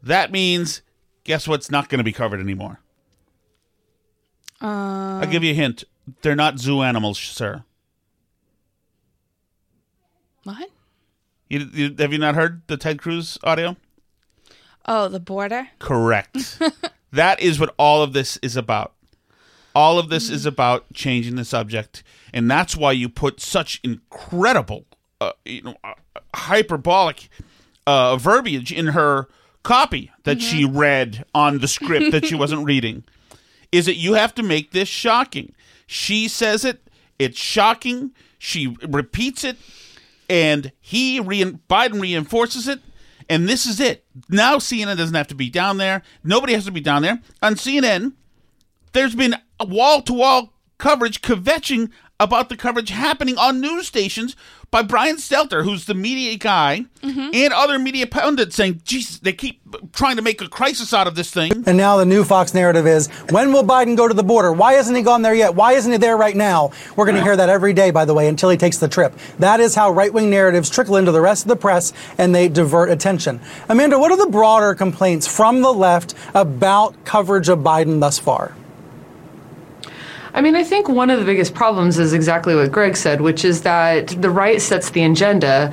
that 0.02 0.30
means 0.32 0.82
guess 1.24 1.46
what's 1.48 1.70
not 1.70 1.88
going 1.88 1.98
to 1.98 2.04
be 2.04 2.12
covered 2.12 2.40
anymore. 2.40 2.80
um, 4.61 4.70
I'll 5.22 5.26
give 5.30 5.44
you 5.44 5.52
a 5.52 5.54
hint. 5.54 5.85
They're 6.22 6.37
not 6.37 6.59
zoo 6.59 6.82
animals, 6.82 7.18
sir. 7.18 7.64
what 10.44 10.70
You, 11.48 11.68
you, 11.72 11.94
have 11.98 12.12
you 12.12 12.18
not 12.18 12.35
heard 12.35 12.62
the 12.68 12.76
Ted 12.76 13.00
Cruz 13.00 13.38
audio? 13.42 13.76
oh 14.88 15.09
the 15.09 15.18
border 15.20 15.68
Correct. 15.80 16.61
that 17.12 17.40
is 17.40 17.59
what 17.59 17.74
all 17.76 18.02
of 18.02 18.12
this 18.12 18.37
is 18.38 18.56
about. 18.56 18.92
All 19.76 19.98
of 19.98 20.08
this 20.08 20.30
is 20.30 20.46
about 20.46 20.90
changing 20.94 21.36
the 21.36 21.44
subject, 21.44 22.02
and 22.32 22.50
that's 22.50 22.74
why 22.74 22.92
you 22.92 23.10
put 23.10 23.40
such 23.40 23.78
incredible, 23.84 24.86
uh, 25.20 25.32
you 25.44 25.60
know, 25.60 25.76
uh, 25.84 25.92
hyperbolic 26.34 27.28
uh, 27.86 28.16
verbiage 28.16 28.72
in 28.72 28.86
her 28.88 29.28
copy 29.62 30.10
that 30.24 30.40
she 30.40 30.64
read 30.64 31.26
on 31.34 31.58
the 31.58 31.68
script 31.68 32.10
that 32.12 32.24
she 32.24 32.34
wasn't 32.34 32.64
reading. 32.72 33.04
Is 33.70 33.84
that 33.84 33.96
you 33.96 34.14
have 34.14 34.34
to 34.36 34.42
make 34.42 34.70
this 34.70 34.88
shocking? 34.88 35.54
She 35.86 36.26
says 36.26 36.64
it. 36.64 36.88
It's 37.18 37.38
shocking. 37.38 38.12
She 38.38 38.76
repeats 38.88 39.44
it. 39.44 39.58
and 40.30 40.72
he 40.80 41.20
rein 41.20 41.60
Biden 41.68 42.00
reinforces 42.00 42.66
it. 42.66 42.80
And 43.28 43.46
this 43.46 43.66
is 43.66 43.78
it. 43.80 44.04
Now 44.30 44.56
CNN 44.56 44.96
doesn't 44.96 45.14
have 45.14 45.28
to 45.28 45.34
be 45.34 45.50
down 45.50 45.76
there. 45.78 46.02
Nobody 46.24 46.54
has 46.54 46.64
to 46.64 46.72
be 46.72 46.80
down 46.80 47.02
there. 47.02 47.20
On 47.42 47.54
CNN, 47.56 48.12
there's 48.96 49.14
been 49.14 49.37
wall 49.61 50.00
to 50.02 50.14
wall 50.14 50.52
coverage 50.78 51.20
kvetching 51.20 51.90
about 52.18 52.48
the 52.48 52.56
coverage 52.56 52.88
happening 52.88 53.37
on 53.37 53.61
news 53.61 53.87
stations 53.87 54.35
by 54.70 54.82
Brian 54.82 55.16
Stelter, 55.16 55.62
who's 55.64 55.85
the 55.85 55.94
media 55.94 56.37
guy, 56.37 56.87
mm-hmm. 57.02 57.28
and 57.32 57.52
other 57.52 57.78
media 57.78 58.06
pundits 58.06 58.56
saying, 58.56 58.80
Jesus, 58.85 59.18
they 59.18 59.32
keep 59.32 59.61
trying 59.92 60.16
to 60.16 60.22
make 60.22 60.40
a 60.40 60.48
crisis 60.48 60.94
out 60.94 61.06
of 61.06 61.14
this 61.14 61.30
thing. 61.30 61.52
And 61.66 61.76
now 61.76 61.98
the 61.98 62.06
new 62.06 62.24
Fox 62.24 62.54
narrative 62.54 62.87
is 62.87 63.09
when 63.30 63.52
will 63.52 63.62
Biden 63.62 63.96
go 63.96 64.09
to 64.09 64.14
the 64.14 64.24
border? 64.24 64.50
Why 64.52 64.72
hasn't 64.72 64.96
he 64.96 65.02
gone 65.02 65.22
there 65.22 65.35
yet? 65.35 65.54
Why 65.54 65.74
isn't 65.74 65.92
he 65.92 65.98
there 65.98 66.16
right 66.16 66.35
now? 66.35 66.72
We're 66.96 67.04
going 67.04 67.16
to 67.16 67.22
hear 67.22 67.37
that 67.37 67.48
every 67.48 67.74
day, 67.74 67.90
by 67.90 68.06
the 68.06 68.14
way, 68.14 68.28
until 68.28 68.48
he 68.48 68.56
takes 68.56 68.78
the 68.78 68.88
trip. 68.88 69.14
That 69.38 69.61
is 69.61 69.74
how 69.74 69.90
right 69.90 70.12
wing 70.12 70.30
narratives 70.30 70.70
trickle 70.70 70.96
into 70.96 71.12
the 71.12 71.20
rest 71.20 71.44
of 71.44 71.48
the 71.48 71.56
press 71.56 71.92
and 72.16 72.35
they 72.35 72.48
divert 72.48 72.90
attention. 72.90 73.40
Amanda, 73.68 73.98
what 73.98 74.11
are 74.11 74.16
the 74.16 74.30
broader 74.30 74.74
complaints 74.74 75.26
from 75.26 75.61
the 75.61 75.72
left 75.72 76.14
about 76.35 77.04
coverage 77.04 77.50
of 77.50 77.59
Biden 77.59 78.00
thus 78.00 78.18
far? 78.18 78.54
I 80.37 80.42
mean, 80.42 80.55
I 80.55 80.62
think 80.62 80.87
one 80.87 81.09
of 81.09 81.18
the 81.18 81.25
biggest 81.25 81.55
problems 81.55 81.99
is 81.99 82.12
exactly 82.12 82.55
what 82.55 82.70
Greg 82.70 82.94
said, 82.94 83.22
which 83.22 83.42
is 83.42 83.62
that 83.62 84.09
the 84.09 84.29
right 84.29 84.61
sets 84.61 84.90
the 84.90 85.03
agenda. 85.03 85.72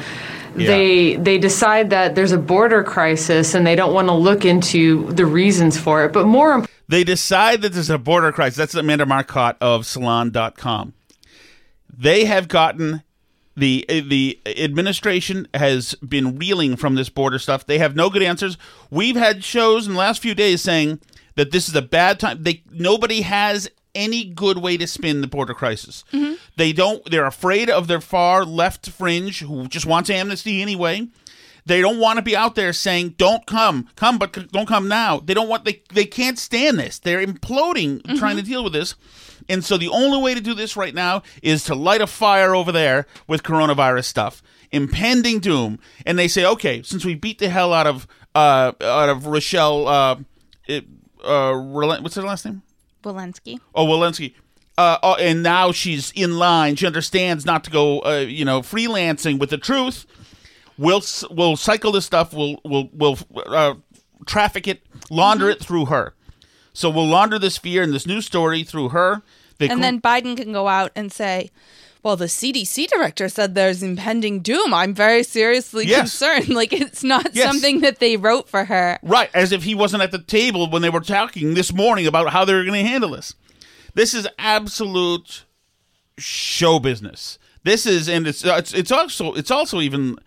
Yeah. 0.56 0.67
They 0.67 1.15
they 1.17 1.38
decide 1.38 1.89
that 1.89 2.15
there's 2.15 2.32
a 2.32 2.38
border 2.38 2.82
crisis 2.82 3.54
and 3.56 3.67
they 3.67 3.76
don't 3.76 3.93
want 3.93 4.08
to 4.08 4.13
look 4.13 4.45
into 4.45 5.12
the 5.12 5.26
reasons 5.26 5.78
for 5.78 6.06
it. 6.06 6.13
But 6.13 6.28
more 6.28 6.54
imp- 6.54 6.69
They 6.88 7.04
decide 7.04 7.62
that 7.62 7.73
there's 7.73 7.89
a 7.89 7.97
border 7.97 8.32
crisis. 8.32 8.56
That's 8.56 8.76
Amanda 8.76 9.06
Marcotte 9.06 9.58
of 9.60 9.86
Salon.com. 9.86 10.93
They 11.95 12.23
have 12.23 12.47
gotten 12.47 13.04
the 13.58 13.86
the 13.89 14.39
administration 14.45 15.49
has 15.54 15.93
been 15.95 16.38
reeling 16.38 16.78
from 16.78 16.95
this 16.95 17.10
border 17.10 17.38
stuff. 17.38 17.65
They 17.65 17.80
have 17.80 17.97
no 17.97 18.10
good 18.10 18.23
answers. 18.23 18.58
We've 18.89 19.17
had 19.17 19.43
shows 19.43 19.88
in 19.88 19.93
the 19.93 19.99
last 19.99 20.21
few 20.21 20.34
days 20.34 20.62
saying 20.62 21.02
that 21.36 21.52
this 21.52 21.67
is 21.67 21.76
a 21.76 21.82
bad 21.82 22.19
time. 22.19 22.43
They 22.43 22.63
nobody 22.71 23.21
has 23.21 23.69
any 23.95 24.23
good 24.25 24.58
way 24.58 24.77
to 24.77 24.88
spin 24.88 25.21
the 25.21 25.27
border 25.27 25.53
crisis. 25.53 26.03
They 26.56 26.73
don't. 26.73 27.03
They're 27.10 27.25
afraid 27.25 27.69
of 27.69 27.88
their 27.88 28.01
far 28.01 28.45
left 28.45 28.89
fringe 28.89 29.39
who 29.41 29.67
just 29.67 29.86
wants 29.86 30.10
amnesty 30.10 30.62
anyway. 30.62 31.08
They 31.65 31.79
don't 31.79 31.99
want 31.99 32.17
to 32.17 32.21
be 32.21 32.36
out 32.36 32.56
there 32.56 32.73
saying, 32.73 33.15
"Don't 33.17 33.45
come, 33.45 33.88
come, 33.95 34.17
but 34.17 34.36
c- 34.36 34.47
don't 34.51 34.67
come 34.67 34.88
now." 34.89 35.19
They 35.19 35.34
don't 35.34 35.47
want. 35.47 35.63
They 35.63 35.82
they 35.93 36.06
can't 36.06 36.38
stand 36.38 36.77
this. 36.77 36.99
They're 36.99 37.25
imploding 37.25 38.17
trying 38.17 38.36
to 38.36 38.41
deal 38.41 38.63
with 38.63 38.73
this. 38.73 38.95
And 39.49 39.63
so 39.63 39.77
the 39.77 39.89
only 39.89 40.21
way 40.21 40.34
to 40.34 40.41
do 40.41 40.53
this 40.53 40.75
right 40.77 40.93
now 40.93 41.21
is 41.41 41.63
to 41.65 41.75
light 41.75 42.01
a 42.01 42.08
fire 42.08 42.56
over 42.56 42.71
there 42.71 43.08
with 43.27 43.43
coronavirus 43.43 44.06
stuff, 44.06 44.41
impending 44.71 45.39
doom. 45.39 45.79
And 46.06 46.17
they 46.17 46.27
say, 46.29 46.45
okay, 46.45 46.82
since 46.82 47.03
we 47.06 47.15
beat 47.15 47.39
the 47.39 47.49
hell 47.49 47.73
out 47.73 47.88
of 47.88 48.08
uh 48.36 48.71
out 48.82 49.10
of 49.10 49.25
Rochelle, 49.27 49.88
uh, 49.88 50.15
it, 50.67 50.86
uh, 51.23 51.53
what's 51.58 52.15
her 52.15 52.23
last 52.23 52.45
name? 52.45 52.62
Walensky. 53.03 53.59
Oh, 53.75 53.85
Walensky. 53.85 54.33
Uh, 54.77 54.97
oh, 55.03 55.15
and 55.15 55.43
now 55.43 55.71
she's 55.71 56.11
in 56.15 56.37
line. 56.37 56.75
She 56.75 56.87
understands 56.87 57.45
not 57.45 57.63
to 57.65 57.69
go, 57.69 57.99
uh, 57.99 58.25
you 58.27 58.43
know, 58.43 58.61
freelancing 58.61 59.37
with 59.37 59.51
the 59.51 59.57
truth. 59.57 60.07
We'll 60.77 61.03
we'll 61.29 61.55
cycle 61.55 61.91
this 61.91 62.05
stuff. 62.05 62.33
We'll 62.33 62.59
we'll 62.65 62.89
we'll 62.91 63.19
uh, 63.45 63.75
traffic 64.25 64.67
it, 64.67 64.81
launder 65.11 65.49
it 65.49 65.59
through 65.59 65.85
her. 65.85 66.15
So 66.73 66.89
we'll 66.89 67.07
launder 67.07 67.37
this 67.37 67.57
fear 67.57 67.83
and 67.83 67.93
this 67.93 68.07
new 68.07 68.21
story 68.21 68.63
through 68.63 68.89
her. 68.89 69.21
They 69.59 69.69
and 69.69 69.77
cr- 69.77 69.81
then 69.83 70.01
Biden 70.01 70.35
can 70.35 70.51
go 70.51 70.67
out 70.67 70.91
and 70.95 71.11
say, 71.11 71.51
well, 72.03 72.15
the 72.17 72.25
CDC 72.25 72.87
director 72.87 73.29
said 73.29 73.55
there's 73.55 73.81
impending 73.81 74.41
doom. 74.41 74.73
I'm 74.73 74.93
very 74.93 75.23
seriously 75.23 75.85
Yes. 75.87 75.99
concerned. 76.01 76.49
Like, 76.55 76.73
it's 76.73 77.03
not 77.03 77.33
Yes. 77.33 77.47
something 77.47 77.79
that 77.81 77.99
they 77.99 78.17
wrote 78.17 78.49
for 78.49 78.65
her. 78.65 78.99
Right, 79.01 79.29
as 79.33 79.51
if 79.51 79.63
he 79.63 79.73
wasn't 79.73 80.03
at 80.03 80.11
the 80.11 80.21
table 80.21 80.69
when 80.69 80.81
they 80.81 80.89
were 80.89 80.99
talking 80.99 81.53
this 81.53 81.73
morning 81.73 82.05
about 82.05 82.31
how 82.33 82.43
they 82.45 82.53
were 82.53 82.63
going 82.65 82.83
to 82.83 82.89
handle 82.89 83.11
this. 83.11 83.33
This 83.95 84.13
is 84.13 84.27
absolute 84.37 85.45
show 86.17 86.79
business. 86.79 87.39
This 87.63 87.85
is, 87.85 88.09
and 88.09 88.27
it's 88.27 88.43
it's, 88.43 88.73
it's 88.73 88.91
also 88.91 89.33
it's 89.33 89.49
also 89.51 89.79
even, 89.79 90.17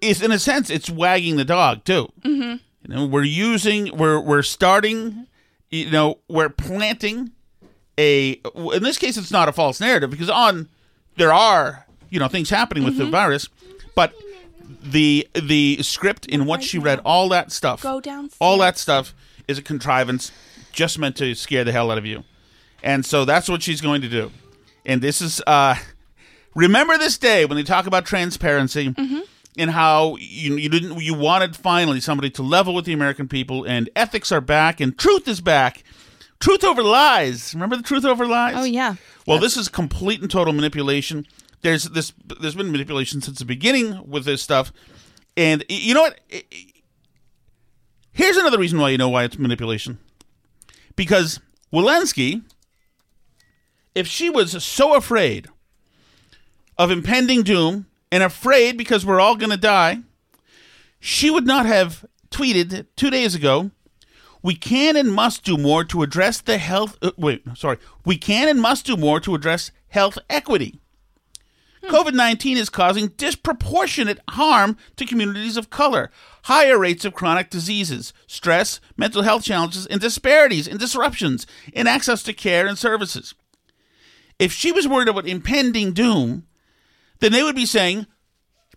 it's 0.00 0.22
in 0.22 0.30
a 0.30 0.38
sense 0.38 0.70
it's 0.70 0.88
wagging 0.90 1.36
the 1.36 1.44
dog 1.44 1.84
too. 1.84 2.08
Mm-hmm. 2.22 2.56
You 2.88 2.94
know, 2.94 3.06
we're 3.06 3.24
using 3.24 3.96
we're 3.96 4.20
we're 4.20 4.42
starting, 4.42 5.26
you 5.70 5.90
know, 5.90 6.20
we're 6.28 6.50
planting 6.50 7.32
a. 7.98 8.40
In 8.74 8.82
this 8.82 8.98
case, 8.98 9.16
it's 9.16 9.30
not 9.30 9.48
a 9.48 9.52
false 9.52 9.80
narrative 9.80 10.10
because 10.10 10.30
on 10.30 10.68
there 11.16 11.32
are 11.32 11.86
you 12.10 12.18
know 12.18 12.28
things 12.28 12.50
happening 12.50 12.84
with 12.84 12.96
the 12.98 13.04
Mhm. 13.04 13.10
virus, 13.10 13.48
but 13.94 14.14
the 14.82 15.26
the 15.34 15.82
script 15.82 16.26
in 16.26 16.44
what 16.46 16.62
she 16.62 16.78
read, 16.78 17.00
all 17.04 17.28
that 17.30 17.52
stuff, 17.52 17.82
Go 17.82 18.00
all 18.40 18.58
that 18.58 18.78
stuff 18.78 19.14
is 19.48 19.58
a 19.58 19.62
contrivance 19.62 20.30
just 20.72 20.98
meant 20.98 21.16
to 21.16 21.34
scare 21.34 21.64
the 21.64 21.72
hell 21.72 21.90
out 21.90 21.98
of 21.98 22.06
you, 22.06 22.24
and 22.82 23.04
so 23.04 23.24
that's 23.24 23.48
what 23.48 23.62
she's 23.62 23.80
going 23.80 24.02
to 24.02 24.08
do. 24.08 24.30
And 24.84 25.00
this 25.02 25.20
is 25.20 25.42
uh, 25.46 25.76
remember 26.54 26.96
this 26.98 27.18
day 27.18 27.44
when 27.44 27.56
they 27.56 27.62
talk 27.62 27.86
about 27.86 28.04
transparency 28.06 28.94
and 29.58 29.70
how 29.70 30.16
you 30.20 30.56
you 30.56 30.68
didn't 30.68 31.00
you 31.00 31.14
wanted 31.14 31.56
finally 31.56 32.00
somebody 32.00 32.30
to 32.30 32.42
level 32.42 32.74
with 32.74 32.84
the 32.84 32.92
American 32.92 33.26
people 33.28 33.64
and 33.64 33.88
ethics 33.96 34.30
are 34.30 34.40
back 34.40 34.80
and 34.80 34.96
truth 34.98 35.26
is 35.26 35.40
back. 35.40 35.82
Truth 36.40 36.64
over 36.64 36.82
lies. 36.82 37.54
Remember 37.54 37.76
the 37.76 37.82
truth 37.82 38.04
over 38.04 38.26
lies? 38.26 38.54
Oh, 38.56 38.64
yeah. 38.64 38.96
Well, 39.26 39.38
this 39.38 39.56
is 39.56 39.68
complete 39.68 40.20
and 40.20 40.30
total 40.30 40.52
manipulation. 40.52 41.26
There's 41.62 41.84
this. 41.84 42.12
There's 42.40 42.54
been 42.54 42.70
manipulation 42.70 43.20
since 43.20 43.38
the 43.38 43.44
beginning 43.44 44.08
with 44.08 44.24
this 44.24 44.42
stuff, 44.42 44.72
and 45.36 45.64
you 45.68 45.94
know 45.94 46.02
what? 46.02 46.20
Here's 48.12 48.36
another 48.36 48.58
reason 48.58 48.78
why 48.78 48.90
you 48.90 48.98
know 48.98 49.08
why 49.08 49.24
it's 49.24 49.38
manipulation. 49.38 49.98
Because 50.94 51.40
Walensky, 51.72 52.42
if 53.94 54.06
she 54.06 54.30
was 54.30 54.62
so 54.62 54.94
afraid 54.94 55.48
of 56.78 56.90
impending 56.90 57.42
doom 57.42 57.86
and 58.12 58.22
afraid 58.22 58.76
because 58.76 59.04
we're 59.04 59.20
all 59.20 59.36
going 59.36 59.50
to 59.50 59.56
die, 59.56 59.98
she 61.00 61.30
would 61.30 61.46
not 61.46 61.66
have 61.66 62.04
tweeted 62.30 62.86
two 62.96 63.10
days 63.10 63.34
ago 63.34 63.70
we 64.46 64.54
can 64.54 64.94
and 64.94 65.12
must 65.12 65.42
do 65.42 65.58
more 65.58 65.82
to 65.82 66.04
address 66.04 66.40
the 66.40 66.56
health. 66.56 66.96
Uh, 67.02 67.10
wait, 67.16 67.42
sorry. 67.56 67.78
We 68.04 68.16
can 68.16 68.48
and 68.48 68.62
must 68.62 68.86
do 68.86 68.96
more 68.96 69.18
to 69.18 69.34
address 69.34 69.72
health 69.88 70.18
equity. 70.30 70.78
COVID 71.82 72.14
19 72.14 72.56
is 72.56 72.70
causing 72.70 73.08
disproportionate 73.08 74.20
harm 74.30 74.76
to 74.94 75.04
communities 75.04 75.56
of 75.56 75.68
color, 75.68 76.12
higher 76.44 76.78
rates 76.78 77.04
of 77.04 77.12
chronic 77.12 77.50
diseases, 77.50 78.12
stress, 78.28 78.78
mental 78.96 79.22
health 79.22 79.42
challenges, 79.42 79.84
and 79.84 80.00
disparities 80.00 80.68
and 80.68 80.78
disruptions 80.78 81.44
in 81.72 81.88
access 81.88 82.22
to 82.22 82.32
care 82.32 82.68
and 82.68 82.78
services. 82.78 83.34
If 84.38 84.52
she 84.52 84.70
was 84.70 84.86
worried 84.86 85.08
about 85.08 85.26
impending 85.26 85.92
doom, 85.92 86.46
then 87.18 87.32
they 87.32 87.42
would 87.42 87.56
be 87.56 87.66
saying, 87.66 88.06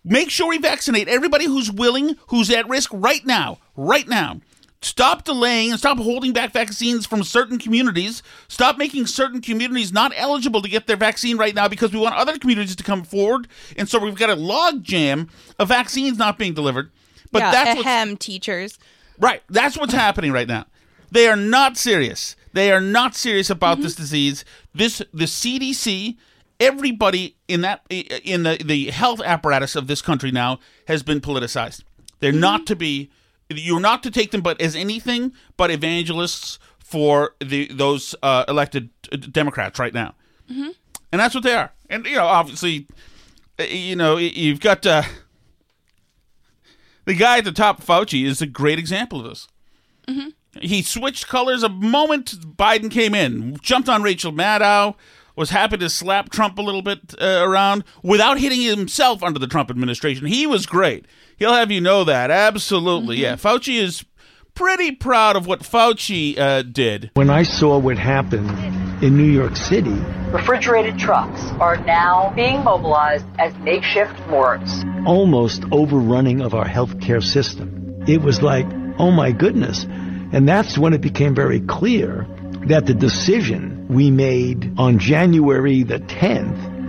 make 0.02 0.30
sure 0.30 0.48
we 0.48 0.58
vaccinate 0.58 1.06
everybody 1.06 1.44
who's 1.44 1.70
willing, 1.70 2.16
who's 2.26 2.50
at 2.50 2.68
risk 2.68 2.90
right 2.92 3.24
now, 3.24 3.58
right 3.76 4.08
now. 4.08 4.40
Stop 4.82 5.24
delaying 5.24 5.70
and 5.70 5.78
stop 5.78 5.98
holding 5.98 6.32
back 6.32 6.52
vaccines 6.52 7.04
from 7.04 7.22
certain 7.22 7.58
communities. 7.58 8.22
Stop 8.48 8.78
making 8.78 9.06
certain 9.06 9.42
communities 9.42 9.92
not 9.92 10.12
eligible 10.16 10.62
to 10.62 10.70
get 10.70 10.86
their 10.86 10.96
vaccine 10.96 11.36
right 11.36 11.54
now 11.54 11.68
because 11.68 11.92
we 11.92 11.98
want 11.98 12.14
other 12.14 12.38
communities 12.38 12.76
to 12.76 12.82
come 12.82 13.02
forward. 13.02 13.46
And 13.76 13.88
so 13.88 13.98
we've 13.98 14.14
got 14.14 14.30
a 14.30 14.36
log 14.36 14.82
jam 14.82 15.28
of 15.58 15.68
vaccines 15.68 16.16
not 16.16 16.38
being 16.38 16.54
delivered. 16.54 16.90
But 17.30 17.40
yeah, 17.40 17.50
that's 17.50 17.76
what's, 17.76 17.86
ahem, 17.86 18.16
teachers. 18.16 18.78
right. 19.18 19.42
That's 19.50 19.76
what's 19.76 19.92
happening 19.92 20.32
right 20.32 20.48
now. 20.48 20.64
They 21.10 21.28
are 21.28 21.36
not 21.36 21.76
serious. 21.76 22.34
They 22.54 22.72
are 22.72 22.80
not 22.80 23.14
serious 23.14 23.50
about 23.50 23.80
this 23.80 23.94
mm-hmm. 23.94 24.02
disease. 24.02 24.44
This 24.74 24.98
the 25.12 25.26
CDC, 25.26 26.16
everybody 26.58 27.36
in 27.48 27.60
that 27.60 27.82
in 27.90 28.44
the 28.44 28.56
the 28.64 28.86
health 28.86 29.20
apparatus 29.20 29.76
of 29.76 29.88
this 29.88 30.00
country 30.00 30.30
now 30.30 30.58
has 30.88 31.02
been 31.02 31.20
politicized. 31.20 31.84
They're 32.20 32.32
not 32.32 32.60
mm-hmm. 32.60 32.64
to 32.66 32.76
be 32.76 33.10
you're 33.58 33.80
not 33.80 34.02
to 34.04 34.10
take 34.10 34.30
them 34.30 34.40
but 34.40 34.60
as 34.60 34.76
anything 34.76 35.32
but 35.56 35.70
evangelists 35.70 36.58
for 36.78 37.34
the 37.40 37.66
those 37.72 38.14
uh, 38.22 38.44
elected 38.48 38.90
uh, 39.12 39.16
Democrats 39.16 39.78
right 39.78 39.94
now. 39.94 40.14
Mhm. 40.50 40.74
And 41.12 41.20
that's 41.20 41.34
what 41.34 41.44
they 41.44 41.54
are. 41.54 41.72
And 41.88 42.04
you 42.06 42.16
know, 42.16 42.26
obviously, 42.26 42.86
uh, 43.58 43.64
you 43.64 43.96
know, 43.96 44.16
you've 44.16 44.60
got 44.60 44.84
uh, 44.86 45.02
the 47.04 47.14
guy 47.14 47.38
at 47.38 47.44
the 47.44 47.52
top, 47.52 47.82
Fauci, 47.82 48.24
is 48.24 48.40
a 48.42 48.46
great 48.46 48.78
example 48.78 49.20
of 49.20 49.26
this. 49.28 49.48
Mhm. 50.06 50.32
He 50.60 50.82
switched 50.82 51.28
colors 51.28 51.62
a 51.62 51.68
moment 51.68 52.56
Biden 52.56 52.90
came 52.90 53.14
in, 53.14 53.56
jumped 53.62 53.88
on 53.88 54.02
Rachel 54.02 54.32
Maddow, 54.32 54.94
was 55.36 55.50
happy 55.50 55.76
to 55.78 55.88
slap 55.88 56.30
Trump 56.30 56.58
a 56.58 56.62
little 56.62 56.82
bit 56.82 57.14
uh, 57.20 57.40
around 57.42 57.84
without 58.02 58.38
hitting 58.38 58.60
himself 58.60 59.22
under 59.22 59.38
the 59.38 59.46
Trump 59.46 59.70
administration. 59.70 60.26
He 60.26 60.46
was 60.46 60.66
great. 60.66 61.06
He'll 61.40 61.54
have 61.54 61.70
you 61.70 61.80
know 61.80 62.04
that. 62.04 62.30
Absolutely. 62.30 63.16
Yeah. 63.16 63.36
Fauci 63.36 63.80
is 63.80 64.04
pretty 64.54 64.92
proud 64.92 65.36
of 65.36 65.46
what 65.46 65.60
Fauci 65.60 66.38
uh, 66.38 66.60
did. 66.60 67.10
When 67.14 67.30
I 67.30 67.44
saw 67.44 67.78
what 67.78 67.96
happened 67.96 68.50
in 69.02 69.16
New 69.16 69.32
York 69.32 69.56
City. 69.56 69.96
Refrigerated 70.32 70.98
trucks 70.98 71.40
are 71.58 71.78
now 71.78 72.30
being 72.36 72.62
mobilized 72.62 73.24
as 73.38 73.56
makeshift 73.60 74.20
morgues. 74.28 74.84
Almost 75.06 75.64
overrunning 75.72 76.42
of 76.42 76.52
our 76.52 76.66
healthcare 76.66 77.22
system. 77.22 78.04
It 78.06 78.20
was 78.20 78.42
like, 78.42 78.66
oh 78.98 79.10
my 79.10 79.32
goodness. 79.32 79.84
And 80.34 80.46
that's 80.46 80.76
when 80.76 80.92
it 80.92 81.00
became 81.00 81.34
very 81.34 81.60
clear 81.60 82.26
that 82.66 82.84
the 82.84 82.92
decision 82.92 83.86
we 83.88 84.10
made 84.10 84.74
on 84.76 84.98
January 84.98 85.84
the 85.84 86.00
10th 86.00 86.79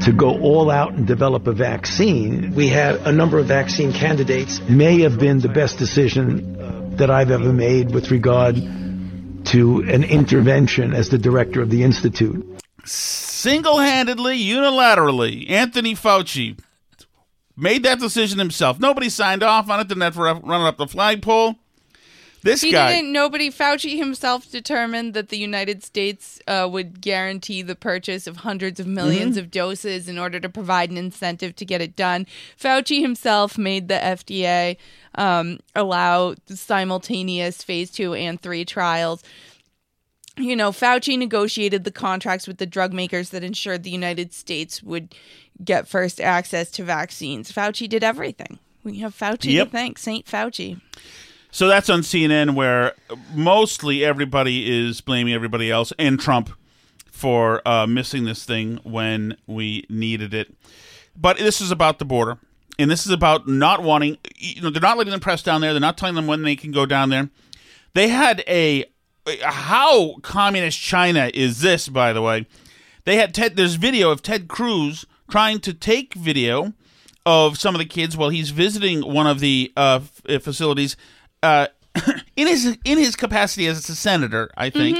to 0.00 0.12
go 0.12 0.38
all 0.40 0.70
out 0.70 0.92
and 0.94 1.06
develop 1.06 1.46
a 1.46 1.52
vaccine, 1.52 2.54
we 2.54 2.68
had 2.68 2.96
a 3.06 3.12
number 3.12 3.38
of 3.38 3.46
vaccine 3.46 3.92
candidates, 3.92 4.60
may 4.68 5.00
have 5.00 5.18
been 5.18 5.40
the 5.40 5.48
best 5.48 5.78
decision 5.78 6.60
uh, 6.60 6.96
that 6.96 7.10
I've 7.10 7.30
ever 7.30 7.52
made 7.52 7.92
with 7.92 8.10
regard 8.10 8.56
to 9.46 9.80
an 9.80 10.04
intervention 10.04 10.94
as 10.94 11.08
the 11.08 11.18
director 11.18 11.60
of 11.60 11.70
the 11.70 11.82
Institute. 11.82 12.46
Single 12.84 13.78
handedly, 13.78 14.38
unilaterally, 14.38 15.48
Anthony 15.50 15.94
Fauci 15.94 16.58
made 17.56 17.82
that 17.82 18.00
decision 18.00 18.38
himself. 18.38 18.80
Nobody 18.80 19.08
signed 19.08 19.42
off 19.42 19.68
on 19.68 19.80
it, 19.80 19.88
didn't 19.88 20.02
have 20.02 20.14
to 20.14 20.20
run 20.20 20.62
it 20.62 20.68
up 20.68 20.76
the 20.78 20.86
flagpole. 20.86 21.56
This 22.42 22.62
he 22.62 22.72
guy. 22.72 22.92
didn't. 22.94 23.12
Nobody. 23.12 23.50
Fauci 23.50 23.98
himself 23.98 24.50
determined 24.50 25.12
that 25.14 25.28
the 25.28 25.36
United 25.36 25.84
States 25.84 26.40
uh, 26.48 26.66
would 26.70 27.00
guarantee 27.02 27.60
the 27.62 27.74
purchase 27.76 28.26
of 28.26 28.38
hundreds 28.38 28.80
of 28.80 28.86
1000000s 28.86 29.34
Mhm. 29.34 29.36
of 29.38 29.50
doses 29.50 30.08
in 30.08 30.18
order 30.18 30.40
to 30.40 30.48
provide 30.48 30.90
an 30.90 30.96
incentive 30.96 31.54
to 31.56 31.64
get 31.66 31.82
it 31.82 31.94
done. 31.96 32.26
Fauci 32.58 33.00
himself 33.02 33.58
made 33.58 33.88
the 33.88 34.02
FDA 34.02 34.76
um, 35.16 35.58
allow 35.74 36.34
simultaneous 36.46 37.62
phase 37.62 37.90
two 37.90 38.14
and 38.14 38.40
three 38.40 38.64
trials. 38.64 39.22
You 40.38 40.56
know, 40.56 40.70
Fauci 40.70 41.18
negotiated 41.18 41.84
the 41.84 41.90
contracts 41.90 42.46
with 42.46 42.58
the 42.58 42.64
drug 42.66 42.92
makers 42.94 43.30
that 43.30 43.44
ensured 43.44 43.82
the 43.82 43.90
United 43.90 44.32
States 44.32 44.82
would 44.82 45.14
get 45.62 45.86
first 45.88 46.20
access 46.20 46.70
to 46.70 46.84
vaccines. 46.84 47.52
Fauci 47.52 47.86
did 47.88 48.02
everything. 48.02 48.58
We 48.82 49.00
have 49.00 49.14
Fauci 49.18 49.52
Yep. 49.52 49.66
to 49.66 49.70
thank, 49.72 49.98
Saint 49.98 50.24
Fauci. 50.24 50.80
So 51.50 51.68
that's 51.68 51.90
on 51.90 52.00
CNN, 52.00 52.54
where 52.54 52.94
mostly 53.34 54.04
everybody 54.04 54.88
is 54.88 55.00
blaming 55.00 55.34
everybody 55.34 55.70
else 55.70 55.92
and 55.98 56.18
Trump 56.18 56.50
for 57.10 57.66
uh, 57.66 57.86
missing 57.86 58.24
this 58.24 58.44
thing 58.44 58.78
when 58.82 59.36
we 59.46 59.84
needed 59.88 60.32
it. 60.32 60.54
But 61.16 61.38
this 61.38 61.60
is 61.60 61.70
about 61.70 61.98
the 61.98 62.04
border, 62.04 62.38
and 62.78 62.90
this 62.90 63.04
is 63.04 63.12
about 63.12 63.48
not 63.48 63.82
wanting. 63.82 64.18
You 64.36 64.62
know, 64.62 64.70
they're 64.70 64.80
not 64.80 64.96
letting 64.96 65.10
them 65.10 65.20
press 65.20 65.42
down 65.42 65.60
there. 65.60 65.72
They're 65.72 65.80
not 65.80 65.98
telling 65.98 66.14
them 66.14 66.26
when 66.26 66.42
they 66.42 66.56
can 66.56 66.70
go 66.70 66.86
down 66.86 67.10
there. 67.10 67.30
They 67.94 68.08
had 68.08 68.44
a 68.46 68.84
how 69.42 70.16
communist 70.22 70.80
China 70.80 71.30
is 71.34 71.60
this, 71.60 71.88
by 71.88 72.12
the 72.12 72.22
way? 72.22 72.46
They 73.04 73.16
had 73.16 73.34
Ted. 73.34 73.56
There's 73.56 73.74
video 73.74 74.10
of 74.10 74.22
Ted 74.22 74.48
Cruz 74.48 75.04
trying 75.28 75.60
to 75.60 75.74
take 75.74 76.14
video 76.14 76.72
of 77.26 77.58
some 77.58 77.74
of 77.74 77.78
the 77.78 77.84
kids 77.84 78.16
while 78.16 78.30
he's 78.30 78.50
visiting 78.50 79.02
one 79.02 79.26
of 79.26 79.40
the 79.40 79.72
uh, 79.76 80.00
facilities 80.40 80.96
uh, 81.42 81.66
in 82.36 82.46
his 82.46 82.76
in 82.84 82.98
his 82.98 83.16
capacity 83.16 83.66
as 83.66 83.88
a 83.88 83.94
senator, 83.94 84.50
I 84.56 84.70
think. 84.70 84.98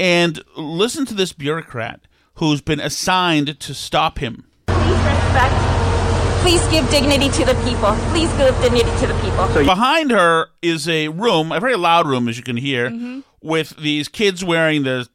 And 0.00 0.42
listen 0.56 1.06
to 1.06 1.14
this 1.14 1.32
bureaucrat 1.32 2.00
who's 2.34 2.60
been 2.60 2.80
assigned 2.80 3.58
to 3.60 3.74
stop 3.74 4.18
him. 4.18 4.46
Please 4.66 4.90
Respect. 4.90 5.54
Please 6.42 6.66
give 6.68 6.88
dignity 6.90 7.28
to 7.30 7.44
the 7.44 7.54
people. 7.68 7.92
Please 8.10 8.30
give 8.36 8.54
dignity 8.60 8.90
to 9.00 9.06
the 9.06 9.18
people. 9.20 9.46
Behind 9.64 10.10
her 10.12 10.48
is 10.62 10.88
a 10.88 11.08
room, 11.08 11.50
a 11.50 11.58
very 11.60 11.76
loud 11.76 12.06
room, 12.06 12.28
as 12.28 12.36
you 12.36 12.44
can 12.44 12.56
hear, 12.56 13.22
with 13.42 13.76
these 13.76 14.08
kids 14.08 14.44
wearing 14.44 14.82
the 14.84 15.08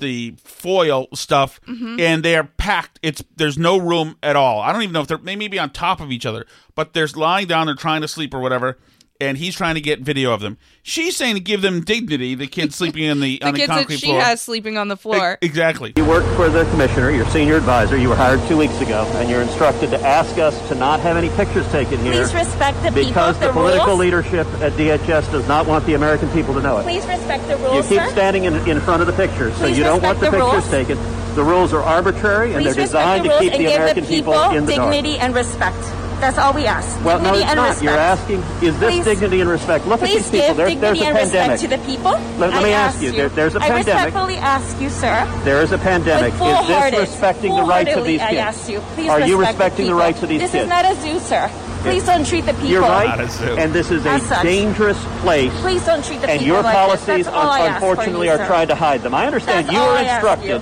the 0.00 0.34
foil 0.42 1.06
stuff, 1.14 1.60
Mhm. 1.68 2.00
and 2.00 2.22
they 2.24 2.34
are 2.36 2.44
packed. 2.44 2.98
It's 3.02 3.22
there's 3.36 3.58
no 3.58 3.76
room 3.76 4.16
at 4.22 4.34
all. 4.36 4.60
I 4.60 4.72
don't 4.72 4.82
even 4.82 4.92
know 4.94 5.02
if 5.02 5.08
they're 5.08 5.18
they 5.18 5.36
may 5.36 5.48
be 5.48 5.58
on 5.58 5.70
top 5.70 6.00
of 6.00 6.10
each 6.10 6.24
other, 6.26 6.46
but 6.74 6.92
they're 6.94 7.06
lying 7.08 7.46
down, 7.46 7.66
they're 7.66 7.74
trying 7.74 8.00
to 8.00 8.08
sleep 8.08 8.32
or 8.34 8.40
whatever. 8.40 8.78
And 9.22 9.38
he's 9.38 9.54
trying 9.54 9.76
to 9.76 9.80
get 9.80 10.00
video 10.00 10.32
of 10.32 10.40
them. 10.40 10.58
She's 10.82 11.16
saying 11.16 11.34
to 11.36 11.40
give 11.40 11.62
them 11.62 11.82
dignity. 11.84 12.34
The 12.34 12.46
kids 12.48 12.74
sleeping 12.80 13.04
in 13.04 13.20
the, 13.20 13.38
The 13.38 13.46
on 13.46 13.52
the 13.54 13.58
kids 13.60 13.72
that 13.88 13.98
she 13.98 14.06
floor. 14.08 14.20
has 14.20 14.42
sleeping 14.42 14.76
on 14.78 14.88
the 14.88 14.96
floor. 14.96 15.38
exactly. 15.40 15.92
You 15.96 16.04
work 16.04 16.24
for 16.36 16.48
the 16.48 16.64
commissioner, 16.70 17.10
your 17.10 17.26
senior 17.30 17.56
advisor. 17.56 17.96
You 17.96 18.08
were 18.08 18.16
hired 18.16 18.40
two 18.48 18.56
weeks 18.56 18.80
ago, 18.80 19.04
and 19.16 19.30
you're 19.30 19.42
instructed 19.42 19.90
to 19.90 20.00
ask 20.00 20.38
us 20.38 20.56
to 20.68 20.74
not 20.74 21.00
have 21.00 21.16
any 21.16 21.28
pictures 21.36 21.66
taken 21.70 22.00
here. 22.00 22.12
Please 22.24 22.34
respect 22.34 22.76
the 22.82 22.88
people, 22.88 23.04
because 23.08 23.38
the 23.38 23.46
the 23.46 23.52
political 23.52 23.86
rules. 23.88 24.00
leadership 24.00 24.46
at 24.60 24.72
DHS 24.72 25.30
does 25.30 25.46
not 25.46 25.66
want 25.66 25.86
the 25.86 25.94
American 25.94 26.28
people 26.30 26.52
to 26.54 26.60
know 26.60 26.78
it. 26.78 26.82
Please 26.82 27.06
respect 27.06 27.46
the 27.46 27.56
rules. 27.58 27.88
You 27.90 27.96
keep 27.98 28.06
sir. 28.06 28.12
standing 28.12 28.44
in, 28.44 28.54
in 28.68 28.80
front 28.80 29.00
of 29.02 29.06
the 29.06 29.12
pictures, 29.14 29.54
so 29.54 29.60
Please 29.66 29.78
you 29.78 29.84
don't 29.84 30.02
want 30.02 30.18
the, 30.18 30.26
the 30.26 30.30
pictures 30.32 30.52
rules. 30.52 30.70
taken. 30.70 30.98
The 31.36 31.44
rules 31.44 31.72
are 31.72 31.82
arbitrary, 31.82 32.54
and 32.54 32.62
Please 32.64 32.74
they're 32.74 32.84
respect 32.84 33.20
designed 33.20 33.24
the 33.24 33.28
to 33.28 33.34
rules 33.34 33.40
keep 33.42 33.52
and 33.52 33.60
the 33.60 33.68
give 33.68 33.76
American 33.76 34.04
the 34.04 34.10
people, 34.10 34.32
people 34.34 34.56
in 34.56 34.66
the 34.66 34.76
dark. 34.76 34.92
dignity 34.92 35.18
and 35.18 35.34
respect. 35.34 35.78
That's 36.22 36.38
all 36.38 36.52
we 36.52 36.66
ask. 36.66 36.86
Well, 37.04 37.18
no, 37.20 37.34
it's 37.34 37.42
and 37.42 37.56
not. 37.56 37.68
respect. 37.70 37.82
You're 37.82 37.98
asking, 37.98 38.38
is 38.62 38.78
this 38.78 38.90
Please- 38.94 39.04
dignity 39.04 39.40
and 39.40 39.50
respect? 39.50 39.86
Look 39.88 40.02
at 40.02 40.08
these 40.08 40.30
people. 40.30 40.54
give 40.54 40.56
There, 40.56 40.70
there's 40.76 41.00
a 41.00 41.04
and 41.04 41.16
pandemic. 41.18 41.50
respect 41.50 41.60
to 41.62 41.68
the 41.68 41.78
people. 41.84 42.12
Let- 42.38 42.50
let 42.54 42.62
me 42.62 42.72
ask 42.72 43.02
you, 43.02 43.10
there- 43.10 43.28
there's 43.28 43.56
a 43.56 43.58
I 43.58 43.68
pandemic. 43.68 43.88
I 43.88 44.04
respectfully 44.04 44.36
ask 44.38 44.80
you, 44.80 44.88
sir. 44.90 45.26
There 45.42 45.62
is 45.62 45.72
a 45.72 45.78
pandemic. 45.78 46.32
Is 46.34 46.38
this 46.38 46.98
respecting 47.00 47.50
the 47.56 47.62
rights 47.62 47.90
of 47.90 47.94
full-heartedly, 48.06 48.12
these 48.12 48.20
I 48.22 48.34
ask 48.36 48.68
you, 48.68 48.80
please 48.94 49.10
Are 49.10 49.20
you 49.20 49.36
respecting 49.36 49.86
the 49.86 49.90
people. 49.90 49.98
rights 50.00 50.22
of 50.22 50.28
these 50.28 50.40
this 50.42 50.50
kids? 50.52 50.62
is 50.62 50.68
not 50.70 50.84
a 50.84 50.94
zoo, 51.02 51.18
sir. 51.18 51.50
Please 51.82 52.04
don't 52.04 52.24
treat 52.24 52.46
the 52.46 52.52
people. 52.54 52.68
You're 52.70 52.82
right, 52.82 53.18
and 53.58 53.72
this 53.72 53.90
is 53.90 54.06
a 54.06 54.20
such. 54.20 54.42
dangerous 54.44 54.98
place. 55.22 55.50
Please 55.60 55.82
don't 55.84 56.04
treat 56.04 56.20
the 56.22 56.30
and 56.30 56.38
people 56.38 56.54
And 56.54 56.62
your 56.62 56.62
like 56.62 56.72
this. 56.72 57.04
policies, 57.04 57.24
That's 57.26 57.36
all 57.36 57.50
I 57.50 57.60
ask 57.62 57.74
unfortunately, 57.82 58.28
you, 58.28 58.32
are 58.34 58.38
sir. 58.38 58.46
trying 58.46 58.68
to 58.68 58.76
hide 58.76 59.02
them. 59.02 59.12
I 59.12 59.26
understand 59.26 59.66
That's 59.66 59.74
you 59.74 59.80
all 59.82 59.88
were 59.88 59.96
I 59.96 60.02
ask 60.04 60.12
instructed 60.22 60.48
you. 60.48 60.60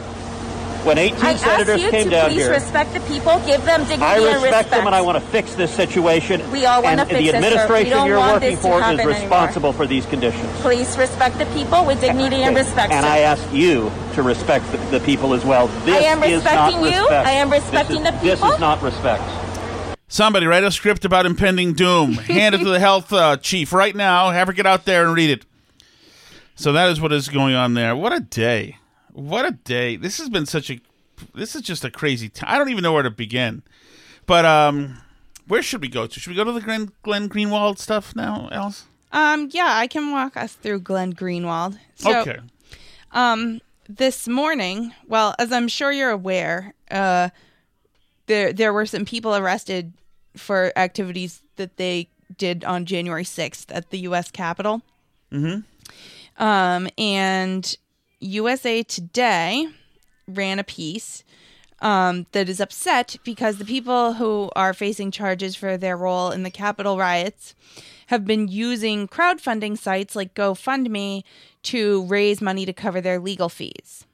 When 0.84 0.98
18 0.98 1.16
I 1.24 1.32
ask 1.32 1.44
senators 1.44 1.82
you 1.82 1.90
came 1.90 2.04
to 2.04 2.10
down 2.10 2.30
please 2.30 2.36
here. 2.42 2.50
respect 2.52 2.92
the 2.94 3.00
people, 3.00 3.38
give 3.46 3.64
them 3.64 3.80
dignity 3.82 4.02
I 4.02 4.16
and 4.16 4.24
respect 4.24 4.42
respect. 4.44 4.70
them, 4.70 4.86
and 4.86 4.94
I 4.94 5.00
want 5.02 5.16
to 5.18 5.30
fix 5.30 5.54
this 5.54 5.70
situation. 5.72 6.50
We 6.50 6.64
all 6.66 6.82
wanna 6.82 7.02
and 7.02 7.10
fix 7.10 7.20
the 7.20 7.28
it, 7.28 7.32
sir. 7.32 7.38
We 7.40 7.44
administration 7.46 7.90
don't 7.90 8.06
you're 8.08 8.18
want 8.18 8.32
working 8.34 8.50
this 8.50 8.58
to 8.58 8.62
for 8.62 8.76
is 8.78 8.82
happen 8.84 9.00
anymore. 9.00 9.20
responsible 9.20 9.72
for 9.72 9.86
these 9.86 10.06
conditions. 10.06 10.48
Please 10.60 10.96
respect 10.98 11.38
the 11.38 11.46
people 11.46 11.84
with 11.84 12.00
dignity 12.00 12.42
and 12.42 12.56
respect. 12.56 12.92
And 12.92 13.04
sir. 13.04 13.10
I 13.10 13.18
ask 13.18 13.52
you 13.52 13.90
to 14.14 14.22
respect 14.22 14.70
the, 14.72 14.78
the 14.96 15.00
people 15.00 15.34
as 15.34 15.44
well. 15.44 15.68
This 15.84 15.96
I 15.96 16.08
am 16.08 16.22
is 16.22 16.42
not 16.44 16.52
respecting 16.72 16.80
you. 16.92 17.00
respect. 17.00 17.26
I 17.26 17.30
am 17.32 17.50
This 17.50 17.62
respecting 17.62 17.96
is- 17.98 18.02
the 18.04 18.10
This 18.22 18.42
is 18.42 18.58
not 18.60 18.82
respect. 18.82 19.22
Somebody 20.08 20.46
write 20.46 20.64
a 20.64 20.72
script 20.72 21.04
about 21.04 21.24
impending 21.24 21.72
doom. 21.72 22.14
Hand 22.14 22.56
it 22.56 22.58
to 22.58 22.64
the 22.68 22.80
health 22.80 23.12
uh, 23.12 23.36
chief 23.36 23.72
right 23.72 23.94
now. 23.94 24.30
Have 24.30 24.48
her 24.48 24.52
get 24.52 24.66
out 24.66 24.84
there 24.84 25.04
and 25.06 25.14
read 25.14 25.30
it. 25.30 25.44
So 26.56 26.72
that 26.72 26.90
is 26.90 27.00
what 27.00 27.12
is 27.12 27.28
going 27.28 27.54
on 27.54 27.74
there. 27.74 27.94
What 27.94 28.12
a 28.12 28.18
day! 28.20 28.78
What 29.12 29.46
a 29.46 29.52
day! 29.52 29.96
This 29.96 30.18
has 30.18 30.28
been 30.28 30.46
such 30.46 30.70
a. 30.70 30.80
This 31.34 31.54
is 31.54 31.62
just 31.62 31.84
a 31.84 31.90
crazy 31.90 32.28
time. 32.28 32.48
I 32.52 32.58
don't 32.58 32.70
even 32.70 32.82
know 32.82 32.92
where 32.92 33.02
to 33.02 33.10
begin. 33.10 33.62
But 34.26 34.44
um, 34.44 34.98
where 35.48 35.62
should 35.62 35.80
we 35.80 35.88
go 35.88 36.06
to? 36.06 36.20
Should 36.20 36.30
we 36.30 36.36
go 36.36 36.44
to 36.44 36.52
the 36.52 36.60
Glenn, 36.60 36.92
Glenn 37.02 37.28
Greenwald 37.28 37.78
stuff 37.78 38.14
now, 38.14 38.48
Alice? 38.52 38.84
Um, 39.12 39.48
yeah, 39.50 39.76
I 39.76 39.86
can 39.86 40.12
walk 40.12 40.36
us 40.36 40.52
through 40.54 40.80
Glenn 40.80 41.12
Greenwald. 41.12 41.78
So, 41.96 42.20
okay. 42.20 42.38
Um, 43.10 43.60
this 43.88 44.28
morning, 44.28 44.94
well, 45.08 45.34
as 45.38 45.50
I'm 45.50 45.66
sure 45.66 45.90
you're 45.90 46.10
aware, 46.10 46.74
uh, 46.90 47.30
there 48.26 48.52
there 48.52 48.72
were 48.72 48.86
some 48.86 49.04
people 49.04 49.34
arrested 49.34 49.92
for 50.36 50.72
activities 50.76 51.42
that 51.56 51.76
they 51.76 52.08
did 52.36 52.64
on 52.64 52.86
January 52.86 53.24
6th 53.24 53.66
at 53.74 53.90
the 53.90 53.98
U.S. 54.00 54.30
Capitol. 54.30 54.82
Mm-hmm. 55.32 56.42
Um, 56.42 56.88
and 56.96 57.76
USA 58.20 58.82
Today 58.82 59.68
ran 60.28 60.58
a 60.58 60.64
piece 60.64 61.24
um, 61.80 62.26
that 62.32 62.48
is 62.48 62.60
upset 62.60 63.16
because 63.24 63.56
the 63.56 63.64
people 63.64 64.14
who 64.14 64.50
are 64.54 64.74
facing 64.74 65.10
charges 65.10 65.56
for 65.56 65.76
their 65.76 65.96
role 65.96 66.30
in 66.30 66.42
the 66.42 66.50
Capitol 66.50 66.98
riots 66.98 67.54
have 68.08 68.24
been 68.26 68.48
using 68.48 69.08
crowdfunding 69.08 69.78
sites 69.78 70.14
like 70.14 70.34
GoFundMe 70.34 71.22
to 71.64 72.04
raise 72.06 72.40
money 72.42 72.66
to 72.66 72.72
cover 72.72 73.00
their 73.00 73.18
legal 73.18 73.48
fees. 73.48 74.04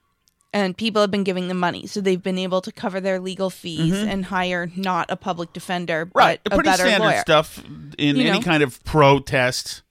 And 0.53 0.77
people 0.77 1.03
have 1.03 1.11
been 1.11 1.25
giving 1.25 1.49
them 1.49 1.59
money, 1.59 1.87
so 1.87 2.01
they've 2.01 2.23
been 2.23 2.38
able 2.38 2.61
to 2.62 2.73
cover 2.73 3.01
their 3.01 3.19
legal 3.21 3.51
fees 3.51 3.92
Mhm. 3.95 4.07
and 4.09 4.25
hire 4.27 4.71
not 4.77 5.11
a 5.11 5.16
public 5.16 5.53
defender, 5.53 6.09
Right. 6.14 6.40
but 6.45 6.53
a 6.53 6.57
Pretty 6.57 6.73
standard 6.73 7.05
lawyer. 7.05 7.21
stuff 7.21 7.62
in 7.99 8.16
You 8.16 8.29
any 8.29 8.38
know. 8.38 8.45
kind 8.45 8.62
of 8.62 8.83
protest. 8.85 9.83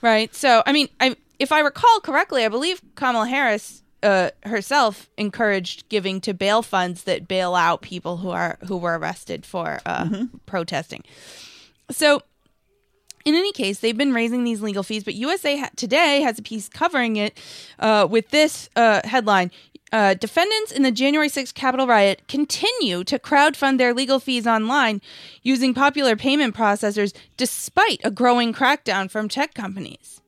Right. 0.00 0.34
So, 0.34 0.62
I 0.66 0.72
mean, 0.72 0.88
I 0.98 1.14
if 1.38 1.52
I 1.52 1.60
recall 1.60 2.00
correctly, 2.00 2.44
I 2.44 2.48
believe 2.48 2.82
Kamala 2.94 3.28
Harris 3.28 3.82
uh, 4.02 4.30
herself 4.44 5.10
encouraged 5.16 5.88
giving 5.88 6.20
to 6.22 6.34
bail 6.34 6.62
funds 6.62 7.04
that 7.04 7.26
bail 7.26 7.54
out 7.54 7.82
people 7.82 8.18
who 8.18 8.30
are 8.30 8.58
who 8.66 8.76
were 8.76 8.98
arrested 8.98 9.44
for 9.44 9.80
uh, 9.86 10.24
protesting. 10.46 11.02
So, 11.90 12.22
in 13.24 13.34
any 13.34 13.52
case, 13.52 13.80
they've 13.80 13.96
been 13.96 14.12
raising 14.14 14.44
these 14.44 14.62
legal 14.62 14.82
fees, 14.82 15.04
but 15.04 15.14
USA 15.14 15.56
ha- 15.56 15.70
Today 15.76 16.20
has 16.20 16.38
a 16.38 16.42
piece 16.42 16.68
covering 16.68 17.16
it 17.16 17.38
uh, 17.78 18.06
with 18.08 18.30
this 18.30 18.68
uh, 18.76 19.00
headline. 19.04 19.50
Uh, 19.90 20.12
defendants 20.12 20.70
in 20.70 20.82
the 20.82 20.92
January 20.92 21.30
6th 21.30 21.54
Capitol 21.54 21.86
riot 21.86 22.20
continue 22.28 23.02
to 23.04 23.18
crowdfund 23.18 23.78
their 23.78 23.94
legal 23.94 24.20
fees 24.20 24.46
online 24.46 25.00
using 25.42 25.72
popular 25.72 26.14
payment 26.14 26.54
processors 26.54 27.14
despite 27.38 27.98
a 28.04 28.10
growing 28.10 28.52
crackdown 28.52 29.10
from 29.10 29.30
tech 29.30 29.54
companies. 29.54 30.20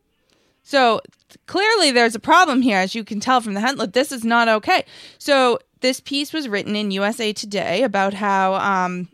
So 0.70 1.00
clearly 1.48 1.90
there's 1.90 2.14
a 2.14 2.20
problem 2.20 2.62
here, 2.62 2.78
as 2.78 2.94
you 2.94 3.02
can 3.02 3.18
tell 3.18 3.40
from 3.40 3.54
the 3.54 3.60
headline. 3.60 3.90
This 3.90 4.12
is 4.12 4.24
not 4.24 4.46
okay. 4.48 4.84
So 5.18 5.58
this 5.80 5.98
piece 5.98 6.32
was 6.32 6.46
written 6.48 6.76
in 6.76 6.92
USA 6.92 7.32
Today 7.32 7.82
about 7.82 8.14
how, 8.14 8.54
um, 8.54 9.08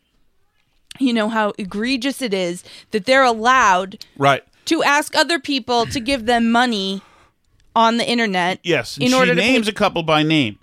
you 0.98 1.14
know, 1.14 1.30
how 1.30 1.54
egregious 1.56 2.20
it 2.20 2.34
is 2.34 2.62
that 2.90 3.06
they're 3.06 3.22
allowed 3.24 4.04
Right. 4.18 4.44
to 4.66 4.82
ask 4.82 5.16
other 5.16 5.38
people 5.38 5.86
to 5.86 5.98
give 5.98 6.26
them 6.26 6.52
money 6.52 7.00
on 7.74 7.96
the 7.96 8.06
internet. 8.06 8.58
Yes. 8.62 8.98
In 8.98 9.08
she 9.08 9.14
order 9.14 9.34
to 9.34 9.40
names 9.40 9.64
pay- 9.66 9.70
a 9.70 9.74
couple 9.74 10.02
by 10.02 10.22
name 10.22 10.58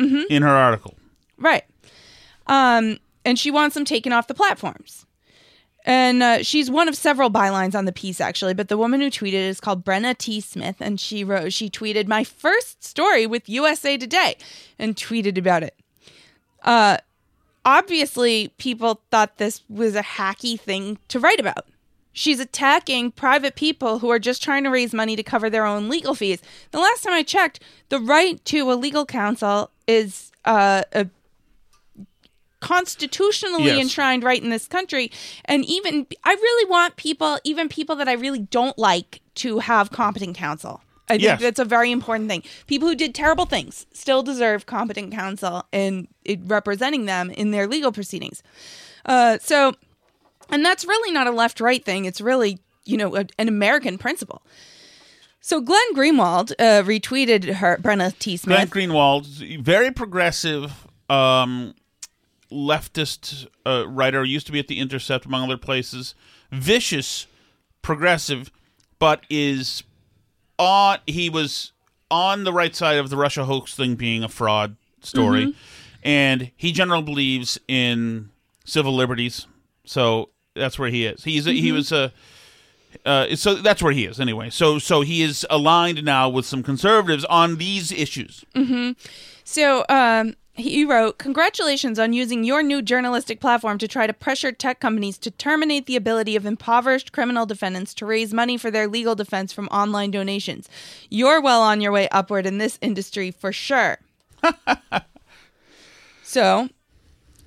Mhm. 0.00 0.24
in 0.30 0.40
her 0.42 0.56
article. 0.56 0.94
Right. 1.36 1.64
Um, 2.46 3.00
and 3.22 3.38
she 3.38 3.50
wants 3.50 3.74
them 3.74 3.84
taken 3.84 4.14
off 4.14 4.28
the 4.28 4.34
platforms. 4.34 5.04
And 5.88 6.22
uh, 6.22 6.42
she's 6.42 6.70
one 6.70 6.86
of 6.86 6.94
several 6.94 7.30
bylines 7.30 7.74
on 7.74 7.86
the 7.86 7.92
piece, 7.92 8.20
actually. 8.20 8.52
But 8.52 8.68
the 8.68 8.76
woman 8.76 9.00
who 9.00 9.08
tweeted 9.08 9.32
is 9.32 9.58
called 9.58 9.86
Brenna 9.86 10.16
T. 10.16 10.38
Smith, 10.38 10.76
and 10.80 11.00
she 11.00 11.24
wrote, 11.24 11.54
she 11.54 11.70
tweeted 11.70 12.06
my 12.06 12.24
first 12.24 12.84
story 12.84 13.26
with 13.26 13.48
USA 13.48 13.96
Today, 13.96 14.36
and 14.78 14.94
tweeted 14.94 15.38
about 15.38 15.62
it. 15.62 15.74
Uh, 16.62 16.98
obviously, 17.64 18.52
people 18.58 19.00
thought 19.10 19.38
this 19.38 19.62
was 19.70 19.94
a 19.96 20.02
hacky 20.02 20.60
thing 20.60 20.98
to 21.08 21.18
write 21.18 21.40
about. 21.40 21.66
She's 22.12 22.38
attacking 22.38 23.12
private 23.12 23.54
people 23.54 24.00
who 24.00 24.10
are 24.10 24.18
just 24.18 24.42
trying 24.42 24.64
to 24.64 24.70
raise 24.70 24.92
money 24.92 25.16
to 25.16 25.22
cover 25.22 25.48
their 25.48 25.64
own 25.64 25.88
legal 25.88 26.14
fees. 26.14 26.42
The 26.70 26.80
last 26.80 27.02
time 27.02 27.14
I 27.14 27.22
checked, 27.22 27.60
the 27.88 27.98
right 27.98 28.44
to 28.44 28.70
a 28.70 28.74
legal 28.74 29.06
counsel 29.06 29.70
is 29.86 30.32
uh, 30.44 30.82
a 30.92 31.06
constitutionally 32.60 33.64
Yes. 33.66 33.80
enshrined 33.80 34.24
right 34.24 34.42
in 34.42 34.50
this 34.50 34.66
country. 34.66 35.10
And 35.44 35.64
even, 35.64 36.06
I 36.24 36.32
really 36.34 36.70
want 36.70 36.96
people, 36.96 37.38
even 37.44 37.68
people 37.68 37.96
that 37.96 38.08
I 38.08 38.14
really 38.14 38.40
don't 38.40 38.78
like, 38.78 39.20
to 39.36 39.60
have 39.60 39.90
competent 39.92 40.36
counsel. 40.36 40.82
I 41.08 41.14
think 41.14 41.22
Yes. 41.22 41.40
that's 41.40 41.58
a 41.60 41.64
very 41.64 41.90
important 41.92 42.28
thing. 42.28 42.42
People 42.66 42.88
who 42.88 42.94
did 42.96 43.14
terrible 43.14 43.46
things 43.46 43.86
still 43.92 44.22
deserve 44.22 44.66
competent 44.66 45.12
counsel 45.12 45.64
and 45.72 46.08
it 46.24 46.40
representing 46.44 47.06
them 47.06 47.30
in 47.30 47.50
their 47.52 47.66
legal 47.66 47.92
proceedings. 47.92 48.42
Uh, 49.06 49.38
so, 49.40 49.74
and 50.50 50.64
that's 50.64 50.84
really 50.84 51.12
not 51.12 51.26
a 51.26 51.30
left 51.30 51.60
right 51.60 51.82
thing. 51.84 52.04
It's 52.04 52.20
really, 52.20 52.58
you 52.84 52.96
know, 52.96 53.14
a, 53.16 53.26
an 53.38 53.48
American 53.48 53.96
principle. 53.96 54.42
So 55.40 55.60
Glenn 55.60 55.94
Greenwald 55.94 56.50
uh, 56.58 56.82
retweeted 56.82 57.54
her, 57.54 57.78
Brenna 57.80 58.18
T. 58.18 58.36
Smith. 58.36 58.70
Glenn 58.70 58.90
Greenwald, 58.90 59.62
very 59.62 59.90
progressive, 59.92 60.72
um, 61.08 61.74
leftist 62.50 63.46
uh, 63.66 63.86
writer, 63.88 64.24
used 64.24 64.46
to 64.46 64.52
be 64.52 64.58
at 64.58 64.68
the 64.68 64.78
Intercept, 64.80 65.26
among 65.26 65.44
other 65.44 65.56
places. 65.58 66.14
Vicious, 66.50 67.26
progressive, 67.82 68.50
but 68.98 69.22
is 69.30 69.82
on. 70.58 70.98
He 71.06 71.28
was 71.30 71.72
on 72.10 72.44
the 72.44 72.52
right 72.52 72.74
side 72.74 72.98
of 72.98 73.10
the 73.10 73.16
Russia 73.16 73.44
hoax 73.44 73.74
thing 73.74 73.94
being 73.94 74.24
a 74.24 74.28
fraud 74.28 74.76
story, 75.02 75.46
Mhm. 75.46 75.54
and 76.02 76.50
he 76.56 76.72
generally 76.72 77.02
believes 77.02 77.58
in 77.68 78.30
civil 78.64 78.94
liberties. 78.94 79.46
So 79.84 80.30
that's 80.54 80.78
where 80.78 80.90
he 80.90 81.04
is. 81.04 81.24
He's 81.24 81.46
a, 81.46 81.52
he 81.52 81.70
Mhm. 81.70 81.74
was 81.74 81.92
a. 81.92 82.12
Uh, 83.04 83.36
so 83.36 83.54
that's 83.56 83.82
where 83.82 83.92
he 83.92 84.06
is 84.06 84.18
anyway. 84.18 84.48
So 84.50 84.78
so 84.78 85.02
he 85.02 85.20
is 85.22 85.46
aligned 85.50 86.02
now 86.02 86.28
with 86.30 86.46
some 86.46 86.62
conservatives 86.62 87.24
on 87.26 87.56
these 87.56 87.92
issues. 87.92 88.44
hmm 88.54 88.92
So 89.44 89.84
um, 89.90 90.34
he 90.58 90.84
wrote, 90.84 91.18
Congratulations 91.18 91.98
on 91.98 92.12
using 92.12 92.44
your 92.44 92.62
new 92.62 92.82
journalistic 92.82 93.40
platform 93.40 93.78
to 93.78 93.88
try 93.88 94.06
to 94.06 94.12
pressure 94.12 94.52
tech 94.52 94.80
companies 94.80 95.16
to 95.18 95.30
terminate 95.30 95.86
the 95.86 95.96
ability 95.96 96.36
of 96.36 96.44
impoverished 96.44 97.12
criminal 97.12 97.46
defendants 97.46 97.94
to 97.94 98.06
raise 98.06 98.34
money 98.34 98.56
for 98.56 98.70
their 98.70 98.88
legal 98.88 99.14
defense 99.14 99.52
from 99.52 99.68
online 99.68 100.10
donations. 100.10 100.68
You're 101.08 101.40
well 101.40 101.62
on 101.62 101.80
your 101.80 101.92
way 101.92 102.08
upward 102.10 102.46
in 102.46 102.58
this 102.58 102.78
industry 102.80 103.30
for 103.30 103.52
sure. 103.52 103.98
so. 106.22 106.68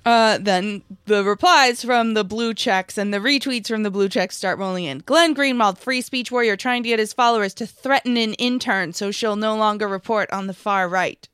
Uh, 0.04 0.36
then 0.38 0.82
the 1.04 1.22
replies 1.22 1.84
from 1.84 2.14
the 2.14 2.24
blue 2.24 2.52
checks 2.52 2.98
and 2.98 3.14
the 3.14 3.18
retweets 3.18 3.68
from 3.68 3.84
the 3.84 3.90
blue 3.90 4.08
checks 4.08 4.36
start 4.36 4.58
rolling 4.58 4.84
in. 4.84 4.98
Glenn 5.06 5.32
Greenwald, 5.32 5.78
free 5.78 6.00
speech 6.00 6.32
warrior, 6.32 6.56
trying 6.56 6.82
to 6.82 6.88
get 6.88 6.98
his 6.98 7.12
followers 7.12 7.54
to 7.54 7.68
threaten 7.68 8.16
an 8.16 8.34
intern 8.34 8.92
so 8.92 9.12
she'll 9.12 9.36
no 9.36 9.54
longer 9.54 9.86
report 9.86 10.28
on 10.32 10.48
the 10.48 10.54
far 10.54 10.88
right. 10.88 11.28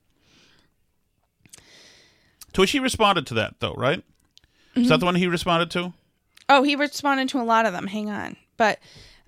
To 2.59 2.62
which 2.62 2.73
he 2.73 2.81
responded 2.81 3.25
to 3.29 3.35
that, 3.35 3.55
though, 3.61 3.75
right? 3.75 4.03
Is 4.75 4.87
Mhm. 4.87 4.88
that 4.88 4.99
the 4.99 5.07
one 5.07 5.14
he 5.14 5.29
responded 5.29 5.71
to? 5.71 5.92
Oh, 6.49 6.64
he 6.64 6.75
responded 6.75 7.29
to 7.29 7.40
a 7.40 7.44
lot 7.44 7.66
of 7.66 7.73
them. 7.73 7.87
Hang 7.87 8.11
on, 8.11 8.37
but 8.57 8.81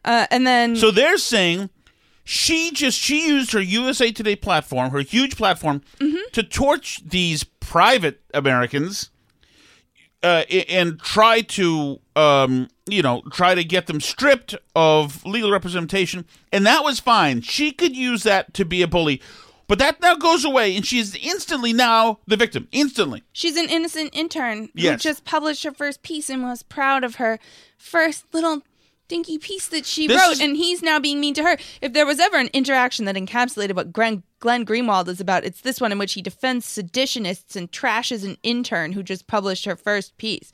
uh, 0.04 0.26
and 0.32 0.44
then 0.44 0.74
So 0.74 0.90
they're 0.90 1.16
saying 1.16 1.70
she 2.24 2.72
just 2.72 2.98
she 2.98 3.28
used 3.28 3.52
her 3.52 3.60
USA 3.60 4.10
Today 4.10 4.34
platform, 4.34 4.90
her 4.90 4.98
huge 4.98 5.36
platform, 5.36 5.82
to 6.32 6.42
torch 6.42 7.02
these 7.06 7.44
private 7.44 8.20
Americans 8.34 9.10
uh, 10.24 10.42
and 10.68 10.98
try 10.98 11.40
to 11.42 12.00
um, 12.16 12.66
you 12.88 13.00
know 13.00 13.22
try 13.30 13.54
to 13.54 13.62
get 13.62 13.86
them 13.86 14.00
stripped 14.00 14.56
of 14.74 15.24
legal 15.24 15.52
representation, 15.52 16.24
and 16.52 16.66
that 16.66 16.82
was 16.82 16.98
fine. 16.98 17.42
She 17.42 17.70
could 17.70 17.94
use 17.94 18.24
that 18.24 18.52
to 18.54 18.64
be 18.64 18.82
a 18.82 18.88
bully. 18.88 19.22
But 19.70 19.78
that 19.78 20.00
now 20.00 20.16
goes 20.16 20.44
away, 20.44 20.74
and 20.74 20.84
she 20.84 20.98
is 20.98 21.16
instantly 21.22 21.72
now 21.72 22.18
the 22.26 22.36
victim. 22.36 22.66
Instantly. 22.72 23.22
she's 23.32 23.56
an 23.56 23.68
innocent 23.68 24.10
intern 24.12 24.68
Yes. 24.74 24.90
who 25.04 25.08
just 25.10 25.24
published 25.24 25.62
her 25.62 25.70
first 25.70 26.02
piece 26.02 26.28
and 26.28 26.42
was 26.42 26.64
proud 26.64 27.04
of 27.04 27.14
her 27.14 27.38
first 27.78 28.24
little 28.34 28.62
dinky 29.06 29.38
piece 29.38 29.66
that 29.68 29.86
she 29.86 30.08
This 30.08 30.20
wrote, 30.20 30.32
is- 30.32 30.40
and 30.40 30.56
he's 30.56 30.82
now 30.82 30.98
being 30.98 31.20
mean 31.20 31.34
to 31.34 31.44
her. 31.44 31.56
If 31.80 31.92
there 31.92 32.04
was 32.04 32.18
ever 32.18 32.36
an 32.36 32.50
interaction 32.52 33.04
that 33.04 33.14
encapsulated 33.14 33.76
what 33.76 33.92
Glenn, 33.92 34.24
Glenn 34.40 34.66
Greenwald 34.66 35.06
is 35.06 35.20
about, 35.20 35.44
it's 35.44 35.60
this 35.60 35.80
one 35.80 35.92
in 35.92 35.98
which 35.98 36.14
he 36.14 36.22
defends 36.22 36.66
seditionists 36.66 37.54
and 37.54 37.70
trashes 37.70 38.24
an 38.24 38.38
intern 38.42 38.92
who 38.94 39.04
just 39.04 39.28
published 39.28 39.66
her 39.66 39.76
first 39.76 40.16
piece. 40.16 40.50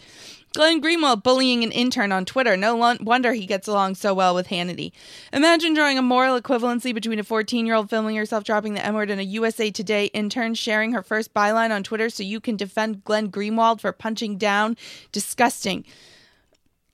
Glenn 0.57 0.81
Greenwald 0.81 1.23
bullying 1.23 1.63
an 1.65 1.71
intern 1.71 2.13
on 2.13 2.25
Twitter. 2.25 2.57
No 2.57 2.97
wonder 3.03 3.35
he 3.35 3.45
gets 3.45 3.69
along 3.69 3.95
so 3.95 4.15
well 4.15 4.35
with 4.35 4.49
Hannity. 4.49 4.91
Imagine 5.31 5.75
drawing 5.75 5.99
a 5.99 6.03
moral 6.03 6.41
equivalency 6.41 6.95
between 6.95 7.19
a 7.19 7.25
14 7.25 7.67
year 7.67 7.75
old 7.75 7.91
filming 7.91 8.17
herself 8.17 8.43
dropping 8.43 8.73
the 8.73 8.83
M 8.83 8.95
word 8.95 9.11
and 9.11 9.21
a 9.21 9.25
USA 9.25 9.71
Today 9.71 10.07
intern 10.15 10.55
sharing 10.55 10.93
her 10.93 11.03
first 11.03 11.35
byline 11.35 11.73
on 11.73 11.83
Twitter 11.83 12.09
so 12.09 12.23
you 12.23 12.41
can 12.41 12.57
defend 12.57 13.05
Glenn 13.05 13.31
Greenwald 13.31 13.83
for 13.83 13.93
punching 13.93 14.39
down. 14.39 14.79
Disgusting. 15.13 15.85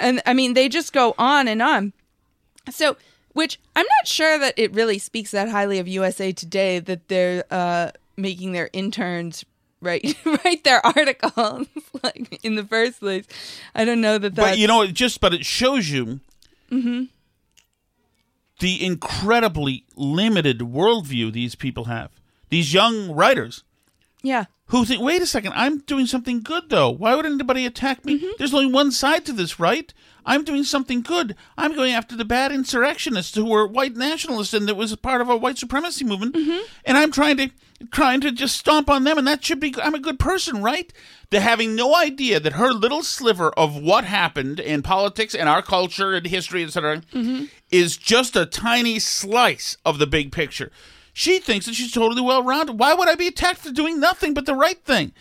And 0.01 0.21
I 0.27 0.35
mean, 0.35 0.55
they 0.55 0.69
just 0.69 0.93
go 0.93 1.15
on 1.17 1.47
and 1.47 1.63
on. 1.63 1.93
So, 2.69 2.97
which 3.33 3.61
I'm 3.77 3.87
not 4.01 4.09
sure 4.09 4.41
that 4.41 4.55
it 4.57 4.75
really 4.75 4.99
speaks 4.99 5.31
that 5.31 5.49
highly 5.49 5.79
of 5.79 5.87
USA 5.87 6.33
Today 6.33 6.81
that 6.81 7.07
they're 7.07 7.45
uh, 7.49 7.93
making 8.17 8.51
their 8.51 8.71
interns 8.73 9.45
write 9.83 10.15
write 10.25 10.65
their 10.65 10.85
articles 10.87 11.67
like 12.03 12.39
in 12.43 12.55
the 12.55 12.65
first 12.65 13.01
place. 13.01 13.27
I 13.75 13.85
don't 13.85 14.01
know 14.01 14.17
that. 14.19 14.35
That's, 14.35 14.51
But 14.53 14.59
you 14.59 14.67
know, 14.67 14.83
it 14.83 14.93
just 14.93 15.21
but 15.21 15.35
it 15.35 15.45
shows 15.45 15.91
you 15.91 16.21
hmm 16.71 17.05
the 18.61 18.85
incredibly 18.85 19.85
limited 19.97 20.61
worldview 20.61 21.33
these 21.33 21.55
people 21.55 21.85
have. 21.87 22.11
These 22.49 22.73
young 22.73 23.11
writers 23.11 23.65
Yeah. 24.23 24.45
who 24.67 24.85
think, 24.85 25.03
wait 25.03 25.21
a 25.21 25.27
second, 25.27 25.53
I'm 25.57 25.79
doing 25.79 26.07
something 26.07 26.43
good 26.43 26.71
though. 26.71 26.91
Why 26.91 27.15
would 27.15 27.27
anybody 27.27 27.67
attack 27.67 28.05
me? 28.05 28.19
Mm-hmm. 28.19 28.31
There's 28.39 28.55
only 28.55 28.73
one 28.73 28.93
side 28.93 29.25
to 29.27 29.33
this, 29.33 29.59
right? 29.59 29.93
I'm 30.25 30.45
doing 30.45 30.63
something 30.63 31.01
good. 31.03 31.35
I'm 31.59 31.75
going 31.75 31.93
after 31.93 32.15
the 32.15 32.25
bad 32.25 32.53
insurrectionists 32.53 33.35
who 33.35 33.45
were 33.47 33.67
white 33.67 33.97
nationalists 33.97 34.55
and 34.55 34.69
that 34.69 34.77
was 34.77 34.95
part 34.97 35.21
of 35.21 35.29
a 35.29 35.37
white 35.37 35.59
supremacy 35.59 36.05
movement. 36.05 36.37
Mm-hmm. 36.37 36.63
And 36.85 36.97
I'm 36.97 37.11
trying 37.11 37.39
to 37.39 37.51
trying 37.91 38.21
to 38.21 38.31
just 38.33 38.57
stomp 38.57 38.89
on 38.89 39.05
them 39.05 39.19
and 39.19 39.27
that 39.27 39.45
should 39.45 39.61
be 39.61 39.75
I'm 39.83 39.95
a 39.95 39.99
good 40.01 40.19
person, 40.19 40.63
right? 40.63 40.93
They're 41.31 41.41
having 41.41 41.75
no 41.75 41.97
idea 41.97 42.39
that 42.41 42.55
her 42.55 42.73
little 42.73 43.03
sliver 43.03 43.51
of 43.53 43.75
what 43.75 44.05
happened 44.05 44.61
in 44.61 44.83
politics 44.83 45.35
and 45.35 45.49
our 45.49 45.63
culture 45.63 46.13
and 46.15 46.27
history, 46.27 46.63
etc 46.63 47.01
Mm-hmm. 47.13 47.47
is 47.71 47.97
just 47.97 48.37
a 48.37 48.45
tiny 48.47 48.99
slice 48.99 49.77
of 49.85 49.99
the 49.99 50.07
big 50.07 50.31
picture. 50.31 50.71
She 51.15 51.39
thinks 51.39 51.67
that 51.67 51.75
she's 51.75 51.93
totally 51.93 52.23
well 52.23 52.43
rounded. 52.43 52.79
Why 52.79 52.95
would 52.95 53.09
I 53.09 53.15
be 53.15 53.27
attacked 53.29 53.61
for 53.61 53.73
doing 53.73 53.99
nothing 54.01 54.35
but 54.35 54.47
the 54.47 54.55
right 54.55 54.83
thing? 54.85 55.13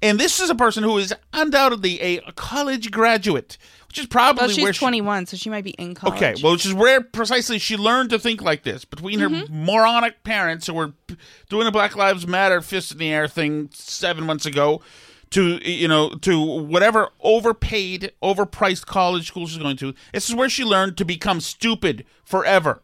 And 0.00 0.18
this 0.18 0.38
is 0.38 0.48
a 0.48 0.54
person 0.54 0.84
who 0.84 0.96
is 0.98 1.12
undoubtedly 1.32 2.00
a 2.00 2.32
college 2.32 2.90
graduate, 2.92 3.58
which 3.88 3.98
is 3.98 4.06
probably 4.06 4.42
Well, 4.42 4.48
she's 4.50 4.62
where 4.62 4.72
she, 4.72 4.78
21, 4.78 5.26
so 5.26 5.36
she 5.36 5.50
might 5.50 5.64
be 5.64 5.70
in 5.70 5.94
college. 5.94 6.16
Okay, 6.16 6.34
well, 6.42 6.52
which 6.52 6.64
is 6.64 6.72
where 6.72 7.00
precisely 7.00 7.58
she 7.58 7.76
learned 7.76 8.10
to 8.10 8.18
think 8.18 8.40
like 8.40 8.62
this 8.62 8.84
between 8.84 9.18
her 9.18 9.28
Mm-hmm. 9.28 9.64
moronic 9.64 10.22
parents 10.22 10.66
who 10.68 10.74
were 10.74 10.92
doing 11.48 11.66
a 11.66 11.72
Black 11.72 11.96
Lives 11.96 12.26
Matter 12.26 12.60
fist 12.60 12.92
in 12.92 12.98
the 12.98 13.10
air 13.10 13.26
thing 13.26 13.70
seven 13.72 14.24
months 14.24 14.46
ago, 14.46 14.80
to 15.30 15.58
you 15.68 15.88
know 15.88 16.10
to 16.10 16.40
whatever 16.40 17.08
overpaid, 17.20 18.12
overpriced 18.22 18.86
college 18.86 19.26
school 19.26 19.46
she's 19.46 19.58
going 19.58 19.76
to. 19.78 19.94
This 20.12 20.28
is 20.28 20.34
where 20.34 20.48
she 20.48 20.64
learned 20.64 20.96
to 20.98 21.04
become 21.04 21.40
stupid 21.40 22.04
forever. 22.24 22.82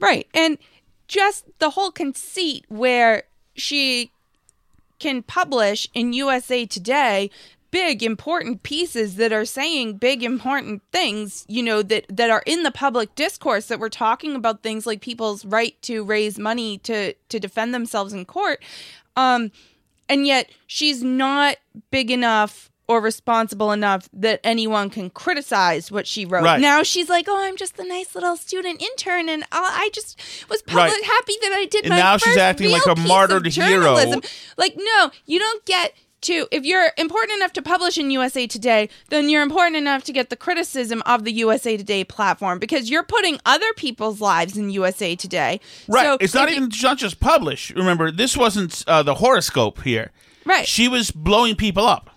Right. 0.00 0.26
And 0.34 0.58
just 1.08 1.44
the 1.58 1.70
whole 1.70 1.90
conceit 1.90 2.64
where 2.68 3.24
she 3.54 4.10
can 4.98 5.22
publish 5.22 5.88
in 5.94 6.12
USA 6.12 6.66
Today 6.66 7.30
big 7.70 8.02
important 8.02 8.62
pieces 8.62 9.16
that 9.16 9.32
are 9.32 9.44
saying 9.44 9.98
big 9.98 10.22
important 10.22 10.80
things 10.92 11.44
you 11.48 11.62
know 11.62 11.82
that 11.82 12.06
that 12.08 12.30
are 12.30 12.42
in 12.46 12.62
the 12.62 12.70
public 12.70 13.14
discourse 13.14 13.66
that 13.66 13.78
we're 13.78 13.88
talking 13.88 14.34
about 14.34 14.62
things 14.62 14.86
like 14.86 15.00
people's 15.00 15.44
right 15.44 15.80
to 15.82 16.02
raise 16.04 16.38
money 16.38 16.78
to 16.78 17.12
to 17.28 17.38
defend 17.38 17.74
themselves 17.74 18.12
in 18.12 18.24
court. 18.24 18.62
Um 19.16 19.50
and 20.08 20.26
yet 20.26 20.50
she's 20.66 21.02
not 21.02 21.56
big 21.90 22.10
enough 22.10 22.70
or 22.88 23.00
responsible 23.00 23.72
enough 23.72 24.08
that 24.12 24.40
anyone 24.44 24.90
can 24.90 25.10
criticize 25.10 25.90
what 25.90 26.06
she 26.06 26.24
wrote. 26.24 26.44
Right. 26.44 26.60
Now 26.60 26.82
she's 26.82 27.08
like, 27.08 27.26
"Oh, 27.28 27.36
I'm 27.44 27.56
just 27.56 27.76
the 27.76 27.84
nice 27.84 28.14
little 28.14 28.36
student 28.36 28.80
intern, 28.82 29.28
and 29.28 29.44
I 29.52 29.86
I 29.86 29.90
just 29.92 30.20
was 30.48 30.62
public 30.62 30.92
Right. 30.92 31.04
happy 31.04 31.34
that 31.42 31.52
I 31.52 31.64
did 31.66 31.84
And 31.84 31.90
my 31.90 31.98
now 31.98 32.16
she's 32.16 32.36
acting 32.36 32.70
like 32.70 32.86
a 32.86 32.94
martyred 32.96 33.46
hero. 33.46 33.68
journalism." 33.68 34.20
Like, 34.56 34.74
no, 34.76 35.10
you 35.26 35.38
don't 35.38 35.64
get 35.64 35.94
to 36.22 36.48
if 36.50 36.64
you're 36.64 36.90
important 36.96 37.36
enough 37.36 37.52
to 37.54 37.62
publish 37.62 37.98
in 37.98 38.10
USA 38.10 38.46
Today, 38.46 38.88
then 39.10 39.28
you're 39.28 39.42
important 39.42 39.76
enough 39.76 40.02
to 40.04 40.12
get 40.12 40.30
the 40.30 40.36
criticism 40.36 41.02
of 41.06 41.24
the 41.24 41.32
USA 41.32 41.76
Today 41.76 42.04
platform 42.04 42.58
because 42.58 42.88
you're 42.88 43.02
putting 43.02 43.38
other 43.44 43.72
people's 43.76 44.20
lives 44.20 44.56
in 44.56 44.70
USA 44.70 45.14
Today. 45.14 45.60
Right. 45.88 46.04
So 46.04 46.16
it's 46.20 46.34
not 46.34 46.48
you- 46.50 46.56
even 46.56 46.68
it's 46.68 46.82
not 46.82 46.98
just 46.98 47.20
publish. 47.20 47.70
Remember, 47.72 48.10
this 48.10 48.36
wasn't 48.36 48.82
uh, 48.86 49.02
the 49.02 49.16
horoscope 49.16 49.82
here. 49.82 50.10
Right. 50.44 50.66
She 50.66 50.88
was 50.88 51.10
blowing 51.10 51.54
people 51.56 51.84
up. 51.84 52.10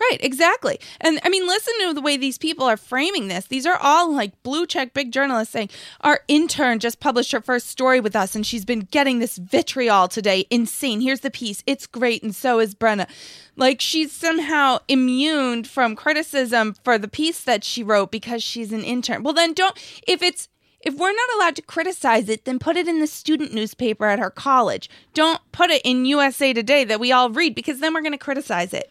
Right, 0.00 0.16
exactly. 0.20 0.80
And 0.98 1.20
I 1.24 1.28
mean, 1.28 1.46
listen 1.46 1.74
to 1.80 1.92
the 1.92 2.00
way 2.00 2.16
these 2.16 2.38
people 2.38 2.64
are 2.64 2.78
framing 2.78 3.28
this. 3.28 3.44
These 3.46 3.66
are 3.66 3.76
all 3.76 4.10
like 4.10 4.42
blue 4.42 4.66
check 4.66 4.94
big 4.94 5.12
journalists 5.12 5.52
saying, 5.52 5.68
Our 6.00 6.20
intern 6.26 6.78
just 6.78 7.00
published 7.00 7.32
her 7.32 7.42
first 7.42 7.66
story 7.66 8.00
with 8.00 8.16
us 8.16 8.34
and 8.34 8.46
she's 8.46 8.64
been 8.64 8.88
getting 8.90 9.18
this 9.18 9.36
vitriol 9.36 10.08
today. 10.08 10.46
Insane. 10.48 11.02
Here's 11.02 11.20
the 11.20 11.30
piece. 11.30 11.62
It's 11.66 11.86
great. 11.86 12.22
And 12.22 12.34
so 12.34 12.60
is 12.60 12.74
Brenna. 12.74 13.08
Like 13.56 13.82
she's 13.82 14.10
somehow 14.10 14.78
immune 14.88 15.64
from 15.64 15.94
criticism 15.96 16.74
for 16.82 16.96
the 16.96 17.08
piece 17.08 17.42
that 17.42 17.62
she 17.62 17.82
wrote 17.82 18.10
because 18.10 18.42
she's 18.42 18.72
an 18.72 18.82
intern. 18.82 19.22
Well, 19.22 19.34
then 19.34 19.52
don't, 19.52 19.76
if 20.08 20.22
it's, 20.22 20.48
if 20.80 20.94
we're 20.94 21.12
not 21.12 21.34
allowed 21.36 21.56
to 21.56 21.62
criticize 21.62 22.30
it, 22.30 22.46
then 22.46 22.58
put 22.58 22.78
it 22.78 22.88
in 22.88 23.00
the 23.00 23.06
student 23.06 23.52
newspaper 23.52 24.06
at 24.06 24.18
her 24.18 24.30
college. 24.30 24.88
Don't 25.12 25.40
put 25.52 25.68
it 25.68 25.82
in 25.84 26.06
USA 26.06 26.54
Today 26.54 26.84
that 26.84 27.00
we 27.00 27.12
all 27.12 27.28
read 27.28 27.54
because 27.54 27.80
then 27.80 27.92
we're 27.92 28.00
going 28.00 28.12
to 28.12 28.18
criticize 28.18 28.72
it. 28.72 28.90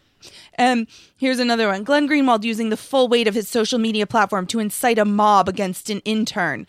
Um, 0.58 0.86
here's 1.16 1.38
another 1.38 1.68
one. 1.68 1.84
Glenn 1.84 2.08
Greenwald 2.08 2.44
using 2.44 2.70
the 2.70 2.76
full 2.76 3.08
weight 3.08 3.26
of 3.28 3.34
his 3.34 3.48
social 3.48 3.78
media 3.78 4.06
platform 4.06 4.46
to 4.48 4.58
incite 4.58 4.98
a 4.98 5.04
mob 5.04 5.48
against 5.48 5.90
an 5.90 6.00
intern. 6.04 6.66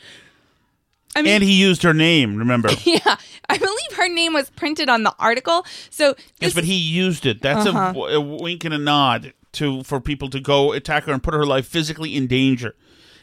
I 1.16 1.22
mean, 1.22 1.34
and 1.34 1.44
he 1.44 1.52
used 1.54 1.84
her 1.84 1.94
name, 1.94 2.38
remember? 2.38 2.70
yeah, 2.86 3.18
I 3.50 3.58
believe 3.58 3.92
her 3.98 4.08
name 4.08 4.34
was 4.34 4.50
printed 4.52 4.88
on 4.88 5.04
the 5.04 5.14
article. 5.20 5.66
So 5.90 6.16
yes, 6.40 6.54
but 6.54 6.64
he 6.64 6.76
used 6.76 7.26
it. 7.26 7.42
That's 7.42 7.66
a 7.66 7.70
Uh-huh. 7.70 7.92
w- 7.94 8.16
a, 8.16 8.22
wink 8.22 8.64
and 8.64 8.74
a 8.74 8.78
nod 8.78 9.34
to 9.54 9.84
for 9.84 10.00
people 10.00 10.30
to 10.30 10.40
go 10.40 10.72
attack 10.72 11.04
her 11.04 11.12
and 11.12 11.22
put 11.22 11.34
her 11.34 11.46
life 11.46 11.68
physically 11.68 12.16
in 12.16 12.28
danger, 12.28 12.76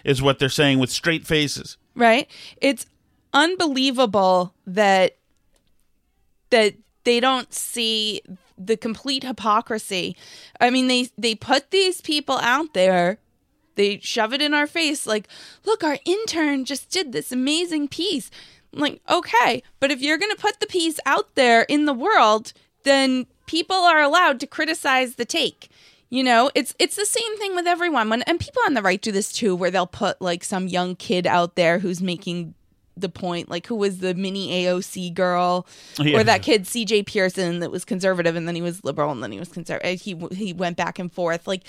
is 0.05 0.21
what 0.21 0.39
they're 0.39 0.51
saying 0.51 0.79
with 0.79 0.91
straight 0.91 1.27
faces. 1.27 1.79
right? 1.95 2.29
It's 2.61 2.85
unbelievable 3.33 4.53
that 4.67 5.17
that 6.51 6.75
they 7.05 7.21
don't 7.21 7.53
see 7.55 8.21
the 8.59 8.77
complete 8.77 9.25
hypocrisy. 9.25 10.17
I 10.61 10.71
mean, 10.71 10.89
they 10.89 11.09
they 11.17 11.35
put 11.35 11.71
these 11.71 12.01
people 12.01 12.39
out 12.39 12.75
there. 12.75 13.19
They 13.77 14.01
shove 14.01 14.33
it 14.33 14.43
in 14.43 14.55
our 14.55 14.67
face 14.67 15.07
like, 15.07 15.29
"Look, 15.65 15.85
our 15.85 15.99
intern 16.05 16.65
just 16.65 16.91
did 16.91 17.13
this 17.13 17.33
amazing 17.33 17.89
piece." 17.89 18.31
I'm 18.73 18.81
like, 18.81 19.01
"Okay, 19.09 19.63
but 19.81 19.91
if 19.91 20.01
you're 20.01 20.19
going 20.19 20.35
to 20.35 20.41
put 20.41 20.61
the 20.61 20.67
piece 20.67 20.99
out 21.07 21.35
there 21.35 21.63
in 21.63 21.87
the 21.87 21.95
world, 21.95 22.53
then 22.83 23.27
people 23.47 23.77
are 23.77 24.03
allowed 24.03 24.41
to 24.41 24.47
criticize 24.47 25.15
the 25.15 25.25
take." 25.25 25.69
You 26.11 26.25
know, 26.25 26.51
it's 26.55 26.75
it's 26.79 26.97
the 26.97 27.07
same 27.07 27.37
thing 27.39 27.55
with 27.55 27.67
everyone. 27.67 28.09
When 28.09 28.23
and 28.23 28.41
people 28.41 28.63
on 28.65 28.75
the 28.75 28.83
right 28.83 29.01
do 29.01 29.13
this 29.13 29.31
too, 29.33 29.55
where 29.55 29.71
they'll 29.71 29.87
put 29.87 30.21
like 30.23 30.43
some 30.43 30.67
young 30.67 30.97
kid 30.97 31.27
out 31.27 31.55
there 31.55 31.79
who's 31.81 32.01
making 32.01 32.55
the 33.01 33.09
point, 33.09 33.49
like 33.51 33.67
who 33.67 33.75
was 33.75 33.99
the 33.99 34.15
mini 34.15 34.65
AOC 34.65 35.13
girl, 35.15 35.67
Yeah. 35.99 36.19
or 36.19 36.25
that 36.25 36.43
kid 36.43 36.65
CJ 36.65 37.07
Pearson 37.07 37.61
that 37.61 37.71
was 37.71 37.85
conservative 37.85 38.37
and 38.37 38.47
then 38.47 38.55
he 38.55 38.63
was 38.63 38.85
liberal 38.85 39.11
and 39.11 39.23
then 39.23 39.33
he 39.33 39.39
was 39.39 39.49
conservative. 39.49 40.01
He 40.01 40.17
he 40.33 40.53
went 40.53 40.77
back 40.77 40.99
and 40.99 41.13
forth. 41.13 41.47
Like 41.47 41.63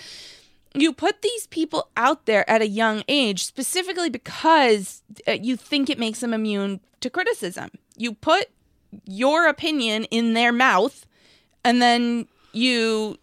you 0.75 0.93
put 0.93 1.21
these 1.23 1.47
people 1.47 1.89
out 1.97 2.25
there 2.25 2.47
at 2.49 2.61
a 2.61 2.67
young 2.67 3.03
age 3.07 3.43
specifically 3.43 4.09
because 4.09 5.01
uh, 5.27 5.31
you 5.31 5.55
think 5.57 5.89
it 5.89 5.97
makes 5.97 6.19
them 6.19 6.33
immune 6.33 6.79
to 7.01 7.09
criticism. 7.09 7.69
You 7.97 8.13
put 8.13 8.47
your 9.05 9.47
opinion 9.47 10.03
in 10.05 10.33
their 10.33 10.51
mouth 10.51 11.05
and 11.63 11.81
then 11.81 12.27
you 12.53 13.17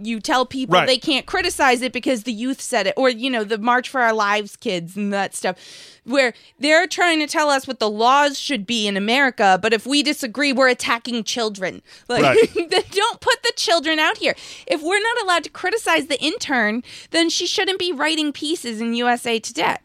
you 0.00 0.20
tell 0.20 0.46
people 0.46 0.74
Right. 0.74 0.86
they 0.86 0.98
can't 0.98 1.26
criticize 1.26 1.82
it 1.82 1.92
because 1.92 2.22
the 2.24 2.32
youth 2.32 2.60
said 2.60 2.86
it 2.86 2.94
or 2.96 3.08
you 3.08 3.30
know 3.30 3.44
the 3.44 3.58
march 3.58 3.88
for 3.88 4.00
our 4.00 4.12
lives 4.12 4.56
kids 4.56 4.96
and 4.96 5.12
that 5.12 5.34
stuff 5.34 5.56
where 6.04 6.32
they're 6.58 6.86
trying 6.86 7.18
to 7.18 7.26
tell 7.26 7.50
us 7.50 7.66
what 7.66 7.78
the 7.80 7.90
laws 7.90 8.38
should 8.38 8.66
be 8.66 8.86
in 8.86 8.96
america 8.96 9.58
but 9.60 9.72
if 9.72 9.86
we 9.86 10.02
disagree 10.02 10.52
we're 10.52 10.68
attacking 10.68 11.24
children. 11.24 11.82
Like 12.08 12.22
Right. 12.22 12.54
don't 12.90 13.20
put 13.20 13.42
the 13.42 13.52
children 13.56 13.98
out 13.98 14.18
here. 14.18 14.34
If 14.66 14.82
we're 14.82 15.02
not 15.02 15.22
allowed 15.22 15.44
to 15.44 15.50
criticize 15.50 16.06
the 16.06 16.20
intern 16.22 16.82
then 17.10 17.28
she 17.30 17.46
shouldn't 17.46 17.78
be 17.78 17.92
writing 17.92 18.32
pieces 18.32 18.80
in 18.80 18.94
usa 18.94 19.38
today 19.40 19.76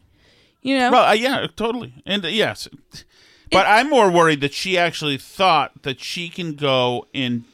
you 0.62 0.78
know? 0.78 0.90
Well, 0.90 1.04
uh, 1.10 1.12
yeah, 1.12 1.46
totally, 1.56 1.92
and 2.06 2.24
uh, 2.24 2.28
yes, 2.28 2.68
but 3.52 3.66
I'm 3.66 3.90
more 3.90 4.10
worried 4.10 4.40
that 4.40 4.54
she 4.54 4.78
actually 4.78 5.18
thought 5.18 5.82
that 5.82 6.00
she 6.00 6.28
can 6.30 6.54
go 6.54 7.06
and 7.14 7.44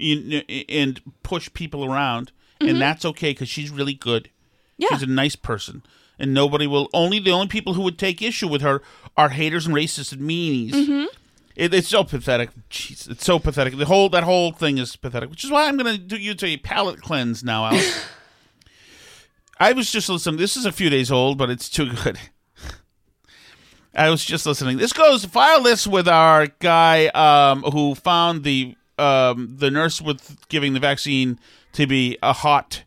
in, 0.00 0.42
and 0.68 1.00
push 1.22 1.52
people 1.52 1.84
around, 1.84 2.32
Mhm. 2.60 2.70
and 2.70 2.80
that's 2.80 3.04
okay 3.04 3.30
because 3.30 3.48
she's 3.48 3.70
really 3.70 3.94
good. 3.94 4.30
Yeah. 4.78 4.88
she's 4.92 5.02
a 5.02 5.06
nice 5.06 5.36
person, 5.36 5.82
and 6.18 6.32
nobody 6.32 6.66
will. 6.66 6.88
Only 6.94 7.18
the 7.18 7.32
only 7.32 7.48
people 7.48 7.74
who 7.74 7.82
would 7.82 7.98
take 7.98 8.22
issue 8.22 8.48
with 8.48 8.62
her 8.62 8.80
are 9.16 9.28
haters 9.28 9.66
and 9.66 9.74
racists 9.74 10.10
and 10.12 10.22
meanies. 10.22 10.72
Mhm. 10.72 11.06
It, 11.54 11.74
it's 11.74 11.88
so 11.88 12.02
pathetic. 12.04 12.48
Jeez, 12.70 13.10
it's 13.10 13.24
so 13.26 13.38
pathetic. 13.38 13.76
The 13.76 13.84
whole 13.84 14.08
that 14.08 14.24
whole 14.24 14.52
thing 14.52 14.78
is 14.78 14.96
pathetic, 14.96 15.28
which 15.28 15.44
is 15.44 15.50
why 15.50 15.68
I'm 15.68 15.76
going 15.76 15.94
to 15.94 15.98
do 16.02 16.16
you 16.16 16.34
to 16.34 16.46
a 16.46 16.56
palate 16.56 17.02
cleanse 17.02 17.44
now, 17.44 17.66
Alex. 17.66 18.04
I 19.58 19.72
was 19.72 19.92
just 19.92 20.08
listening. 20.08 20.38
This 20.38 20.56
is 20.56 20.64
a 20.64 20.72
few 20.72 20.88
days 20.88 21.10
old, 21.12 21.36
but 21.36 21.50
it's 21.50 21.68
too 21.68 21.92
good. 21.92 22.18
I 23.94 24.08
was 24.08 24.24
just 24.24 24.46
listening. 24.46 24.78
This 24.78 24.92
goes 24.94 25.24
file 25.26 25.62
this 25.62 25.86
with 25.86 26.08
our 26.08 26.46
guy 26.46 27.08
um, 27.08 27.62
who 27.64 27.94
found 27.94 28.44
the 28.44 28.76
um, 29.00 29.56
the 29.58 29.70
nurse 29.70 30.00
with 30.02 30.36
giving 30.48 30.74
the 30.74 30.80
vaccine 30.80 31.38
to 31.72 31.86
be 31.86 32.18
a 32.22 32.32
hot, 32.32 32.84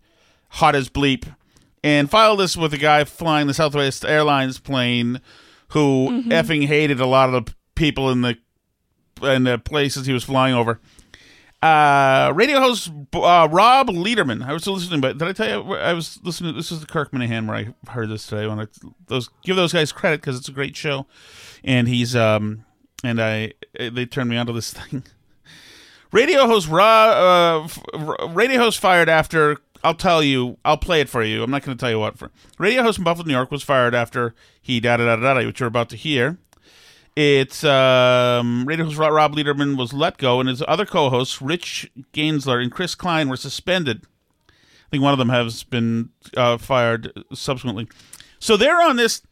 hot 0.50 0.76
as 0.76 0.90
bleep, 0.90 1.26
and 1.84 2.10
file 2.10 2.36
this 2.36 2.56
with 2.56 2.74
a 2.74 2.78
guy 2.78 3.04
flying 3.04 3.48
the 3.48 3.54
Southwest 3.54 4.06
Airlines 4.06 4.60
plane 4.60 5.20
who 5.70 6.10
Mm-hmm. 6.12 6.32
effing 6.32 6.68
hated 6.68 7.00
a 7.00 7.08
lot 7.08 7.34
of 7.34 7.46
the 7.46 7.54
people 7.76 8.10
in 8.12 8.22
the 8.22 8.38
in 9.22 9.44
the 9.44 9.58
places 9.58 10.06
he 10.06 10.14
was 10.14 10.24
flying 10.24 10.54
over. 10.54 10.80
Uh, 11.62 12.32
radio 12.36 12.60
host 12.60 12.92
uh, 13.14 13.48
Rob 13.50 13.88
Lederman. 13.88 14.46
I 14.46 14.52
was 14.52 14.68
listening, 14.68 15.00
but 15.00 15.18
did 15.18 15.28
I 15.30 15.32
tell 15.32 15.48
you 15.66 15.74
I 15.76 15.94
was 15.94 16.20
listening? 16.22 16.56
This 16.56 16.74
is 16.74 16.82
the 16.82 16.86
Kirk 16.86 17.12
Minihane 17.12 17.48
where 17.48 17.56
I 17.56 17.92
heard 17.92 18.10
this 18.10 18.28
today. 18.28 18.44
I 18.44 18.48
want 18.48 18.74
to 18.74 18.94
those 19.08 19.30
give 19.44 19.56
those 19.56 19.72
guys 19.72 19.94
credit 19.94 20.20
because 20.20 20.38
it's 20.38 20.50
a 20.50 20.52
great 20.52 20.76
show, 20.76 21.06
and 21.64 21.88
he's 21.88 22.16
um 22.18 22.66
and 23.04 23.22
I 23.22 23.54
they 23.80 24.06
turned 24.06 24.30
me 24.30 24.36
onto 24.36 24.52
this 24.52 24.74
thing. 24.78 25.04
Radio 26.14 26.46
host 26.46 26.70
Ra, 26.70 27.66
uh, 27.96 28.28
radio 28.28 28.60
host 28.60 28.80
fired 28.80 29.10
after. 29.10 29.58
I'll 29.84 29.96
tell 29.96 30.22
you. 30.22 30.60
I'll 30.64 30.78
play 30.78 31.02
it 31.02 31.10
for 31.10 31.24
you. 31.24 31.42
I'm 31.42 31.50
not 31.50 31.64
going 31.64 31.76
to 31.76 31.82
tell 31.82 31.90
you 31.90 31.98
what 31.98 32.20
for. 32.20 32.30
Radio 32.60 32.84
host 32.84 33.00
in 33.00 33.04
Buffalo, 33.04 33.26
New 33.26 33.34
York, 33.34 33.50
was 33.50 33.64
fired 33.64 33.96
after 33.96 34.36
he 34.62 34.80
da 34.80 34.98
da 34.98 35.06
da 35.06 35.16
da 35.16 35.34
da, 35.34 35.46
which 35.48 35.60
you're 35.60 35.66
about 35.66 35.90
to 35.90 35.96
hear. 35.96 36.38
It's 37.16 37.64
um, 37.64 38.66
radio 38.68 38.86
host 38.86 38.98
Rob 38.98 39.36
Lederman 39.36 39.76
was 39.76 39.92
let 39.92 40.20
go, 40.20 40.40
and 40.40 40.48
his 40.48 40.62
other 40.68 40.86
co-hosts 40.86 41.42
Rich 41.42 41.92
Gaenzler 42.14 42.62
and 42.62 42.72
Chris 42.72 42.94
Klein 42.94 43.28
were 43.28 43.36
suspended. 43.36 44.04
I 44.50 44.90
think 44.92 45.02
one 45.02 45.14
of 45.14 45.20
them 45.20 45.30
has 45.30 45.64
been 45.64 46.10
uh, 46.38 46.60
fired 46.60 47.12
subsequently. 47.34 47.88
So 48.38 48.56
they're 48.56 48.84
on 48.84 48.98
this. 48.98 49.24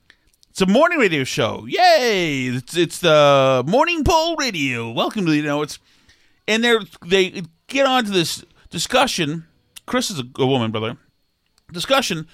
It's 0.49 0.61
a 0.61 0.65
morning 0.65 0.97
radio 0.97 1.25
show. 1.25 1.63
Yay! 1.67 2.47
It's, 2.47 2.75
it's 2.75 2.97
the 2.97 3.63
morning 3.67 4.03
poll 4.03 4.35
radio. 4.35 4.89
Welcome 4.89 5.27
to 5.27 5.35
you 5.35 5.43
know 5.43 5.61
it's 5.61 5.77
and 6.47 6.63
they're 6.63 6.81
they 7.05 7.43
get 7.67 7.85
onto 7.85 8.11
this 8.11 8.43
discussion. 8.69 9.45
Chris 9.85 10.09
is 10.11 10.19
a, 10.19 10.23
a 10.39 10.45
woman, 10.45 10.71
by 10.71 10.79
the 10.79 10.85
way. 10.87 10.95
Discussion 11.71 12.27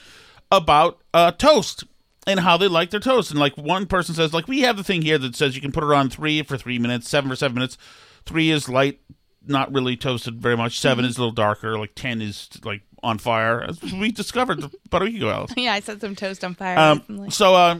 about 0.51 0.99
uh, 1.14 1.32
toast 1.32 1.84
and 2.26 2.39
how 2.39 2.58
they 2.58 2.68
like 2.68 2.89
their 2.89 2.99
toast. 2.99 3.32
And 3.32 3.39
like 3.39 3.55
one 3.58 3.86
person 3.86 4.16
says, 4.16 4.34
like 4.34 4.47
we 4.47 4.62
have 4.62 4.78
the 4.78 4.84
thing 4.84 5.01
here 5.01 5.18
that 5.18 5.36
says 5.36 5.55
you 5.55 5.62
can 5.62 5.72
put 5.72 5.84
it 5.84 5.91
on 5.91 6.10
three 6.10 6.41
for 6.43 6.58
three 6.58 6.80
minutes, 6.80 7.08
seven 7.10 7.30
for 7.30 7.36
seven 7.36 7.55
minutes. 7.55 7.78
Three 8.26 8.49
is 8.49 8.68
light, 8.68 8.99
not 9.45 9.72
really 9.72 9.95
toasted 9.95 10.41
very 10.41 10.58
much. 10.58 10.78
7 10.80 11.05
is 11.05 11.18
a 11.18 11.22
little 11.22 11.32
darker. 11.34 11.78
Like 11.80 11.95
ten 11.95 12.22
is 12.22 12.49
like 12.66 12.82
on 13.03 13.20
fire, 13.20 13.62
as 13.62 13.82
we 13.93 14.12
discovered 14.12 14.62
about 14.86 15.03
a 15.03 15.05
week 15.05 15.18
ago. 15.18 15.30
Alice. 15.30 15.53
yeah 15.58 15.74
i 15.74 15.80
set 15.80 16.01
some 16.01 16.16
toast 16.16 16.43
on 16.43 16.55
fire 16.55 16.78
Um, 16.78 16.97
recently. 17.08 17.30
so, 17.30 17.53
uh, 17.55 17.80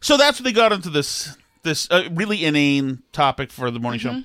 so 0.00 0.16
that's 0.16 0.38
what 0.40 0.44
they 0.44 0.52
got 0.52 0.72
into 0.72 0.88
this 0.88 1.36
this 1.64 1.88
uh, 1.90 2.08
really 2.12 2.44
inane 2.44 3.02
topic 3.12 3.50
for 3.52 3.70
the 3.70 3.78
morning 3.80 4.00
show, 4.00 4.22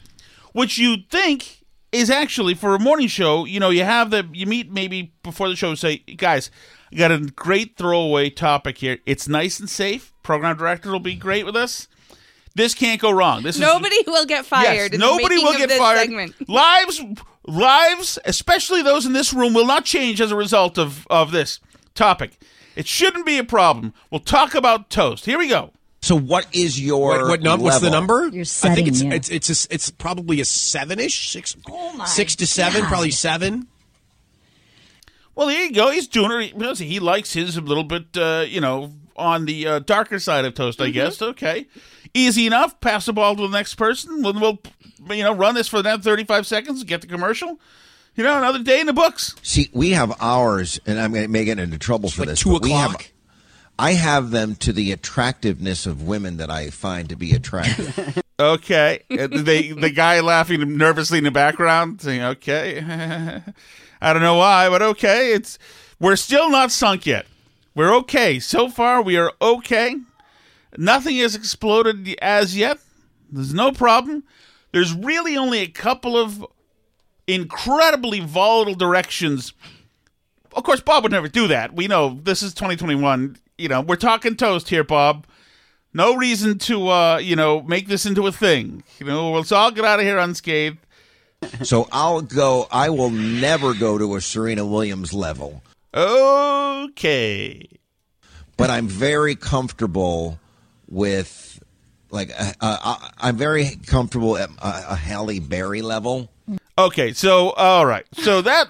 which 0.57 0.79
you'd 0.79 1.07
think 1.11 1.63
is 1.91 2.09
actually 2.09 2.55
for 2.55 2.73
a 2.73 2.79
morning 2.79 3.07
show. 3.07 3.45
You 3.45 3.59
know, 3.59 3.69
you 3.69 3.83
have 3.83 4.09
the 4.09 4.27
you 4.33 4.47
meet 4.47 4.71
maybe 4.71 5.13
before 5.21 5.49
the 5.49 5.55
show. 5.55 5.75
Say, 5.75 5.97
guys, 5.97 6.49
I 6.91 6.95
got 6.95 7.11
a 7.11 7.19
great 7.19 7.77
throwaway 7.77 8.31
topic 8.31 8.79
here. 8.79 8.97
It's 9.05 9.27
nice 9.27 9.59
and 9.59 9.69
safe. 9.69 10.11
Program 10.23 10.57
director 10.57 10.91
will 10.91 10.99
be 10.99 11.13
great 11.13 11.45
with 11.45 11.55
us. 11.55 11.87
This 12.55 12.73
can't 12.73 12.99
go 12.99 13.11
wrong. 13.11 13.43
This 13.43 13.57
is 13.57 13.61
Nobody 13.61 13.97
will 14.07 14.25
get 14.25 14.47
fired. 14.47 14.93
Yes, 14.93 14.99
nobody 14.99 15.35
will 15.37 15.55
get 15.55 15.69
fired. 15.73 15.99
Segment. 15.99 16.33
Lives, 16.49 17.03
lives, 17.45 18.17
especially 18.25 18.81
those 18.81 19.05
in 19.05 19.13
this 19.13 19.31
room, 19.31 19.53
will 19.53 19.67
not 19.67 19.85
change 19.85 20.19
as 20.21 20.31
a 20.31 20.35
result 20.35 20.79
of 20.79 21.05
of 21.11 21.29
this 21.29 21.59
topic. 21.93 22.39
It 22.75 22.87
shouldn't 22.87 23.27
be 23.27 23.37
a 23.37 23.43
problem. 23.43 23.93
We'll 24.09 24.21
talk 24.21 24.55
about 24.55 24.89
toast. 24.89 25.25
Here 25.25 25.37
we 25.37 25.49
go. 25.49 25.71
So 26.01 26.15
what 26.17 26.45
is 26.53 26.79
your 26.79 27.07
What, 27.19 27.27
what 27.27 27.41
num- 27.41 27.61
What's 27.61 27.79
the 27.79 27.89
number? 27.89 28.27
Your 28.27 28.41
I 28.41 28.43
setting, 28.43 28.75
think 28.75 28.87
it's 28.89 29.01
yeah. 29.01 29.13
it's 29.13 29.29
it's 29.29 29.65
a, 29.65 29.73
it's 29.73 29.89
probably 29.91 30.39
a 30.41 30.45
seven 30.45 30.99
ish, 30.99 31.29
six 31.29 31.55
Oh 31.69 32.05
six 32.05 32.35
to 32.37 32.47
seven, 32.47 32.81
God. 32.81 32.87
probably 32.87 33.11
seven. 33.11 33.67
Well, 35.35 35.47
there 35.47 35.65
you 35.65 35.71
go. 35.73 35.91
He's 35.91 36.07
doing 36.07 36.31
it. 36.41 36.57
because 36.57 36.79
He 36.79 36.99
likes 36.99 37.33
his 37.33 37.57
a 37.57 37.61
little 37.61 37.83
bit, 37.83 38.05
uh, 38.17 38.45
you 38.47 38.59
know, 38.59 38.93
on 39.15 39.45
the 39.45 39.67
uh, 39.67 39.79
darker 39.79 40.19
side 40.19 40.45
of 40.45 40.53
toast, 40.55 40.81
I 40.81 40.89
guess. 40.89 41.21
Okay. 41.21 41.67
Easy 42.13 42.47
enough. 42.47 42.79
Pass 42.81 43.05
the 43.05 43.13
ball 43.13 43.35
to 43.35 43.41
the 43.43 43.47
next 43.49 43.75
person. 43.75 44.23
We'll, 44.23 44.33
we'll, 44.33 44.59
you 45.15 45.23
know, 45.23 45.33
run 45.35 45.53
this 45.53 45.67
for 45.67 45.81
the 45.81 45.89
next 45.91 46.03
35 46.05 46.47
seconds, 46.47 46.83
get 46.85 47.01
the 47.01 47.07
commercial. 47.07 47.59
You 48.15 48.23
know, 48.23 48.35
another 48.37 48.63
day 48.63 48.79
in 48.79 48.87
the 48.87 48.93
books. 48.93 49.35
See, 49.43 49.69
we 49.73 49.91
have 49.91 50.11
ours, 50.19 50.79
and 50.87 50.99
I'm 50.99 51.11
going 51.11 51.25
to 51.25 51.29
may 51.29 51.45
get 51.45 51.59
into 51.59 51.77
trouble 51.77 52.09
for 52.09 52.21
like 52.21 52.29
this. 52.29 52.39
two 52.39 52.53
but 52.53 52.63
we 52.63 52.71
have- 52.71 52.91
o'clock? 52.95 53.11
I 53.79 53.93
have 53.93 54.31
them 54.31 54.55
to 54.55 54.73
the 54.73 54.91
attractiveness 54.91 55.85
of 55.85 56.01
women 56.01 56.37
that 56.37 56.49
I 56.49 56.69
find 56.69 57.09
to 57.09 57.15
be 57.15 57.33
attractive. 57.33 58.23
Okay. 58.39 58.99
Uh, 59.09 59.25
they, 59.31 59.71
the 59.71 59.89
guy 59.89 60.19
laughing 60.19 60.77
nervously 60.77 61.17
in 61.17 61.23
the 61.23 61.31
background, 61.31 62.01
saying, 62.01 62.21
okay. 62.21 62.77
I 64.01 64.13
don't 64.13 64.21
know 64.21 64.35
why, 64.35 64.69
but 64.69 64.83
okay. 64.83 65.33
It's 65.33 65.57
We're 65.99 66.15
still 66.15 66.51
not 66.51 66.71
sunk 66.71 67.07
yet. 67.07 67.25
We're 67.73 67.95
okay. 67.95 68.39
So 68.39 68.69
far, 68.69 69.01
we 69.01 69.17
are 69.17 69.33
okay. 69.41 69.95
Nothing 70.77 71.17
has 71.17 71.33
exploded 71.33 72.15
as 72.21 72.55
yet. 72.55 72.77
There's 73.31 73.55
no 73.55 73.71
problem. 73.71 74.23
There's 74.71 74.93
really 74.93 75.35
only 75.35 75.61
a 75.61 75.67
couple 75.67 76.15
of 76.15 76.45
incredibly 77.25 78.19
volatile 78.19 78.75
directions. 78.75 79.53
Of 80.53 80.63
course, 80.63 80.81
Bob 80.81 81.01
would 81.01 81.11
never 81.11 81.27
do 81.27 81.47
that. 81.47 81.73
We 81.73 81.87
know 81.87 82.19
this 82.21 82.43
is 82.43 82.53
2021. 82.53 83.37
You 83.57 83.69
know, 83.69 83.81
we're 83.81 83.95
talking 83.95 84.35
toast 84.35 84.69
here, 84.69 84.83
Bob. 84.83 85.25
No 85.93 86.15
reason 86.15 86.59
to, 86.59 86.89
uh, 86.89 87.17
you 87.17 87.35
know, 87.35 87.63
make 87.63 87.87
this 87.87 88.05
into 88.05 88.27
a 88.27 88.31
thing. 88.31 88.83
You 88.99 89.07
know, 89.07 89.31
let's 89.31 89.51
all 89.51 89.71
get 89.71 89.83
out 89.83 89.99
of 89.99 90.05
here 90.05 90.17
unscathed. 90.19 90.77
so 91.63 91.87
I'll 91.91 92.21
go. 92.21 92.67
I 92.71 92.89
will 92.89 93.09
never 93.09 93.73
go 93.73 93.97
to 93.97 94.15
a 94.15 94.21
Serena 94.21 94.65
Williams 94.65 95.13
level, 95.13 95.61
Okay. 95.93 97.67
but 98.57 98.69
I'm 98.69 98.87
very 98.87 99.35
comfortable 99.35 100.39
with, 100.87 101.61
like, 102.11 102.31
uh, 102.39 102.51
uh, 102.61 103.09
I'm 103.19 103.37
very 103.37 103.75
comfortable 103.87 104.37
at 104.37 104.49
a, 104.49 104.91
a 104.91 104.95
Halle 104.95 105.39
Berry 105.39 105.81
level. 105.81 106.29
Okay, 106.77 107.11
so 107.13 107.51
all 107.51 107.85
right, 107.87 108.05
so 108.13 108.41
that 108.41 108.67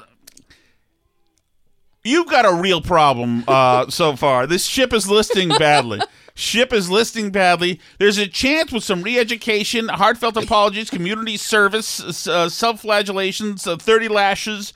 you've 2.07 2.27
got 2.27 2.45
a 2.45 2.53
real 2.53 2.81
problem 2.81 3.43
uh, 3.47 3.87
so 3.89 4.15
far. 4.15 4.47
This 4.47 4.65
ship 4.65 4.93
is 4.93 5.09
listing 5.09 5.49
badly. 5.49 5.99
ship 6.35 6.71
is 6.73 6.89
listing 6.89 7.31
badly. 7.31 7.79
There's 7.99 8.17
a 8.17 8.27
chance 8.27 8.71
with 8.71 8.83
some 8.83 9.01
re-education, 9.03 9.87
heartfelt 9.89 10.37
apologies, 10.37 10.89
community 10.89 11.37
service, 11.37 12.27
uh, 12.27 12.49
self-flagellations, 12.49 13.67
uh, 13.67 13.77
thirty 13.77 14.07
lashes. 14.07 14.73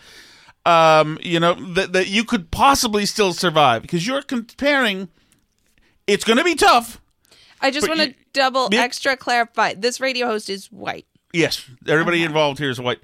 Um, 0.66 1.18
you 1.24 1.40
know 1.40 1.56
that 1.74 1.94
that 1.94 2.08
you 2.08 2.24
could 2.24 2.52
possibly 2.52 3.06
still 3.06 3.34
survive 3.34 3.82
because 3.82 4.06
you're 4.06 4.22
comparing. 4.22 5.10
It's 6.08 6.24
going 6.24 6.38
to 6.38 6.44
be 6.44 6.56
tough. 6.56 7.00
I 7.62 7.72
just 7.72 7.88
want 7.88 8.00
to 8.02 8.14
double 8.34 8.70
Yeah. 8.72 8.82
extra 8.82 9.16
clarify. 9.16 9.76
This 9.76 10.00
radio 10.02 10.28
host 10.28 10.50
is 10.50 10.66
white. 10.72 11.06
Yes, 11.32 11.64
everybody 11.88 12.24
involved 12.24 12.60
here 12.60 12.70
is 12.70 12.80
white. 12.80 13.00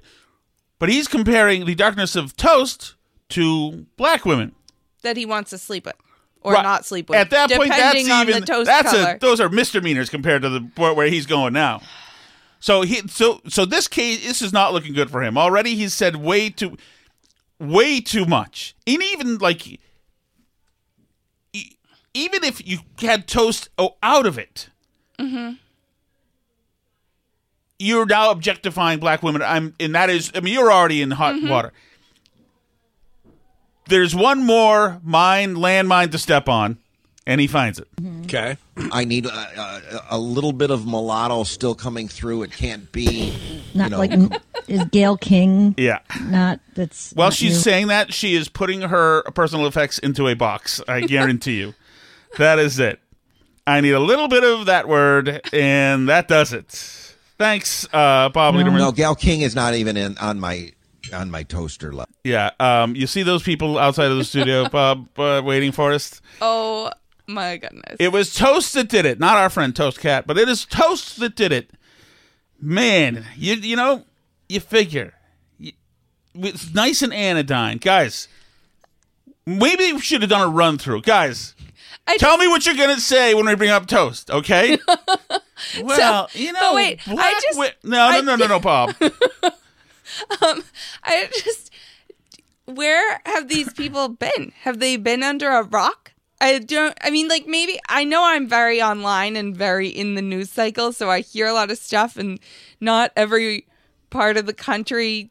But 0.78 0.88
he's 0.88 1.08
comparing 1.08 1.64
the 1.64 1.74
darkness 1.74 2.14
of 2.16 2.36
toast 2.36 2.94
to 3.30 3.86
black 3.96 4.24
women. 4.24 4.54
that 5.02 5.16
he 5.16 5.24
wants 5.26 5.50
to 5.50 5.58
sleep 5.58 5.86
with 5.86 5.94
or 6.40 6.52
Right. 6.54 6.62
not 6.62 6.84
sleep 6.84 7.08
with. 7.08 7.18
At 7.18 7.30
that 7.30 7.50
point, 7.50 7.68
that's 7.70 7.80
depending 7.94 8.10
on 8.12 8.28
even 8.28 8.40
the 8.40 8.46
toast 8.46 8.66
that's 8.66 8.90
color. 8.90 9.12
a 9.16 9.18
those 9.18 9.40
are 9.40 9.48
misdemeanors 9.48 10.08
compared 10.10 10.42
to 10.42 10.48
the 10.48 10.60
point 10.74 10.96
where 10.96 11.08
he's 11.08 11.26
going 11.26 11.52
now. 11.52 11.80
So 12.60 12.82
he 12.82 13.06
so 13.08 13.40
so 13.48 13.64
this 13.64 13.86
case 13.88 14.26
this 14.26 14.42
is 14.42 14.52
not 14.52 14.72
looking 14.72 14.92
good 14.94 15.10
for 15.10 15.22
him. 15.22 15.36
Already 15.38 15.74
he's 15.76 15.94
said 15.94 16.16
way 16.16 16.50
too 16.50 16.76
way 17.60 18.00
too 18.00 18.24
much. 18.24 18.74
And 18.86 19.02
even 19.02 19.38
like 19.38 19.78
even 22.14 22.42
if 22.42 22.66
you 22.66 22.78
had 23.00 23.28
toast 23.28 23.68
oh, 23.78 23.96
out 24.02 24.26
of 24.26 24.38
it, 24.38 24.70
mm-hmm. 25.18 25.54
you're 27.78 28.06
now 28.06 28.30
objectifying 28.30 28.98
black 28.98 29.22
women. 29.22 29.42
I'm 29.42 29.74
and 29.78 29.94
that 29.94 30.10
is 30.10 30.32
I 30.34 30.40
mean 30.40 30.54
you're 30.54 30.72
already 30.72 31.02
in 31.02 31.12
hot 31.12 31.34
Mm-hmm. 31.36 31.48
water. 31.48 31.72
There's 33.88 34.14
one 34.14 34.44
more 34.44 35.00
mine 35.02 35.54
landmine 35.56 36.12
to 36.12 36.18
step 36.18 36.48
on, 36.48 36.78
and 37.26 37.40
he 37.40 37.46
finds 37.46 37.78
it. 37.78 37.88
Okay. 38.24 38.56
I 38.92 39.04
need 39.04 39.26
a, 39.26 39.30
a, 39.30 40.04
a 40.10 40.18
little 40.18 40.52
bit 40.52 40.70
of 40.70 40.86
mulatto 40.86 41.44
still 41.44 41.74
coming 41.74 42.06
through. 42.08 42.42
It 42.42 42.52
can't 42.52 42.90
be, 42.92 43.34
Not 43.74 43.84
you 43.84 43.90
know, 43.90 43.98
like 43.98 44.42
is 44.68 44.84
Gayle 44.84 45.16
King. 45.16 45.74
Yeah. 45.76 46.00
Not 46.22 46.60
that's. 46.74 47.12
Well, 47.16 47.28
not 47.28 47.34
she's 47.34 47.54
you. 47.54 47.58
saying 47.58 47.86
that 47.88 48.12
she 48.12 48.34
is 48.34 48.48
putting 48.48 48.82
her 48.82 49.22
personal 49.34 49.66
effects 49.66 49.98
into 49.98 50.28
a 50.28 50.34
box. 50.34 50.80
I 50.86 51.00
guarantee 51.00 51.58
you. 51.58 51.74
That 52.36 52.58
is 52.58 52.78
it. 52.78 53.00
I 53.66 53.80
need 53.80 53.92
a 53.92 54.00
little 54.00 54.28
bit 54.28 54.44
of 54.44 54.66
that 54.66 54.88
word, 54.88 55.40
and 55.52 56.08
that 56.08 56.28
does 56.28 56.52
it. 56.52 56.72
Thanks, 57.38 57.86
uh, 57.92 58.28
Bob 58.30 58.54
Lederman. 58.54 58.78
No, 58.78 58.92
Gayle 58.92 59.14
King 59.14 59.42
is 59.42 59.54
not 59.54 59.74
even 59.74 59.96
in 59.96 60.16
on 60.18 60.40
my 60.40 60.72
on 61.12 61.30
my 61.30 61.42
toaster 61.42 61.92
level. 61.92 62.12
Yeah, 62.24 62.50
um, 62.60 62.94
you 62.94 63.06
see 63.06 63.22
those 63.22 63.42
people 63.42 63.78
outside 63.78 64.10
of 64.10 64.16
the 64.16 64.24
studio, 64.24 64.68
Bob, 64.70 65.08
uh, 65.18 65.42
waiting 65.44 65.72
for 65.72 65.92
us. 65.92 66.20
Oh 66.40 66.90
my 67.26 67.56
goodness. 67.58 67.96
It 68.00 68.10
was 68.12 68.34
Toast 68.34 68.72
that 68.74 68.88
did 68.88 69.04
it, 69.04 69.18
not 69.18 69.36
our 69.36 69.50
friend 69.50 69.74
Toast 69.74 70.00
Cat, 70.00 70.26
but 70.26 70.38
it 70.38 70.48
is 70.48 70.64
Toast 70.64 71.20
that 71.20 71.36
did 71.36 71.52
it. 71.52 71.70
Man, 72.60 73.26
you 73.36 73.54
you 73.54 73.76
know, 73.76 74.04
you 74.48 74.60
figure 74.60 75.14
you, 75.58 75.72
it's 76.34 76.72
nice 76.74 77.02
and 77.02 77.12
anodyne, 77.12 77.78
guys. 77.78 78.28
Maybe 79.46 79.92
we 79.92 80.00
should 80.00 80.22
have 80.22 80.30
done 80.30 80.46
a 80.46 80.50
run 80.50 80.76
through, 80.78 81.02
guys. 81.02 81.54
tell 82.18 82.36
me 82.38 82.48
what 82.48 82.66
you're 82.66 82.74
gonna 82.74 83.00
say 83.00 83.34
when 83.34 83.46
we 83.46 83.54
bring 83.54 83.70
up 83.70 83.86
Toast, 83.86 84.30
okay? 84.30 84.78
well, 85.82 86.28
you 86.32 86.52
know, 86.52 86.60
but 86.60 86.74
wait, 86.74 87.00
I 87.06 87.32
just 87.34 87.58
wi- 87.58 87.74
no, 87.84 88.10
no, 88.10 88.20
no, 88.20 88.36
no, 88.36 88.46
no, 88.46 88.60
Bob. 88.60 88.94
um, 90.42 90.62
I 91.04 91.28
just 91.32 91.70
where 92.66 93.20
have 93.24 93.48
these 93.48 93.72
people 93.72 94.08
been? 94.26 94.52
Have 94.62 94.78
they 94.78 94.96
been 94.96 95.22
under 95.22 95.50
a 95.50 95.62
rock? 95.62 96.12
I 96.40 96.58
don't. 96.60 96.96
I 97.02 97.10
mean, 97.10 97.26
like 97.28 97.46
maybe 97.46 97.78
I 97.88 98.04
know 98.04 98.24
I'm 98.24 98.48
very 98.48 98.80
online 98.80 99.34
and 99.34 99.56
very 99.56 99.88
in 99.88 100.14
the 100.14 100.22
news 100.22 100.50
cycle, 100.50 100.92
so 100.92 101.10
I 101.10 101.20
hear 101.20 101.46
a 101.46 101.52
lot 101.52 101.70
of 101.70 101.78
stuff, 101.78 102.16
and 102.16 102.38
not 102.80 103.10
every 103.16 103.66
part 104.10 104.36
of 104.36 104.46
the 104.46 104.54
country, 104.54 105.30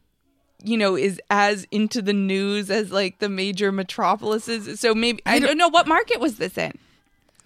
you 0.64 0.76
know, 0.78 0.98
is 0.98 1.22
as 1.30 1.66
into 1.72 2.02
the 2.02 2.12
news 2.14 2.70
as 2.70 2.92
like 2.92 3.20
the 3.20 3.30
major 3.30 3.72
metropolises. 3.72 4.80
So 4.82 4.94
maybe 4.94 5.22
I 5.26 5.40
don't 5.40 5.58
know 5.58 5.70
what 5.70 5.88
market 5.88 6.20
was 6.20 6.38
this 6.38 6.58
in. 6.58 6.78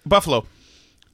Buffalo. 0.04 0.44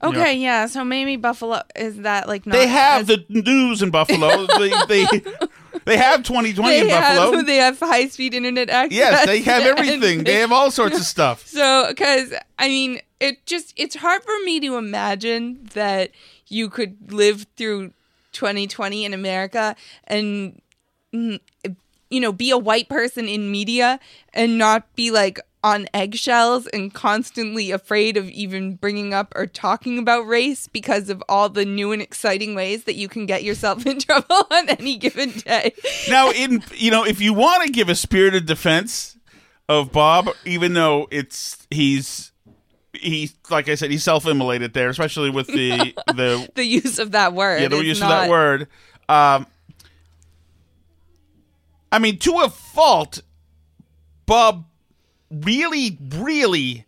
Okay, 0.02 0.34
Yeah. 0.38 0.66
So 0.66 0.84
maybe 0.84 1.16
Buffalo 1.16 1.60
is 1.74 1.98
that 1.98 2.28
like 2.28 2.46
not 2.46 2.52
They 2.54 2.68
have 2.68 3.02
as- 3.02 3.06
the 3.08 3.24
news 3.28 3.82
in 3.82 3.90
Buffalo. 3.90 4.46
they, 4.56 4.70
they 4.86 5.06
they 5.88 5.96
have 5.96 6.22
2020 6.22 6.70
they 6.70 6.80
in 6.82 6.88
Buffalo. 6.88 7.42
they 7.46 7.56
have 7.56 7.78
high 7.78 8.08
speed 8.08 8.34
internet 8.34 8.68
access. 8.68 8.96
Yes, 8.96 9.26
they 9.26 9.40
have 9.40 9.62
everything. 9.78 10.24
They 10.24 10.34
have 10.34 10.52
all 10.52 10.70
sorts 10.70 10.98
of 10.98 11.04
stuff. 11.16 11.46
So, 11.46 11.86
because 11.88 12.34
I 12.58 12.68
mean, 12.68 13.00
it 13.20 13.44
just 13.46 13.72
it's 13.76 13.96
hard 13.96 14.22
for 14.22 14.38
me 14.44 14.60
to 14.60 14.76
imagine 14.76 15.68
that 15.74 16.10
you 16.48 16.68
could 16.68 17.12
live 17.12 17.46
through 17.56 17.92
2020 18.32 19.06
in 19.06 19.14
America 19.14 19.74
and 20.04 20.60
mm, 21.12 21.40
you 22.10 22.20
know 22.20 22.32
be 22.32 22.50
a 22.50 22.58
white 22.58 22.88
person 22.88 23.26
in 23.26 23.50
media 23.50 23.98
and 24.34 24.58
not 24.58 24.94
be 24.94 25.10
like 25.10 25.40
on 25.68 25.86
eggshells 25.92 26.66
and 26.68 26.94
constantly 26.94 27.70
afraid 27.70 28.16
of 28.16 28.26
even 28.30 28.74
bringing 28.74 29.12
up 29.12 29.30
or 29.36 29.46
talking 29.46 29.98
about 29.98 30.26
race 30.26 30.66
because 30.66 31.10
of 31.10 31.22
all 31.28 31.50
the 31.50 31.66
new 31.66 31.92
and 31.92 32.00
exciting 32.00 32.54
ways 32.54 32.84
that 32.84 32.94
you 32.94 33.06
can 33.06 33.26
get 33.26 33.44
yourself 33.44 33.84
in 33.86 33.98
trouble 34.00 34.46
on 34.50 34.70
any 34.70 34.96
given 34.96 35.30
day. 35.30 35.74
Now, 36.08 36.30
in 36.30 36.64
you 36.74 36.90
know, 36.90 37.04
if 37.04 37.20
you 37.20 37.34
want 37.34 37.64
to 37.64 37.70
give 37.70 37.90
a 37.90 37.94
spirited 37.94 38.46
defense 38.46 39.18
of 39.68 39.92
Bob, 39.92 40.30
even 40.46 40.72
though 40.72 41.06
it's 41.10 41.66
he's 41.70 42.32
he 42.94 43.30
like 43.50 43.68
I 43.68 43.74
said, 43.74 43.90
he's 43.90 44.04
self-immolated 44.04 44.72
there, 44.72 44.88
especially 44.88 45.28
with 45.28 45.48
the 45.48 45.94
the 46.06 46.48
the 46.54 46.64
use 46.64 46.98
of 46.98 47.12
that 47.12 47.34
word. 47.34 47.60
yeah 47.60 47.68
the 47.68 47.84
use 47.84 48.00
not- 48.00 48.10
of 48.10 48.22
that 48.22 48.30
word. 48.30 48.68
Um, 49.10 49.46
I 51.92 51.98
mean, 51.98 52.18
to 52.20 52.38
a 52.40 52.48
fault, 52.48 53.20
Bob 54.24 54.64
really, 55.30 55.98
really 56.16 56.84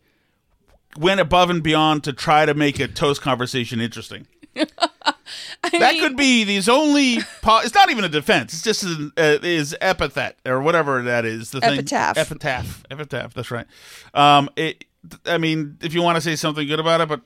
went 0.98 1.20
above 1.20 1.50
and 1.50 1.62
beyond 1.62 2.04
to 2.04 2.12
try 2.12 2.46
to 2.46 2.54
make 2.54 2.80
a 2.80 2.88
toast 2.88 3.22
conversation 3.22 3.80
interesting. 3.80 4.26
that 4.54 5.96
could 6.00 6.16
be 6.16 6.44
his 6.44 6.68
only. 6.68 7.18
Po- 7.42 7.60
it's 7.60 7.74
not 7.74 7.90
even 7.90 8.04
a 8.04 8.08
defense. 8.08 8.52
It's 8.52 8.62
just 8.62 8.82
an, 8.82 9.12
uh, 9.16 9.38
his 9.38 9.76
epithet 9.80 10.36
or 10.44 10.60
whatever 10.60 11.02
that 11.02 11.24
is. 11.24 11.50
The 11.50 11.60
thing- 11.60 11.78
Epitaph. 11.80 12.18
Epitaph. 12.18 12.84
Epitaph. 12.90 13.34
That's 13.34 13.50
right. 13.50 13.66
Um, 14.14 14.50
it. 14.56 14.84
I 15.24 15.38
mean, 15.38 15.78
if 15.80 15.94
you 15.94 16.02
want 16.02 16.16
to 16.16 16.20
say 16.20 16.36
something 16.36 16.66
good 16.66 16.80
about 16.80 17.00
it, 17.00 17.08
but 17.08 17.22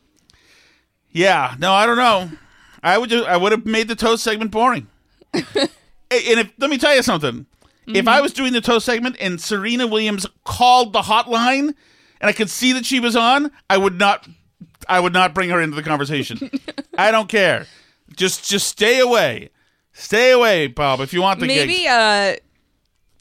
yeah, 1.11 1.55
no, 1.59 1.73
I 1.73 1.87
don't 1.87 1.97
know. 1.97 2.31
I 2.83 2.99
would. 2.99 3.11
Just, 3.11 3.27
I 3.27 3.37
would 3.37 3.53
have 3.53 3.67
made 3.67 3.89
the 3.89 3.97
toast 3.97 4.23
segment 4.23 4.51
boring. 4.51 4.89
and 5.35 5.49
if 6.11 6.53
let 6.59 6.71
me 6.71 6.79
tell 6.79 6.95
you 6.95 7.03
something. 7.03 7.47
If 7.87 8.09
I 8.09 8.21
was 8.21 8.33
doing 8.33 8.53
the 8.53 8.61
toast 8.61 8.87
segment 8.87 9.17
and 9.21 9.41
Serena 9.41 9.87
Williams 9.87 10.27
called 10.45 10.93
the 10.93 11.03
hotline 11.03 11.69
and 12.21 12.29
I 12.29 12.33
could 12.33 12.49
see 12.51 12.73
that 12.73 12.87
she 12.87 13.01
was 13.01 13.15
on, 13.17 13.51
I 13.69 13.77
would 13.77 13.99
not 13.99 14.27
I 14.89 15.01
would 15.01 15.13
not 15.13 15.35
bring 15.35 15.51
her 15.51 15.61
into 15.61 15.77
the 15.77 15.83
conversation. 15.83 16.51
I 16.99 17.11
don't 17.11 17.29
care. 17.29 17.67
Just 18.17 18.49
just 18.49 18.67
stay 18.69 19.01
away. 19.01 19.51
Stay 19.93 20.31
away, 20.31 20.67
Bob, 20.67 21.01
if 21.01 21.13
you 21.13 21.21
want 21.23 21.41
the 21.41 21.47
Maybe 21.47 21.75
gig. 21.79 21.87
uh, 21.89 22.35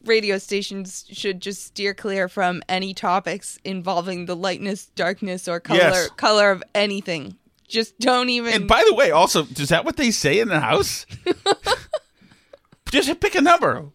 radio 0.05 0.37
stations 0.37 1.05
should 1.11 1.41
just 1.41 1.63
steer 1.63 1.93
clear 1.93 2.27
from 2.27 2.61
any 2.67 2.93
topics 2.93 3.59
involving 3.63 4.25
the 4.25 4.35
lightness, 4.35 4.87
darkness, 4.87 5.47
or 5.47 5.59
color 5.59 5.79
Yes. 5.79 6.09
color 6.17 6.51
of 6.51 6.63
anything. 6.73 7.37
Just 7.67 7.97
don't 7.99 8.29
even. 8.29 8.53
And 8.53 8.67
by 8.67 8.83
the 8.87 8.93
way, 8.93 9.11
also, 9.11 9.45
is 9.45 9.69
that 9.69 9.85
what 9.85 9.97
they 9.97 10.11
say 10.11 10.39
in 10.39 10.47
the 10.47 10.59
house? 10.59 11.05
Just 12.91 13.19
pick 13.19 13.33
a 13.35 13.41
number. 13.41 13.85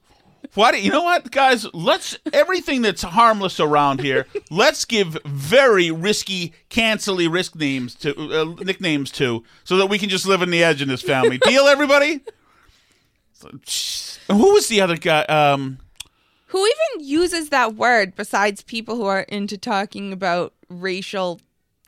Why 0.58 0.72
do 0.72 0.80
you 0.80 0.90
know 0.90 1.04
what, 1.04 1.30
guys? 1.30 1.72
Let's 1.72 2.18
everything 2.32 2.82
that's 2.82 3.02
harmless 3.02 3.60
around 3.60 4.00
here. 4.00 4.26
Let's 4.50 4.84
give 4.84 5.16
very 5.24 5.92
risky, 5.92 6.52
cancelly 6.68 7.32
risk 7.32 7.54
names 7.54 7.94
to 7.94 8.10
uh, 8.18 8.64
nicknames 8.64 9.12
to, 9.12 9.44
so 9.62 9.76
that 9.76 9.86
we 9.86 10.00
can 10.00 10.08
just 10.08 10.26
live 10.26 10.42
in 10.42 10.50
the 10.50 10.64
edge 10.64 10.82
in 10.82 10.88
this 10.88 11.00
family. 11.00 11.38
Deal, 11.44 11.68
everybody. 11.68 12.24
Who 13.40 14.52
was 14.52 14.66
the 14.66 14.80
other 14.80 14.96
guy? 14.96 15.22
Um, 15.26 15.78
Who 16.46 16.66
even 16.66 17.06
uses 17.06 17.50
that 17.50 17.76
word 17.76 18.16
besides 18.16 18.62
people 18.62 18.96
who 18.96 19.06
are 19.06 19.20
into 19.20 19.58
talking 19.58 20.12
about 20.12 20.54
racial 20.68 21.40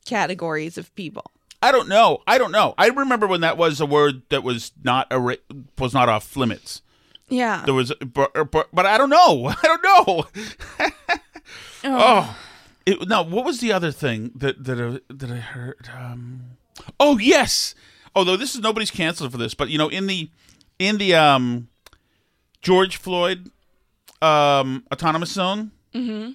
categories 0.05 0.79
of 0.79 0.95
people? 0.95 1.33
I 1.61 1.73
don't 1.73 1.89
know. 1.89 2.23
I 2.25 2.39
don't 2.39 2.53
know. 2.53 2.75
I 2.79 2.87
remember 2.87 3.27
when 3.27 3.41
that 3.41 3.57
was 3.57 3.81
a 3.81 3.87
word 3.87 4.23
that 4.29 4.45
was 4.45 4.71
not 4.85 5.09
a 5.11 5.19
ri- 5.19 5.43
was 5.77 5.93
not 5.93 6.09
off 6.09 6.37
limits. 6.37 6.83
Yeah. 7.31 7.63
There 7.65 7.75
was, 7.75 7.93
but, 8.05 8.33
but, 8.51 8.69
but 8.73 8.87
I 8.87 8.99
don't 8.99 9.11
know. 9.11 9.47
I 9.63 9.63
don't 9.63 9.83
know. 9.83 10.25
oh, 11.85 12.37
it, 12.87 13.09
no. 13.09 13.23
What 13.23 13.45
was 13.45 13.61
the 13.61 13.73
other 13.73 13.93
thing 13.93 14.33
that 14.35 14.63
that 14.65 14.81
uh, 14.81 14.99
that 15.09 15.31
I 15.31 15.37
heard? 15.37 15.89
Um, 15.97 16.57
oh 16.99 17.19
yes. 17.19 17.75
Although 18.15 18.37
this 18.37 18.55
is 18.55 18.61
nobody's 18.61 18.91
canceled 18.91 19.31
for 19.31 19.39
this, 19.39 19.55
but 19.55 19.69
you 19.71 19.79
know, 19.79 19.89
in 19.89 20.07
the 20.07 20.31
in 20.79 20.99
the 20.99 21.15
um, 21.15 21.69
George 22.61 22.97
Floyd 22.97 23.51
um, 24.21 24.85
autonomous 24.93 25.33
zone, 25.33 25.71
Mm-hmm. 25.95 26.33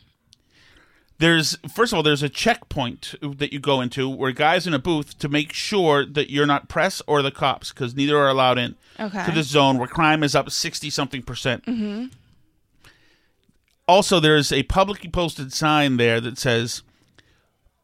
There's 1.18 1.58
first 1.74 1.94
of 1.94 1.98
all 1.98 2.04
there's 2.04 2.24
a 2.24 2.30
checkpoint 2.30 3.16
that 3.22 3.54
you 3.54 3.60
go 3.60 3.80
into 3.82 4.10
where 4.10 4.32
guys 4.32 4.68
in 4.68 4.74
a 4.74 4.80
booth 4.80 5.18
to 5.20 5.30
make 5.30 5.54
sure 5.54 6.06
that 6.06 6.30
you're 6.30 6.46
not 6.46 6.68
press 6.68 7.02
or 7.08 7.22
the 7.22 7.32
cops 7.32 7.72
because 7.72 7.96
neither 7.96 8.18
are 8.18 8.30
allowed 8.30 8.58
in 8.58 8.76
Okay. 9.00 9.26
to 9.26 9.32
this 9.32 9.48
zone 9.48 9.78
where 9.78 9.88
crime 9.88 10.24
is 10.24 10.36
up 10.36 10.50
60 10.50 10.90
something 10.90 11.22
percent 11.22 11.66
Mm-hmm. 11.66 12.06
also 13.88 14.20
there's 14.20 14.52
a 14.52 14.64
publicly 14.64 15.10
posted 15.10 15.54
sign 15.54 15.98
there 15.98 16.20
that 16.22 16.38
says 16.38 16.82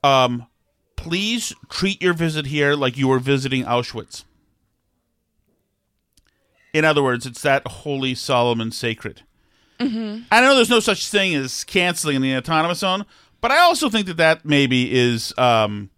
um 0.04 0.48
please 0.96 1.54
treat 1.70 2.02
your 2.02 2.14
visit 2.14 2.48
here 2.48 2.76
like 2.76 2.98
you 2.98 3.08
were 3.08 3.20
visiting 3.20 3.64
auschwitz 3.64 4.24
in 6.74 6.86
other 6.86 7.04
words 7.04 7.26
it's 7.26 7.42
that 7.42 7.66
holy 7.68 8.14
solemn 8.16 8.62
and 8.62 8.74
sacred 8.74 9.24
Mm-hmm. 9.82 10.24
I 10.32 10.42
know 10.42 10.56
there's 10.56 10.70
no 10.70 10.80
such 10.80 11.10
thing 11.10 11.36
as 11.36 11.64
canceling 11.64 12.16
in 12.18 12.22
the 12.22 12.36
autonomous 12.36 12.80
zone, 12.80 13.06
but 13.42 13.52
I 13.52 13.60
also 13.60 13.90
think 13.90 14.08
that 14.08 14.18
that 14.18 14.46
maybe 14.46 14.92
is 14.94 15.34
um, 15.38 15.90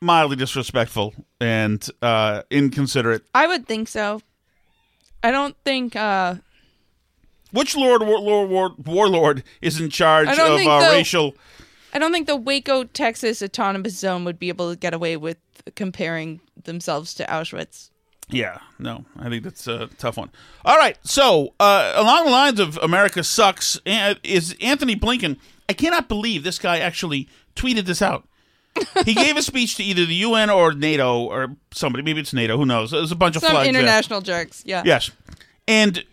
mildly 0.00 0.36
disrespectful 0.36 1.14
and 1.40 1.86
uh, 2.02 2.42
inconsiderate. 2.50 3.22
I 3.34 3.46
would 3.46 3.66
think 3.66 3.88
so. 3.88 4.20
I 5.22 5.30
don't 5.30 5.56
think. 5.64 5.96
uh 5.96 6.36
Which 7.52 7.76
Lord 7.76 8.02
war, 8.02 8.20
Lord 8.20 8.50
war, 8.50 8.74
warlord 8.84 9.42
is 9.60 9.80
in 9.80 9.90
charge 9.90 10.28
of 10.28 10.38
uh, 10.38 10.56
the- 10.56 10.88
racial? 10.92 11.34
I 11.92 11.98
don't 11.98 12.12
think 12.12 12.26
the 12.26 12.36
Waco, 12.36 12.84
Texas 12.84 13.40
autonomous 13.42 13.96
zone 13.96 14.24
would 14.24 14.38
be 14.38 14.48
able 14.50 14.70
to 14.70 14.76
get 14.78 14.92
away 14.92 15.16
with 15.16 15.38
comparing 15.76 16.40
themselves 16.64 17.14
to 17.14 17.24
Auschwitz. 17.24 17.90
Yeah, 18.28 18.58
no, 18.78 19.04
I 19.18 19.28
think 19.28 19.44
that's 19.44 19.68
a 19.68 19.86
tough 19.98 20.16
one. 20.16 20.30
All 20.64 20.76
right, 20.76 20.98
so 21.04 21.54
uh, 21.60 21.92
along 21.94 22.24
the 22.24 22.30
lines 22.32 22.58
of 22.58 22.76
America 22.78 23.22
sucks 23.22 23.80
uh, 23.86 24.14
is 24.24 24.56
Antony 24.60 24.96
Blinken. 24.96 25.38
I 25.68 25.72
cannot 25.74 26.08
believe 26.08 26.42
this 26.42 26.58
guy 26.58 26.78
actually 26.78 27.28
tweeted 27.54 27.86
this 27.86 28.02
out. 28.02 28.26
he 29.04 29.14
gave 29.14 29.36
a 29.36 29.42
speech 29.42 29.76
to 29.76 29.82
either 29.84 30.04
the 30.04 30.14
UN 30.16 30.50
or 30.50 30.72
NATO 30.72 31.20
or 31.22 31.56
somebody. 31.72 32.02
Maybe 32.02 32.20
it's 32.20 32.32
NATO. 32.32 32.56
Who 32.56 32.66
knows? 32.66 32.90
There's 32.90 33.12
a 33.12 33.16
bunch 33.16 33.36
of 33.36 33.42
Some 33.42 33.52
flags 33.52 33.70
there. 33.72 33.80
international 33.80 34.20
jerks. 34.20 34.62
Yeah. 34.66 34.82
Yes, 34.84 35.10
and 35.68 36.04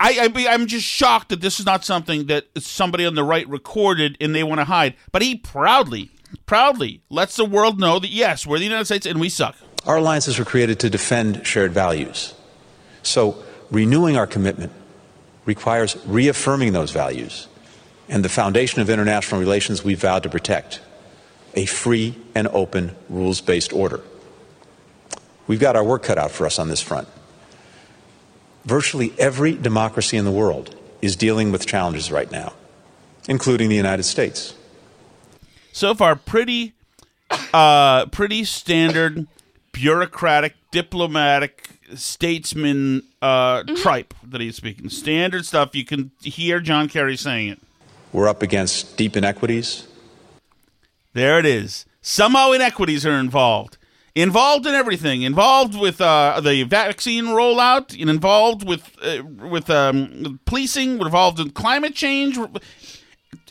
I, 0.00 0.28
I 0.36 0.48
I'm 0.48 0.66
just 0.66 0.84
shocked 0.84 1.28
that 1.28 1.40
this 1.40 1.60
is 1.60 1.66
not 1.66 1.84
something 1.84 2.26
that 2.26 2.46
somebody 2.58 3.06
on 3.06 3.14
the 3.14 3.24
right 3.24 3.48
recorded 3.48 4.16
and 4.20 4.34
they 4.34 4.42
want 4.42 4.60
to 4.60 4.64
hide. 4.64 4.94
But 5.12 5.22
he 5.22 5.36
proudly, 5.36 6.10
proudly 6.44 7.02
lets 7.08 7.36
the 7.36 7.44
world 7.44 7.78
know 7.78 7.98
that 8.00 8.10
yes, 8.10 8.46
we're 8.46 8.58
the 8.58 8.64
United 8.64 8.86
States 8.86 9.06
and 9.06 9.20
we 9.20 9.28
suck. 9.28 9.56
Our 9.86 9.96
alliances 9.96 10.38
were 10.38 10.44
created 10.44 10.80
to 10.80 10.90
defend 10.90 11.46
shared 11.46 11.72
values. 11.72 12.34
So, 13.02 13.42
renewing 13.70 14.16
our 14.16 14.26
commitment 14.26 14.72
requires 15.44 15.96
reaffirming 16.06 16.72
those 16.72 16.90
values 16.90 17.48
and 18.08 18.24
the 18.24 18.28
foundation 18.28 18.80
of 18.80 18.88
international 18.88 19.40
relations 19.40 19.84
we 19.84 19.94
vowed 19.94 20.22
to 20.22 20.28
protect 20.30 20.80
a 21.54 21.66
free 21.66 22.16
and 22.34 22.48
open, 22.48 22.96
rules 23.08 23.40
based 23.40 23.72
order. 23.72 24.00
We've 25.46 25.60
got 25.60 25.76
our 25.76 25.84
work 25.84 26.02
cut 26.02 26.18
out 26.18 26.30
for 26.30 26.46
us 26.46 26.58
on 26.58 26.68
this 26.68 26.80
front. 26.80 27.08
Virtually 28.64 29.12
every 29.18 29.52
democracy 29.52 30.16
in 30.16 30.24
the 30.24 30.30
world 30.30 30.74
is 31.02 31.16
dealing 31.16 31.52
with 31.52 31.66
challenges 31.66 32.10
right 32.10 32.30
now, 32.30 32.54
including 33.28 33.68
the 33.68 33.76
United 33.76 34.04
States. 34.04 34.54
so 35.72 35.94
far 35.94 36.16
pretty 36.16 36.72
uh 37.52 38.06
pretty 38.06 38.44
standard 38.44 39.26
bureaucratic 39.74 40.54
diplomatic 40.70 41.68
statesman 41.94 43.02
uh 43.20 43.62
tripe 43.82 44.14
that 44.24 44.40
he's 44.40 44.56
speaking. 44.56 44.88
Standard 44.88 45.44
stuff. 45.44 45.74
You 45.74 45.84
can 45.84 46.10
hear 46.22 46.60
john 46.60 46.88
kerry 46.88 47.16
saying 47.16 47.48
it. 47.50 47.60
We're 48.12 48.28
up 48.28 48.42
against 48.42 48.96
deep 48.96 49.16
inequities, 49.16 49.86
there 51.12 51.38
it 51.38 51.46
is. 51.46 51.84
Somehow 52.00 52.52
inequities 52.52 53.04
are 53.06 53.18
involved. 53.18 53.76
Involved 54.14 54.66
in 54.66 54.74
everything. 54.74 55.22
Involved 55.22 55.78
with 55.78 56.00
uh 56.00 56.40
the 56.40 56.62
vaccine 56.64 57.26
rollout. 57.26 57.96
Involved 57.98 58.66
with 58.66 58.90
uh, 59.02 59.22
with 59.50 59.68
um 59.70 60.38
policing. 60.44 61.00
Involved 61.00 61.40
in 61.40 61.50
climate 61.50 61.94
change. 61.94 62.38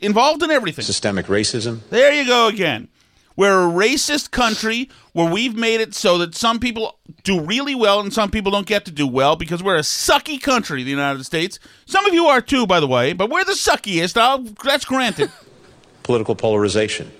Involved 0.02 0.44
in 0.44 0.52
everything. 0.52 0.86
Systemic 0.86 1.26
racism, 1.28 1.80
There 1.90 2.14
you 2.14 2.26
go 2.26 2.48
again. 2.48 2.88
We're 3.36 3.68
a 3.68 3.72
racist 3.72 4.32
country 4.32 4.90
where 5.14 5.32
we've 5.32 5.56
made 5.56 5.82
it 5.82 5.94
so 5.96 6.18
that 6.20 6.36
some 6.36 6.60
people 6.60 7.00
do 7.24 7.40
really 7.40 7.76
well 7.76 8.00
and 8.00 8.14
some 8.14 8.30
people 8.30 8.52
don't 8.52 8.68
get 8.68 8.86
to 8.86 8.92
do 8.92 9.08
well 9.08 9.36
because 9.36 9.64
we're 9.64 9.78
a 9.78 9.82
sucky 9.82 10.42
country, 10.42 10.84
the 10.84 10.92
United 10.92 11.24
States. 11.24 11.60
Some 11.86 12.06
of 12.06 12.14
you 12.14 12.26
are 12.26 12.42
too, 12.42 12.68
by 12.68 12.80
the 12.80 12.88
way, 12.88 13.14
but 13.14 13.30
we're 13.30 13.44
the 13.44 13.54
suckiest. 13.54 14.18
I'll, 14.18 14.40
that's 14.64 14.86
granted. 14.86 15.32
political 16.04 16.36
polarization, 16.36 17.12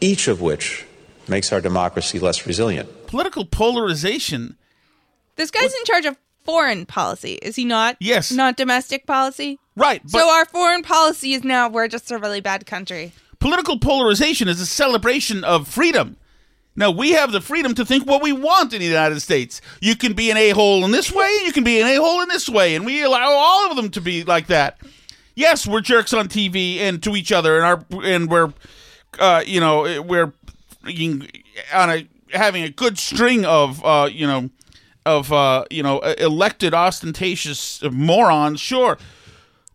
each 0.00 0.28
of 0.28 0.40
which 0.40 0.86
makes 1.28 1.52
our 1.52 1.60
democracy 1.60 2.18
less 2.18 2.46
resilient. 2.46 3.06
Political 3.06 3.46
polarization. 3.46 4.56
This 5.36 5.50
guy's 5.50 5.74
in 5.74 5.84
charge 5.84 6.06
of 6.06 6.16
foreign 6.44 6.86
policy, 6.86 7.34
is 7.34 7.56
he 7.56 7.64
not? 7.64 7.96
Yes. 8.00 8.32
Not 8.32 8.56
domestic 8.56 9.06
policy? 9.06 9.58
Right. 9.76 10.02
so 10.08 10.28
our 10.28 10.44
foreign 10.44 10.82
policy 10.82 11.32
is 11.32 11.44
now 11.44 11.68
we're 11.68 11.88
just 11.88 12.10
a 12.10 12.18
really 12.18 12.40
bad 12.40 12.66
country. 12.66 13.12
Political 13.42 13.80
polarization 13.80 14.46
is 14.46 14.60
a 14.60 14.66
celebration 14.66 15.42
of 15.42 15.66
freedom. 15.66 16.16
Now, 16.76 16.92
we 16.92 17.10
have 17.10 17.32
the 17.32 17.40
freedom 17.40 17.74
to 17.74 17.84
think 17.84 18.06
what 18.06 18.22
we 18.22 18.32
want 18.32 18.72
in 18.72 18.78
the 18.78 18.86
United 18.86 19.18
States. 19.18 19.60
You 19.80 19.96
can 19.96 20.12
be 20.12 20.30
an 20.30 20.36
a 20.36 20.50
hole 20.50 20.84
in 20.84 20.92
this 20.92 21.10
way, 21.10 21.28
you 21.44 21.52
can 21.52 21.64
be 21.64 21.80
an 21.80 21.88
a 21.88 21.96
hole 21.96 22.22
in 22.22 22.28
this 22.28 22.48
way, 22.48 22.76
and 22.76 22.86
we 22.86 23.02
allow 23.02 23.32
all 23.32 23.68
of 23.68 23.74
them 23.74 23.90
to 23.90 24.00
be 24.00 24.22
like 24.22 24.46
that. 24.46 24.78
Yes, 25.34 25.66
we're 25.66 25.80
jerks 25.80 26.12
on 26.12 26.28
TV 26.28 26.78
and 26.78 27.02
to 27.02 27.16
each 27.16 27.32
other, 27.32 27.56
and 27.56 27.64
our 27.64 27.84
and 28.04 28.30
we're, 28.30 28.52
uh, 29.18 29.42
you 29.44 29.58
know, 29.58 30.00
we're 30.02 30.32
on 31.74 31.90
a 31.90 32.06
having 32.32 32.62
a 32.62 32.70
good 32.70 32.96
string 32.96 33.44
of, 33.44 33.84
uh, 33.84 34.08
you 34.10 34.28
know, 34.28 34.50
of 35.04 35.32
uh, 35.32 35.64
you 35.68 35.82
know 35.82 35.98
elected 35.98 36.74
ostentatious 36.74 37.82
morons, 37.90 38.60
sure. 38.60 38.98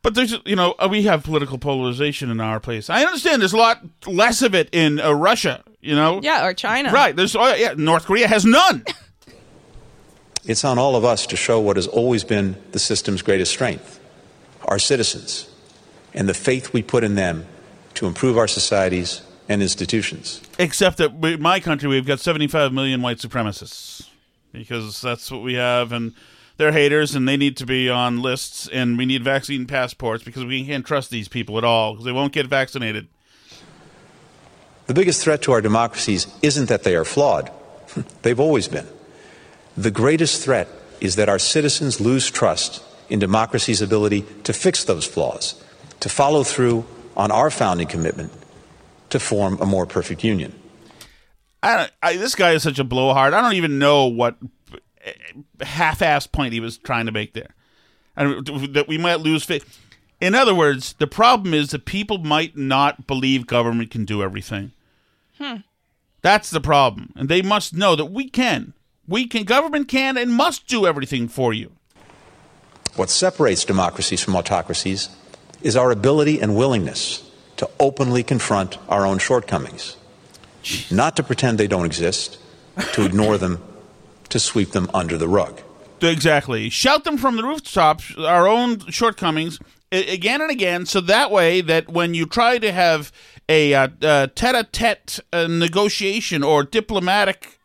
But 0.08 0.16
there's 0.16 0.38
you 0.46 0.56
know 0.56 0.74
uh, 0.80 0.88
we 0.90 1.04
have 1.04 1.26
political 1.26 1.58
polarization 1.58 2.32
in 2.32 2.40
our 2.40 2.62
place. 2.62 2.90
I 2.90 3.04
understand 3.04 3.42
there's 3.42 3.52
a 3.52 3.58
lot 3.58 3.84
less 4.06 4.42
of 4.42 4.56
it 4.56 4.70
in 4.72 5.02
uh, 5.02 5.12
Russia. 5.12 5.66
You 5.82 5.96
know, 5.96 6.22
Yeah, 6.24 6.46
or 6.46 6.54
China. 6.54 6.94
right? 6.94 7.14
There's 7.14 7.36
oh, 7.36 7.54
yeah, 7.56 7.74
North 7.76 8.06
Korea 8.06 8.30
has 8.30 8.46
none. 8.46 8.86
It's 10.46 10.64
on 10.64 10.80
all 10.80 10.96
of 10.96 11.04
us 11.04 11.28
to 11.28 11.36
show 11.36 11.60
what 11.60 11.76
has 11.76 11.88
always 11.88 12.24
been 12.24 12.56
the 12.72 12.80
system's 12.80 13.22
greatest 13.22 13.52
strength 13.52 14.00
our 14.64 14.80
citizens 14.80 15.50
and 16.14 16.30
the 16.30 16.34
faith 16.34 16.72
we 16.72 16.82
put 16.82 17.04
in 17.04 17.16
them 17.16 17.46
to 17.96 18.08
improve 18.08 18.38
our 18.38 18.48
societies 18.48 19.24
and 19.50 19.62
institutions. 19.62 20.40
Except 20.58 21.00
that 21.00 21.12
in 21.22 21.42
my 21.42 21.60
country, 21.60 21.90
we've 21.90 22.06
got 22.08 22.22
75 22.22 22.72
million 22.72 23.02
white 23.02 23.18
supremacists 23.18 24.08
because 24.54 25.02
that's 25.02 25.30
what 25.30 25.44
we 25.44 25.56
have, 25.56 25.92
and 25.92 26.14
they're 26.58 26.72
haters, 26.72 27.16
and 27.16 27.28
they 27.28 27.38
need 27.38 27.58
to 27.58 27.66
be 27.66 27.90
on 27.90 28.22
lists, 28.22 28.68
and 28.72 28.98
we 28.98 29.06
need 29.06 29.24
vaccine 29.24 29.66
passports 29.66 30.24
because 30.24 30.44
we 30.44 30.66
can't 30.66 30.86
trust 30.86 31.10
these 31.10 31.28
people 31.28 31.58
at 31.58 31.64
all 31.64 31.94
because 31.94 32.06
they 32.06 32.12
won't 32.12 32.34
get 32.34 32.48
vaccinated. 32.48 33.08
The 34.88 34.94
biggest 34.94 35.24
threat 35.24 35.42
to 35.44 35.52
our 35.52 35.62
democracies 35.62 36.28
isn't 36.42 36.70
that 36.70 36.84
they 36.84 36.96
are 36.96 37.06
flawed, 37.06 37.52
they've 38.22 38.40
always 38.40 38.68
been. 38.68 38.88
The 39.76 39.92
greatest 39.92 40.44
threat 40.44 40.68
is 41.00 41.16
that 41.16 41.30
our 41.30 41.40
citizens 41.40 42.02
lose 42.02 42.32
trust 42.32 42.84
in 43.10 43.20
democracy's 43.20 43.82
ability 43.82 44.26
to 44.44 44.54
fix 44.54 44.84
those 44.84 45.06
flaws, 45.06 45.62
to 46.00 46.10
follow 46.10 46.44
through 46.44 46.86
on 47.16 47.32
our 47.32 47.50
founding 47.50 47.88
commitment 47.88 48.32
to 49.10 49.20
form 49.20 49.58
a 49.62 49.66
more 49.66 49.86
perfect 49.86 50.24
union. 50.24 50.54
I, 51.64 51.78
don't, 51.78 51.92
I 52.04 52.18
this 52.18 52.36
guy 52.36 52.52
is 52.52 52.64
such 52.64 52.80
a 52.80 52.84
blowhard. 52.84 53.34
I 53.34 53.42
don't 53.42 53.54
even 53.54 53.80
know 53.80 54.06
what 54.06 54.38
half-ass 55.62 56.28
point 56.28 56.54
he 56.54 56.60
was 56.60 56.78
trying 56.78 57.06
to 57.06 57.12
make 57.12 57.34
there, 57.34 57.56
and 58.16 58.46
that 58.74 58.88
we 58.88 58.98
might 58.98 59.20
lose 59.20 59.44
faith. 59.44 59.80
In 60.20 60.34
other 60.34 60.56
words, 60.56 60.94
the 60.94 61.08
problem 61.08 61.54
is 61.54 61.70
that 61.72 61.86
people 61.86 62.18
might 62.18 62.58
not 62.58 63.06
believe 63.06 63.46
government 63.46 63.92
can 63.92 64.06
do 64.06 64.24
everything. 64.24 64.72
Hmm. 65.38 65.58
That's 66.22 66.50
the 66.50 66.62
problem, 66.62 67.14
and 67.16 67.30
they 67.30 67.42
must 67.42 67.74
know 67.74 67.96
that 67.96 68.06
we 68.06 68.30
can. 68.30 68.74
We 69.08 69.28
can. 69.28 69.44
Government 69.44 69.88
can 69.88 70.18
and 70.18 70.34
must 70.34 70.68
do 70.68 70.86
everything 70.86 71.28
for 71.28 71.54
you. 71.54 71.72
What 72.96 73.10
separates 73.10 73.64
democracies 73.64 74.24
from 74.24 74.36
autocracies 74.36 75.10
is 75.62 75.76
our 75.78 75.92
ability 75.92 76.42
and 76.42 76.56
willingness 76.56 77.24
to 77.58 77.70
openly 77.80 78.24
confront 78.24 78.78
our 78.90 79.06
own 79.06 79.20
shortcomings, 79.20 79.98
not 80.92 81.16
to 81.16 81.24
pretend 81.24 81.58
they 81.58 81.68
don't 81.68 81.86
exist, 81.86 82.38
to 82.94 83.06
ignore 83.06 83.38
them, 83.38 83.64
to 84.30 84.40
sweep 84.40 84.72
them 84.72 84.90
under 84.94 85.18
the 85.18 85.28
rug. 85.28 85.62
Exactly. 86.02 86.70
Shout 86.70 87.04
them 87.04 87.18
from 87.18 87.38
the 87.38 87.44
rooftops, 87.44 88.16
our 88.18 88.48
own 88.48 88.80
shortcomings, 88.92 89.60
again 89.92 90.42
and 90.42 90.52
again, 90.52 90.86
so 90.86 91.02
that 91.02 91.32
way 91.32 91.62
that 91.62 91.90
when 91.90 92.14
you 92.14 92.26
try 92.26 92.58
to 92.58 92.72
have 92.72 93.12
a 93.50 93.74
uh, 93.74 93.88
uh, 94.02 94.28
tete-a-tete 94.36 95.20
uh, 95.32 95.48
negotiation 95.48 96.44
or 96.44 96.64
diplomatic 96.64 97.58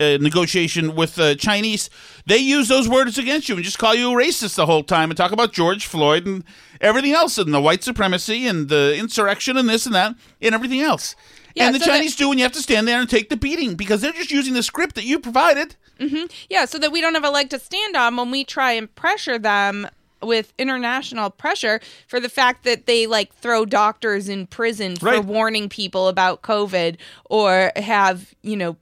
negotiation 0.00 0.94
with 0.94 1.16
the 1.16 1.34
Chinese, 1.34 1.90
they 2.26 2.36
use 2.36 2.68
those 2.68 2.88
words 2.88 3.18
against 3.18 3.48
you 3.48 3.56
and 3.56 3.64
just 3.64 3.78
call 3.78 3.94
you 3.94 4.12
a 4.12 4.22
racist 4.22 4.54
the 4.54 4.66
whole 4.66 4.84
time 4.84 5.10
and 5.10 5.16
talk 5.16 5.32
about 5.32 5.52
George 5.52 5.86
Floyd 5.86 6.26
and 6.26 6.44
everything 6.80 7.12
else 7.12 7.38
and 7.38 7.52
the 7.52 7.60
white 7.60 7.82
supremacy 7.82 8.46
and 8.46 8.68
the 8.68 8.94
insurrection 8.96 9.56
and 9.56 9.68
this 9.68 9.86
and 9.86 9.94
that 9.94 10.14
and 10.40 10.54
everything 10.54 10.80
else. 10.80 11.16
Yeah, 11.58 11.66
and 11.66 11.74
the 11.74 11.80
so 11.80 11.86
that- 11.86 11.96
Chinese 11.98 12.16
do, 12.16 12.30
and 12.30 12.38
you 12.40 12.44
have 12.44 12.52
to 12.52 12.62
stand 12.62 12.88
there 12.88 13.00
and 13.00 13.08
take 13.08 13.28
the 13.28 13.36
beating 13.36 13.74
because 13.74 14.00
they're 14.00 14.12
just 14.12 14.30
using 14.30 14.54
the 14.54 14.62
script 14.62 14.94
that 14.94 15.04
you 15.04 15.18
provided. 15.18 15.76
hmm 16.00 16.24
Yeah, 16.48 16.64
so 16.64 16.78
that 16.78 16.90
we 16.92 17.00
don't 17.00 17.14
have 17.14 17.24
a 17.24 17.30
leg 17.30 17.50
to 17.50 17.58
stand 17.58 17.96
on 17.96 18.16
when 18.16 18.30
we 18.30 18.44
try 18.44 18.72
and 18.72 18.92
pressure 18.94 19.38
them 19.38 19.88
with 20.20 20.52
international 20.58 21.30
pressure 21.30 21.80
for 22.08 22.18
the 22.18 22.28
fact 22.28 22.64
that 22.64 22.86
they 22.86 23.06
like 23.06 23.32
throw 23.36 23.64
doctors 23.64 24.28
in 24.28 24.46
prison 24.48 24.96
for 24.96 25.06
Right. 25.06 25.24
warning 25.24 25.68
people 25.68 26.08
about 26.08 26.42
COVID 26.42 26.96
or 27.30 27.70
have, 27.76 28.34
you 28.42 28.56
know, 28.56 28.76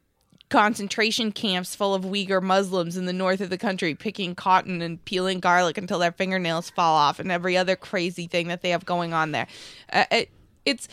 concentration 0.48 1.32
camps 1.32 1.74
full 1.74 1.92
of 1.92 2.04
Uyghur 2.04 2.40
Muslims 2.42 2.96
in 2.96 3.04
the 3.06 3.12
north 3.12 3.40
of 3.40 3.50
the 3.50 3.58
country 3.58 3.94
picking 3.94 4.34
cotton 4.34 4.80
and 4.80 5.04
peeling 5.04 5.40
garlic 5.40 5.76
until 5.76 5.98
their 5.98 6.12
fingernails 6.12 6.70
fall 6.70 6.94
off 6.94 7.18
and 7.18 7.32
every 7.32 7.56
other 7.56 7.74
crazy 7.76 8.26
thing 8.28 8.46
that 8.48 8.62
they 8.62 8.70
have 8.70 8.84
going 8.86 9.12
on 9.12 9.32
there. 9.32 9.46
Uh, 9.92 10.04
it, 10.12 10.30
it's 10.64 10.86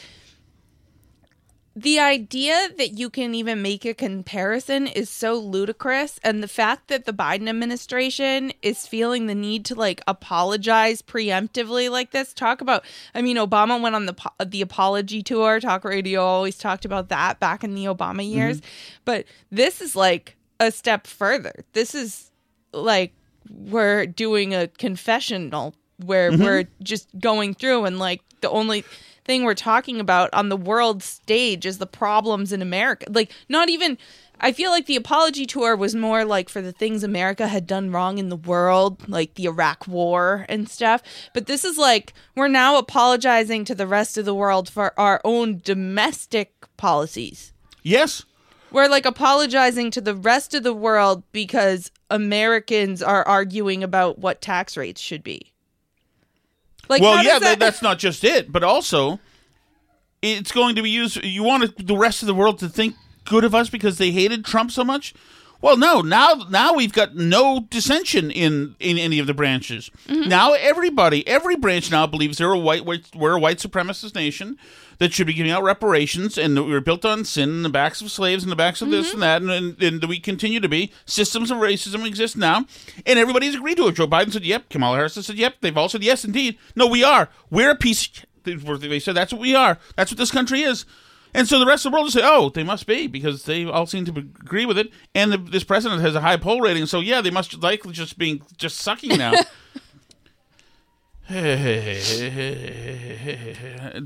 the 1.75 1.99
idea 1.99 2.69
that 2.77 2.99
you 2.99 3.09
can 3.09 3.33
even 3.33 3.61
make 3.61 3.83
a 3.83 3.95
comparison 3.95 4.85
is 4.85 5.09
so 5.09 5.33
ludicrous 5.33 6.19
and 6.23 6.43
the 6.43 6.47
fact 6.47 6.87
that 6.89 7.05
the 7.05 7.13
Biden 7.13 7.49
administration 7.49 8.53
is 8.61 8.85
feeling 8.85 9.25
the 9.25 9.33
need 9.33 9.65
to 9.65 9.75
like 9.75 10.01
apologize 10.07 11.01
preemptively 11.01 11.89
like 11.89 12.11
this. 12.11 12.31
Talk 12.33 12.61
about 12.61 12.85
I 13.15 13.23
mean 13.23 13.37
Obama 13.37 13.81
went 13.81 13.95
on 13.95 14.05
the 14.05 14.15
the 14.45 14.61
apology 14.61 15.23
tour. 15.23 15.59
Talk 15.59 15.83
radio 15.83 16.21
always 16.23 16.57
talked 16.59 16.85
about 16.85 17.09
that 17.09 17.39
back 17.39 17.63
in 17.63 17.73
the 17.73 17.85
Obama 17.85 18.27
years. 18.27 18.61
But 19.03 19.25
this 19.51 19.81
is 19.81 19.95
like 19.95 20.35
a 20.59 20.69
step 20.71 21.07
further. 21.07 21.65
This 21.73 21.95
is 21.95 22.29
like 22.71 23.13
we're 23.49 24.05
doing 24.05 24.53
a 24.53 24.67
confessional 24.67 25.73
where 25.97 26.31
Mhm. 26.31 26.39
we're 26.43 26.63
just 26.83 27.07
going 27.19 27.53
through 27.55 27.85
and 27.85 27.97
like 27.99 28.21
the 28.41 28.49
only 28.49 28.83
thing 29.25 29.43
we're 29.43 29.53
talking 29.53 29.99
about 29.99 30.29
on 30.33 30.49
the 30.49 30.57
world 30.57 31.01
stage 31.03 31.65
is 31.65 31.77
the 31.77 31.87
problems 31.87 32.51
in 32.51 32.61
America. 32.61 33.05
Like 33.09 33.31
not 33.49 33.69
even 33.69 33.97
I 34.39 34.51
feel 34.51 34.71
like 34.71 34.87
the 34.87 34.97
apology 34.97 35.45
tour 35.45 35.75
was 35.75 35.95
more 35.95 36.25
like 36.25 36.49
for 36.49 36.61
the 36.61 36.73
things 36.73 37.03
America 37.03 37.47
had 37.47 37.65
done 37.65 37.91
wrong 37.91 38.17
in 38.17 38.27
the 38.27 38.35
world, 38.35 39.07
like 39.07 39.35
the 39.35 39.45
Iraq 39.45 39.87
war 39.87 40.45
and 40.49 40.67
stuff. 40.67 41.01
But 41.33 41.45
this 41.45 41.63
is 41.63 41.77
like 41.77 42.13
we're 42.35 42.49
now 42.49 42.77
apologizing 42.77 43.63
to 43.65 43.75
the 43.75 43.87
rest 43.87 44.17
of 44.17 44.25
the 44.25 44.35
world 44.35 44.69
for 44.69 44.97
our 44.99 45.21
own 45.23 45.61
domestic 45.63 46.51
policies. 46.75 47.53
Yes. 47.83 48.25
We're 48.71 48.89
like 48.89 49.05
apologizing 49.05 49.91
to 49.91 50.01
the 50.01 50.15
rest 50.15 50.53
of 50.53 50.63
the 50.63 50.73
world 50.73 51.23
because 51.31 51.91
Americans 52.09 53.01
are 53.01 53.23
arguing 53.23 53.83
about 53.83 54.19
what 54.19 54.41
tax 54.41 54.75
rates 54.75 54.99
should 54.99 55.23
be. 55.23 55.52
Like, 56.89 57.01
well, 57.01 57.23
yeah, 57.23 57.39
that, 57.39 57.59
that's 57.59 57.81
not 57.81 57.97
just 57.97 58.23
it, 58.23 58.51
but 58.51 58.63
also 58.63 59.19
it's 60.21 60.51
going 60.51 60.75
to 60.75 60.81
be 60.81 60.89
used. 60.89 61.23
You 61.23 61.43
want 61.43 61.85
the 61.85 61.97
rest 61.97 62.23
of 62.23 62.27
the 62.27 62.33
world 62.33 62.59
to 62.59 62.69
think 62.69 62.95
good 63.25 63.43
of 63.43 63.55
us 63.55 63.69
because 63.69 63.97
they 63.97 64.11
hated 64.11 64.45
Trump 64.45 64.71
so 64.71 64.83
much? 64.83 65.13
Well, 65.63 65.77
no. 65.77 66.01
Now, 66.01 66.45
now 66.49 66.73
we've 66.73 66.91
got 66.91 67.15
no 67.15 67.61
dissension 67.69 68.29
in 68.29 68.75
in 68.81 68.97
any 68.97 69.17
of 69.17 69.27
the 69.27 69.33
branches. 69.33 69.89
Mm-hmm. 70.09 70.27
Now 70.27 70.51
everybody, 70.51 71.25
every 71.25 71.55
branch 71.55 71.89
now 71.89 72.05
believes 72.05 72.37
they're 72.37 72.51
a 72.51 72.59
white, 72.59 72.83
white, 72.83 73.05
we're 73.15 73.37
a 73.37 73.39
white 73.39 73.59
supremacist 73.59 74.13
nation 74.13 74.57
that 74.97 75.13
should 75.13 75.25
be 75.25 75.33
giving 75.33 75.53
out 75.53 75.63
reparations, 75.63 76.37
and 76.37 76.57
that 76.57 76.63
we 76.63 76.73
were 76.73 76.81
built 76.81 77.05
on 77.05 77.23
sin, 77.23 77.49
and 77.49 77.65
the 77.65 77.69
backs 77.69 78.01
of 78.01 78.11
slaves, 78.11 78.43
and 78.43 78.51
the 78.51 78.57
backs 78.57 78.81
of 78.81 78.91
this 78.91 79.13
Mm-hmm. 79.13 79.23
and 79.23 79.23
that, 79.23 79.41
and, 79.41 79.81
and, 79.81 80.03
and 80.03 80.09
we 80.09 80.19
continue 80.19 80.59
to 80.59 80.67
be. 80.67 80.91
Systems 81.05 81.49
of 81.49 81.59
racism 81.59 82.05
exist 82.05 82.35
now, 82.35 82.65
and 83.05 83.17
everybody's 83.17 83.55
agreed 83.55 83.77
to 83.77 83.87
it. 83.87 83.95
Joe 83.95 84.05
Biden 84.05 84.33
said, 84.33 84.43
"Yep." 84.43 84.67
Kamala 84.67 84.97
Harris 84.97 85.13
said, 85.13 85.37
"Yep." 85.37 85.55
They've 85.61 85.77
all 85.77 85.87
said, 85.87 86.03
"Yes, 86.03 86.25
indeed." 86.25 86.57
No, 86.75 86.87
we 86.87 87.05
are. 87.05 87.29
We're 87.49 87.71
a 87.71 87.75
piece. 87.77 88.09
They 88.43 88.99
said 88.99 89.15
that's 89.15 89.31
what 89.31 89.41
we 89.41 89.55
are. 89.55 89.77
That's 89.95 90.11
what 90.11 90.17
this 90.17 90.31
country 90.31 90.61
is. 90.63 90.85
And 91.33 91.47
so 91.47 91.57
the 91.59 91.65
rest 91.65 91.85
of 91.85 91.91
the 91.91 91.95
world 91.95 92.05
will 92.05 92.11
say, 92.11 92.21
"Oh, 92.23 92.49
they 92.49 92.63
must 92.63 92.85
be," 92.85 93.07
because 93.07 93.43
they 93.43 93.65
all 93.65 93.85
seem 93.87 94.05
to 94.05 94.11
agree 94.11 94.65
with 94.65 94.77
it. 94.77 94.91
And 95.15 95.31
the, 95.31 95.37
this 95.37 95.63
president 95.63 96.01
has 96.01 96.15
a 96.15 96.21
high 96.21 96.37
poll 96.37 96.61
rating, 96.61 96.85
so 96.85 96.99
yeah, 96.99 97.21
they 97.21 97.31
must 97.31 97.61
likely 97.61 97.93
just 97.93 98.17
being 98.17 98.43
just 98.57 98.77
sucking 98.77 99.17
now. 99.17 99.33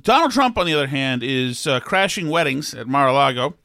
Donald 0.02 0.32
Trump, 0.32 0.58
on 0.58 0.66
the 0.66 0.74
other 0.74 0.88
hand, 0.88 1.24
is 1.24 1.66
uh, 1.66 1.80
crashing 1.80 2.30
weddings 2.30 2.74
at 2.74 2.88
Mar-a-Lago, 2.88 3.56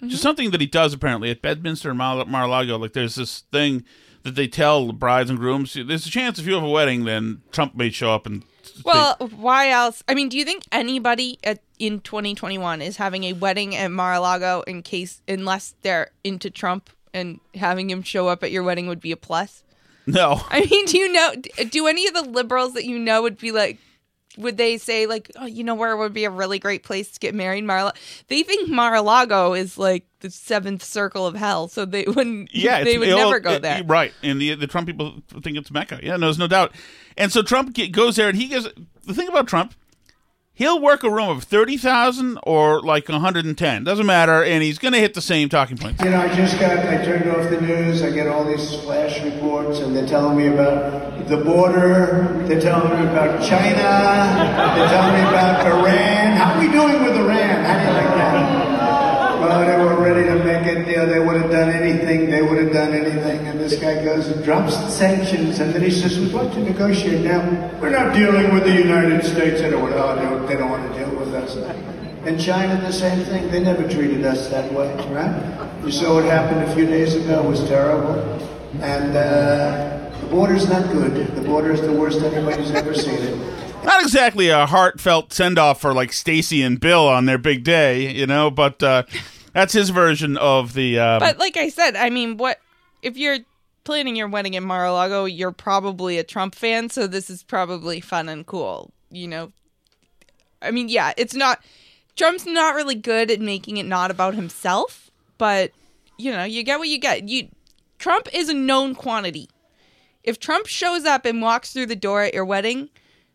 which 0.00 0.12
is 0.12 0.20
something 0.20 0.50
that 0.50 0.60
he 0.60 0.66
does 0.66 0.92
apparently 0.92 1.30
at 1.30 1.40
Bedminster 1.40 1.90
and 1.90 1.98
Mar- 1.98 2.24
Mar-a-Lago. 2.26 2.76
Like, 2.76 2.92
there's 2.94 3.14
this 3.14 3.44
thing 3.52 3.84
that 4.24 4.34
they 4.34 4.48
tell 4.48 4.88
the 4.88 4.92
brides 4.92 5.30
and 5.30 5.38
grooms: 5.38 5.74
there's 5.74 6.06
a 6.06 6.10
chance 6.10 6.38
if 6.38 6.46
you 6.46 6.54
have 6.54 6.64
a 6.64 6.68
wedding, 6.68 7.04
then 7.04 7.42
Trump 7.52 7.74
may 7.74 7.90
show 7.90 8.12
up 8.12 8.26
and. 8.26 8.44
Well, 8.84 9.16
why 9.36 9.70
else? 9.70 10.02
I 10.08 10.14
mean, 10.14 10.28
do 10.28 10.38
you 10.38 10.44
think 10.44 10.64
anybody 10.72 11.38
at, 11.44 11.60
in 11.78 12.00
2021 12.00 12.82
is 12.82 12.96
having 12.96 13.24
a 13.24 13.32
wedding 13.32 13.74
at 13.76 13.90
Mar-a-Lago 13.90 14.62
in 14.66 14.82
case, 14.82 15.22
unless 15.28 15.74
they're 15.82 16.10
into 16.24 16.50
Trump 16.50 16.90
and 17.12 17.40
having 17.54 17.90
him 17.90 18.02
show 18.02 18.28
up 18.28 18.42
at 18.42 18.50
your 18.50 18.62
wedding 18.62 18.86
would 18.88 19.00
be 19.00 19.12
a 19.12 19.16
plus? 19.16 19.62
No. 20.06 20.40
I 20.48 20.64
mean, 20.64 20.86
do 20.86 20.98
you 20.98 21.12
know? 21.12 21.34
Do 21.70 21.86
any 21.86 22.06
of 22.06 22.14
the 22.14 22.22
liberals 22.22 22.74
that 22.74 22.84
you 22.84 22.98
know 22.98 23.22
would 23.22 23.38
be 23.38 23.52
like? 23.52 23.78
Would 24.38 24.56
they 24.56 24.78
say 24.78 25.06
like, 25.06 25.30
oh, 25.36 25.46
you 25.46 25.64
know, 25.64 25.74
where 25.74 25.96
would 25.96 26.12
be 26.14 26.24
a 26.24 26.30
really 26.30 26.58
great 26.58 26.84
place 26.84 27.10
to 27.10 27.20
get 27.20 27.34
married? 27.34 27.64
Mar. 27.64 27.92
They 28.28 28.42
think 28.42 28.68
Mar-a-Lago 28.68 29.52
is 29.54 29.76
like 29.76 30.06
the 30.20 30.30
seventh 30.30 30.82
circle 30.84 31.26
of 31.26 31.34
hell, 31.34 31.68
so 31.68 31.84
they 31.84 32.04
wouldn't. 32.06 32.50
Yeah, 32.54 32.84
they 32.84 32.98
would 32.98 33.08
never 33.08 33.40
go 33.40 33.52
it- 33.54 33.62
there. 33.62 33.82
right? 33.84 34.12
And 34.22 34.40
the 34.40 34.54
the 34.54 34.66
Trump 34.66 34.86
people 34.86 35.22
think 35.42 35.56
it's 35.58 35.70
Mecca. 35.70 36.00
Yeah, 36.02 36.16
no, 36.16 36.26
there's 36.26 36.38
no 36.38 36.46
doubt. 36.46 36.72
And 37.16 37.32
so 37.32 37.42
Trump 37.42 37.76
goes 37.92 38.16
there, 38.16 38.28
and 38.28 38.38
he 38.38 38.48
goes. 38.48 38.68
The 39.04 39.14
thing 39.14 39.28
about 39.28 39.48
Trump, 39.48 39.74
he'll 40.58 40.80
work 40.80 41.04
a 41.04 41.10
room 41.10 41.30
of 41.30 41.44
30,000 41.44 42.38
or 42.42 42.82
like 42.82 43.08
110. 43.08 43.84
Doesn't 43.84 44.04
matter. 44.04 44.44
And 44.44 44.62
he's 44.62 44.78
going 44.78 44.92
to 44.92 44.98
hit 44.98 45.14
the 45.14 45.22
same 45.22 45.48
talking 45.48 45.78
points. 45.78 46.02
You 46.02 46.10
know, 46.10 46.20
I 46.20 46.34
just 46.34 46.58
got, 46.60 46.76
I 46.78 47.02
turned 47.04 47.30
off 47.30 47.48
the 47.48 47.60
news, 47.60 48.02
I 48.02 48.10
get 48.10 48.26
all 48.26 48.44
these 48.44 48.74
flash 48.82 49.22
reports, 49.22 49.78
and 49.78 49.96
they're 49.96 50.06
telling 50.06 50.36
me 50.36 50.48
about 50.48 51.26
the 51.28 51.38
border, 51.38 52.42
they're 52.46 52.60
telling 52.60 53.00
me 53.00 53.06
about 53.10 53.40
China, 53.40 54.74
they're 54.76 54.88
telling 54.88 55.14
me 55.14 55.28
about 55.28 55.66
Iran. 55.66 56.36
How 56.36 56.54
are 56.54 56.60
we 56.60 56.70
doing 56.72 57.04
with 57.04 57.16
Iran? 57.16 57.64
How 57.64 57.78
do 57.78 57.84
you 57.84 57.92
like? 57.92 58.07
Well, 59.48 59.64
they 59.64 59.82
were 59.82 59.98
ready 60.04 60.28
to 60.28 60.44
make 60.44 60.88
you 60.88 60.96
know, 60.96 61.06
they 61.06 61.20
would 61.20 61.40
have 61.40 61.50
done 61.50 61.70
anything, 61.70 62.28
they 62.30 62.42
would 62.42 62.58
have 62.58 62.70
done 62.70 62.92
anything, 62.92 63.46
and 63.46 63.58
this 63.58 63.80
guy 63.80 64.04
goes 64.04 64.28
and 64.28 64.44
drops 64.44 64.76
the 64.76 64.90
sanctions, 64.90 65.58
and 65.60 65.72
then 65.72 65.80
he 65.80 65.90
says, 65.90 66.20
we'd 66.20 66.34
like 66.34 66.52
to 66.52 66.60
negotiate 66.60 67.24
now. 67.24 67.40
We're 67.80 67.88
not 67.88 68.14
dealing 68.14 68.52
with 68.52 68.64
the 68.64 68.74
United 68.74 69.24
States, 69.24 69.62
they 69.62 69.70
don't, 69.70 69.90
oh, 69.90 70.46
they 70.46 70.54
don't 70.54 70.70
want 70.70 70.92
to 70.92 70.98
deal 70.98 71.08
with 71.18 71.32
us. 71.32 71.56
And 72.26 72.38
China, 72.38 72.78
the 72.82 72.92
same 72.92 73.24
thing. 73.24 73.50
They 73.50 73.60
never 73.60 73.88
treated 73.88 74.22
us 74.26 74.50
that 74.50 74.70
way, 74.70 74.94
right? 75.14 75.82
You 75.82 75.92
saw 75.92 76.16
what 76.16 76.26
happened 76.26 76.64
a 76.64 76.74
few 76.74 76.84
days 76.84 77.14
ago. 77.14 77.42
It 77.42 77.48
was 77.48 77.66
terrible. 77.66 78.20
And 78.82 79.16
uh, 79.16 80.10
the 80.20 80.26
border's 80.26 80.68
not 80.68 80.92
good. 80.92 81.26
The 81.34 81.40
border 81.40 81.72
is 81.72 81.80
the 81.80 81.92
worst 81.92 82.20
anybody's 82.20 82.70
ever 82.72 82.92
seen 82.92 83.14
it. 83.14 83.84
Not 83.84 84.02
exactly 84.02 84.50
a 84.50 84.66
heartfelt 84.66 85.32
send 85.32 85.58
off 85.58 85.80
for 85.80 85.94
like 85.94 86.12
Stacy 86.12 86.60
and 86.60 86.78
Bill 86.78 87.08
on 87.08 87.24
their 87.24 87.38
big 87.38 87.64
day, 87.64 88.12
you 88.12 88.26
know, 88.26 88.50
but 88.50 88.82
uh, 88.82 89.04
that's 89.52 89.72
his 89.72 89.90
version 89.90 90.36
of 90.36 90.74
the. 90.74 90.98
Um, 90.98 91.20
But 91.20 91.38
like 91.38 91.56
I 91.56 91.68
said, 91.68 91.96
I 91.96 92.10
mean, 92.10 92.36
what 92.36 92.58
if 93.02 93.16
you're 93.16 93.38
planning 93.84 94.16
your 94.16 94.28
wedding 94.28 94.54
in 94.54 94.64
Mar-a-Lago? 94.64 95.24
You're 95.24 95.52
probably 95.52 96.18
a 96.18 96.24
Trump 96.24 96.54
fan, 96.54 96.90
so 96.90 97.06
this 97.06 97.30
is 97.30 97.42
probably 97.42 98.00
fun 98.00 98.28
and 98.28 98.46
cool. 98.46 98.92
You 99.10 99.28
know, 99.28 99.52
I 100.60 100.70
mean, 100.70 100.88
yeah, 100.88 101.12
it's 101.16 101.34
not. 101.34 101.62
Trump's 102.16 102.46
not 102.46 102.74
really 102.74 102.96
good 102.96 103.30
at 103.30 103.40
making 103.40 103.76
it 103.76 103.86
not 103.86 104.10
about 104.10 104.34
himself, 104.34 105.10
but 105.38 105.70
you 106.18 106.32
know, 106.32 106.44
you 106.44 106.62
get 106.64 106.78
what 106.78 106.88
you 106.88 106.98
get. 106.98 107.28
You 107.28 107.48
Trump 107.98 108.28
is 108.32 108.48
a 108.48 108.54
known 108.54 108.94
quantity. 108.94 109.48
If 110.24 110.38
Trump 110.38 110.66
shows 110.66 111.04
up 111.04 111.24
and 111.24 111.40
walks 111.40 111.72
through 111.72 111.86
the 111.86 111.96
door 111.96 112.22
at 112.22 112.34
your 112.34 112.44
wedding, 112.44 112.90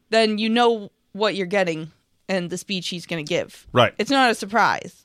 then 0.10 0.38
you 0.38 0.50
know 0.50 0.92
what 1.14 1.36
you're 1.36 1.48
getting 1.48 1.92
and 2.30 2.50
the 2.50 2.58
speech 2.58 2.90
he's 2.90 3.06
going 3.06 3.24
to 3.24 3.28
give. 3.30 3.68
Right. 3.72 3.94
It's 3.98 4.12
not 4.12 4.32
a 4.32 4.36
surprise. 4.36 5.03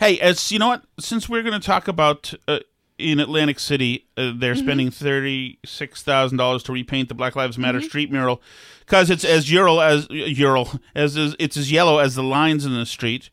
Hey, 0.00 0.18
as 0.20 0.50
you 0.52 0.58
know 0.58 0.68
what? 0.68 0.84
Since 0.98 1.28
we're 1.28 1.42
going 1.42 1.58
to 1.60 1.64
talk 1.66 1.88
about 1.88 2.34
uh, 2.48 2.60
in 2.98 3.20
Atlantic 3.20 3.58
City, 3.58 4.06
uh, 4.16 4.32
they're 4.36 4.54
Mm-hmm. 4.54 4.64
spending 4.64 4.90
thirty 4.90 5.58
six 5.64 6.02
thousand 6.02 6.38
dollars 6.38 6.62
to 6.64 6.72
repaint 6.72 7.08
the 7.08 7.14
Black 7.14 7.36
Lives 7.36 7.58
Matter 7.58 7.78
Mm-hmm. 7.78 7.86
street 7.88 8.10
mural 8.12 8.40
because 8.80 9.10
it's 9.10 9.24
as 9.24 9.50
ural 9.50 9.80
as 9.80 10.06
ural 10.10 10.68
as 10.94 11.16
it's 11.16 11.56
as 11.56 11.70
yellow 11.72 11.98
as 11.98 12.14
the 12.14 12.22
lines 12.22 12.64
in 12.64 12.72
the 12.74 12.86
street. 12.86 13.30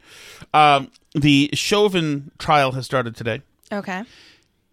Um, 0.53 0.91
the 1.13 1.49
Chauvin 1.53 2.31
trial 2.39 2.71
has 2.73 2.85
started 2.85 3.15
today. 3.15 3.41
Okay. 3.71 4.03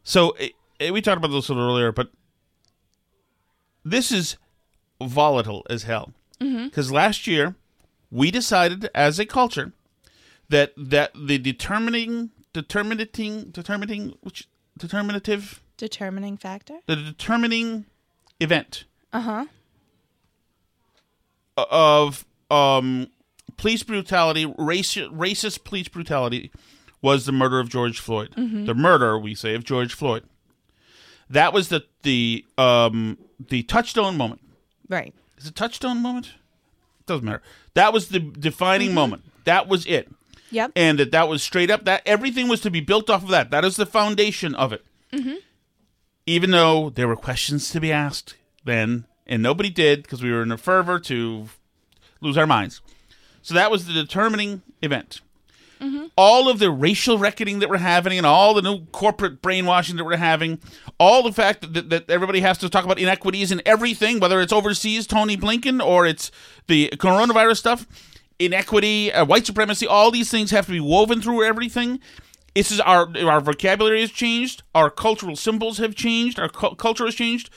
So 0.04 0.36
eh, 0.80 0.90
we 0.90 1.00
talked 1.02 1.18
about 1.18 1.28
this 1.32 1.48
a 1.48 1.52
little 1.54 1.70
earlier, 1.70 1.92
but 1.92 2.10
this 3.84 4.10
is 4.12 4.36
volatile 5.02 5.66
as 5.70 5.84
hell. 5.84 6.12
Because 6.38 6.92
last 6.92 7.26
year 7.26 7.56
we 8.12 8.30
decided 8.30 8.88
as 8.94 9.18
a 9.18 9.26
culture 9.26 9.72
that 10.48 10.72
that 10.76 11.10
the 11.14 11.38
determining 11.38 12.30
determinating 12.52 13.50
determining 13.50 14.14
which 14.22 14.48
determinative? 14.78 15.60
Determining 15.76 16.36
factor? 16.36 16.78
the 16.86 16.96
determining 16.96 17.86
event. 18.40 18.84
Uh-huh. 19.12 19.46
of 21.56 22.24
um 22.50 23.08
police 23.56 23.82
brutality 23.82 24.46
race, 24.58 24.94
racist 24.96 25.64
police 25.64 25.88
brutality 25.88 26.50
was 27.02 27.26
the 27.26 27.32
murder 27.32 27.58
of 27.60 27.68
George 27.68 27.98
Floyd. 28.00 28.30
Mhm. 28.36 28.66
the 28.66 28.74
murder 28.74 29.18
we 29.18 29.34
say 29.34 29.54
of 29.54 29.64
George 29.64 29.94
Floyd. 29.94 30.24
That 31.30 31.52
was 31.52 31.68
the 31.68 31.84
the 32.02 32.44
um 32.56 33.18
the 33.38 33.62
touchstone 33.64 34.16
moment. 34.16 34.40
Right. 34.88 35.14
is 35.36 35.46
it 35.46 35.54
touchstone 35.54 36.00
moment? 36.02 36.32
Doesn't 37.06 37.24
matter. 37.24 37.42
That 37.74 37.92
was 37.92 38.08
the 38.08 38.18
defining 38.20 38.94
moment. 38.94 39.24
That 39.44 39.68
was 39.68 39.86
it 39.86 40.08
Yep. 40.50 40.72
and 40.76 40.98
that 40.98 41.10
that 41.12 41.28
was 41.28 41.42
straight 41.42 41.70
up 41.70 41.84
that 41.84 42.02
everything 42.06 42.48
was 42.48 42.60
to 42.62 42.70
be 42.70 42.80
built 42.80 43.10
off 43.10 43.22
of 43.22 43.28
that 43.28 43.50
that 43.50 43.64
is 43.64 43.76
the 43.76 43.86
foundation 43.86 44.54
of 44.54 44.72
it 44.72 44.84
Mm-hmm. 45.12 45.36
even 46.26 46.50
though 46.50 46.90
there 46.90 47.08
were 47.08 47.16
questions 47.16 47.70
to 47.70 47.80
be 47.80 47.90
asked 47.90 48.36
then, 48.64 49.06
and 49.26 49.42
nobody 49.42 49.70
did 49.70 50.02
because 50.02 50.22
we 50.22 50.30
were 50.30 50.42
in 50.42 50.52
a 50.52 50.58
fervor 50.58 50.98
to 51.00 51.48
lose 52.20 52.36
our 52.36 52.46
minds. 52.46 52.82
So 53.40 53.54
that 53.54 53.70
was 53.70 53.86
the 53.86 53.92
determining 53.94 54.60
event. 54.82 55.22
Mm-hmm. 55.80 56.06
All 56.16 56.48
of 56.50 56.58
the 56.58 56.70
racial 56.70 57.16
reckoning 57.18 57.60
that 57.60 57.70
we're 57.70 57.78
having, 57.78 58.18
and 58.18 58.26
all 58.26 58.52
the 58.52 58.60
new 58.62 58.84
corporate 58.86 59.40
brainwashing 59.40 59.96
that 59.96 60.04
we're 60.04 60.16
having, 60.16 60.58
all 60.98 61.22
the 61.22 61.32
fact 61.32 61.60
that, 61.62 61.72
that, 61.72 61.88
that 61.90 62.10
everybody 62.10 62.40
has 62.40 62.58
to 62.58 62.68
talk 62.68 62.84
about 62.84 62.98
inequities 62.98 63.50
in 63.52 63.62
everything, 63.64 64.18
whether 64.20 64.40
it's 64.40 64.52
overseas, 64.52 65.06
Tony 65.06 65.36
Blinken, 65.36 65.80
or 65.82 66.04
it's 66.04 66.30
the 66.66 66.90
coronavirus 66.96 67.58
stuff, 67.58 67.86
inequity, 68.38 69.12
uh, 69.12 69.24
white 69.24 69.46
supremacy, 69.46 69.86
all 69.86 70.10
these 70.10 70.30
things 70.30 70.50
have 70.50 70.66
to 70.66 70.72
be 70.72 70.80
woven 70.80 71.20
through 71.20 71.44
everything. 71.44 72.00
This 72.54 72.72
is 72.72 72.80
our 72.80 73.08
our 73.24 73.40
vocabulary 73.40 74.00
has 74.00 74.10
changed, 74.10 74.62
our 74.74 74.90
cultural 74.90 75.36
symbols 75.36 75.78
have 75.78 75.94
changed, 75.94 76.38
our 76.38 76.48
cu- 76.48 76.74
culture 76.74 77.04
has 77.04 77.14
changed. 77.14 77.50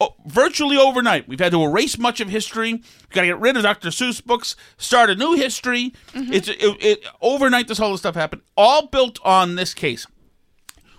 Oh, 0.00 0.16
virtually 0.26 0.76
overnight, 0.76 1.28
we've 1.28 1.38
had 1.38 1.52
to 1.52 1.62
erase 1.62 1.96
much 1.96 2.20
of 2.20 2.28
history. 2.28 2.72
We've 2.72 3.10
got 3.10 3.20
to 3.20 3.26
get 3.28 3.38
rid 3.38 3.56
of 3.56 3.62
Dr. 3.62 3.90
Seuss 3.90 4.24
books, 4.24 4.56
start 4.76 5.10
a 5.10 5.14
new 5.14 5.34
history. 5.34 5.92
It's 6.14 6.48
it, 6.48 6.56
it, 6.60 7.06
overnight. 7.20 7.68
This 7.68 7.78
whole 7.78 7.96
stuff 7.98 8.14
happened, 8.14 8.42
all 8.56 8.86
built 8.86 9.18
on 9.24 9.54
this 9.54 9.74
case. 9.74 10.06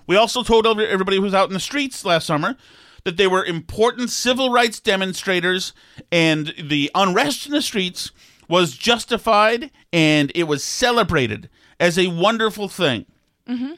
We 0.05 0.15
also 0.15 0.43
told 0.43 0.67
everybody 0.67 1.17
who 1.17 1.23
was 1.23 1.33
out 1.33 1.49
in 1.49 1.53
the 1.53 1.59
streets 1.59 2.05
last 2.05 2.27
summer 2.27 2.55
that 3.03 3.17
they 3.17 3.27
were 3.27 3.43
important 3.43 4.09
civil 4.09 4.51
rights 4.51 4.79
demonstrators, 4.79 5.73
and 6.11 6.53
the 6.61 6.89
unrest 6.95 7.45
in 7.45 7.51
the 7.51 7.61
streets 7.61 8.11
was 8.47 8.75
justified 8.75 9.71
and 9.91 10.31
it 10.35 10.43
was 10.43 10.63
celebrated 10.63 11.49
as 11.79 11.97
a 11.97 12.07
wonderful 12.07 12.67
thing. 12.67 13.05
Mm-hmm. 13.47 13.73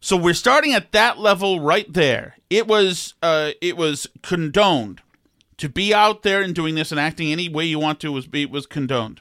So 0.00 0.16
we're 0.16 0.34
starting 0.34 0.72
at 0.72 0.92
that 0.92 1.18
level 1.18 1.60
right 1.60 1.90
there. 1.92 2.36
It 2.48 2.66
was 2.66 3.14
uh, 3.22 3.52
it 3.60 3.76
was 3.76 4.06
condoned 4.22 5.02
to 5.58 5.68
be 5.68 5.92
out 5.92 6.22
there 6.22 6.40
and 6.40 6.54
doing 6.54 6.74
this 6.74 6.90
and 6.90 6.98
acting 6.98 7.30
any 7.30 7.48
way 7.48 7.66
you 7.66 7.78
want 7.78 8.00
to 8.00 8.10
was 8.10 8.26
be 8.26 8.46
was 8.46 8.66
condoned. 8.66 9.20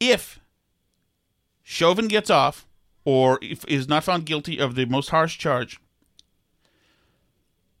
If 0.00 0.40
Chauvin 1.62 2.08
gets 2.08 2.28
off 2.28 2.66
or 3.04 3.38
if 3.40 3.64
is 3.66 3.88
not 3.88 4.02
found 4.02 4.26
guilty 4.26 4.58
of 4.58 4.74
the 4.74 4.84
most 4.84 5.10
harsh 5.10 5.38
charge, 5.38 5.80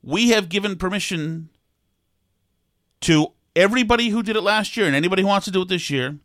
we 0.02 0.30
have 0.30 0.48
given 0.48 0.76
permission 0.76 1.48
to 3.00 3.32
everybody 3.60 4.08
who 4.08 4.22
did 4.22 4.36
it 4.36 4.40
last 4.42 4.76
year 4.76 4.86
and 4.86 4.96
anybody 4.96 5.22
who 5.22 5.28
wants 5.28 5.44
to 5.44 5.50
do 5.50 5.62
it 5.62 5.68
this 5.68 5.90
year 5.90 6.16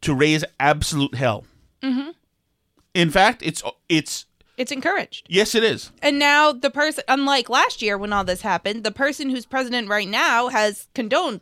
to 0.00 0.14
raise 0.14 0.44
absolute 0.58 1.14
hell. 1.14 1.44
Mm-hmm. 1.82 2.10
In 2.94 3.10
fact, 3.10 3.42
it's 3.44 3.62
it's 3.88 4.26
It's 4.56 4.72
encouraged. 4.72 5.26
yes, 5.28 5.54
it 5.54 5.62
is. 5.62 5.90
And 6.02 6.18
now 6.18 6.52
the 6.52 6.70
person, 6.70 7.04
unlike 7.08 7.48
last 7.50 7.82
year 7.82 7.98
when 7.98 8.12
all 8.12 8.24
this 8.24 8.40
happened, 8.42 8.84
the 8.84 8.90
person 8.90 9.30
who's 9.30 9.44
president 9.46 9.88
right 9.88 10.08
now 10.08 10.48
has 10.48 10.88
condoned 10.94 11.40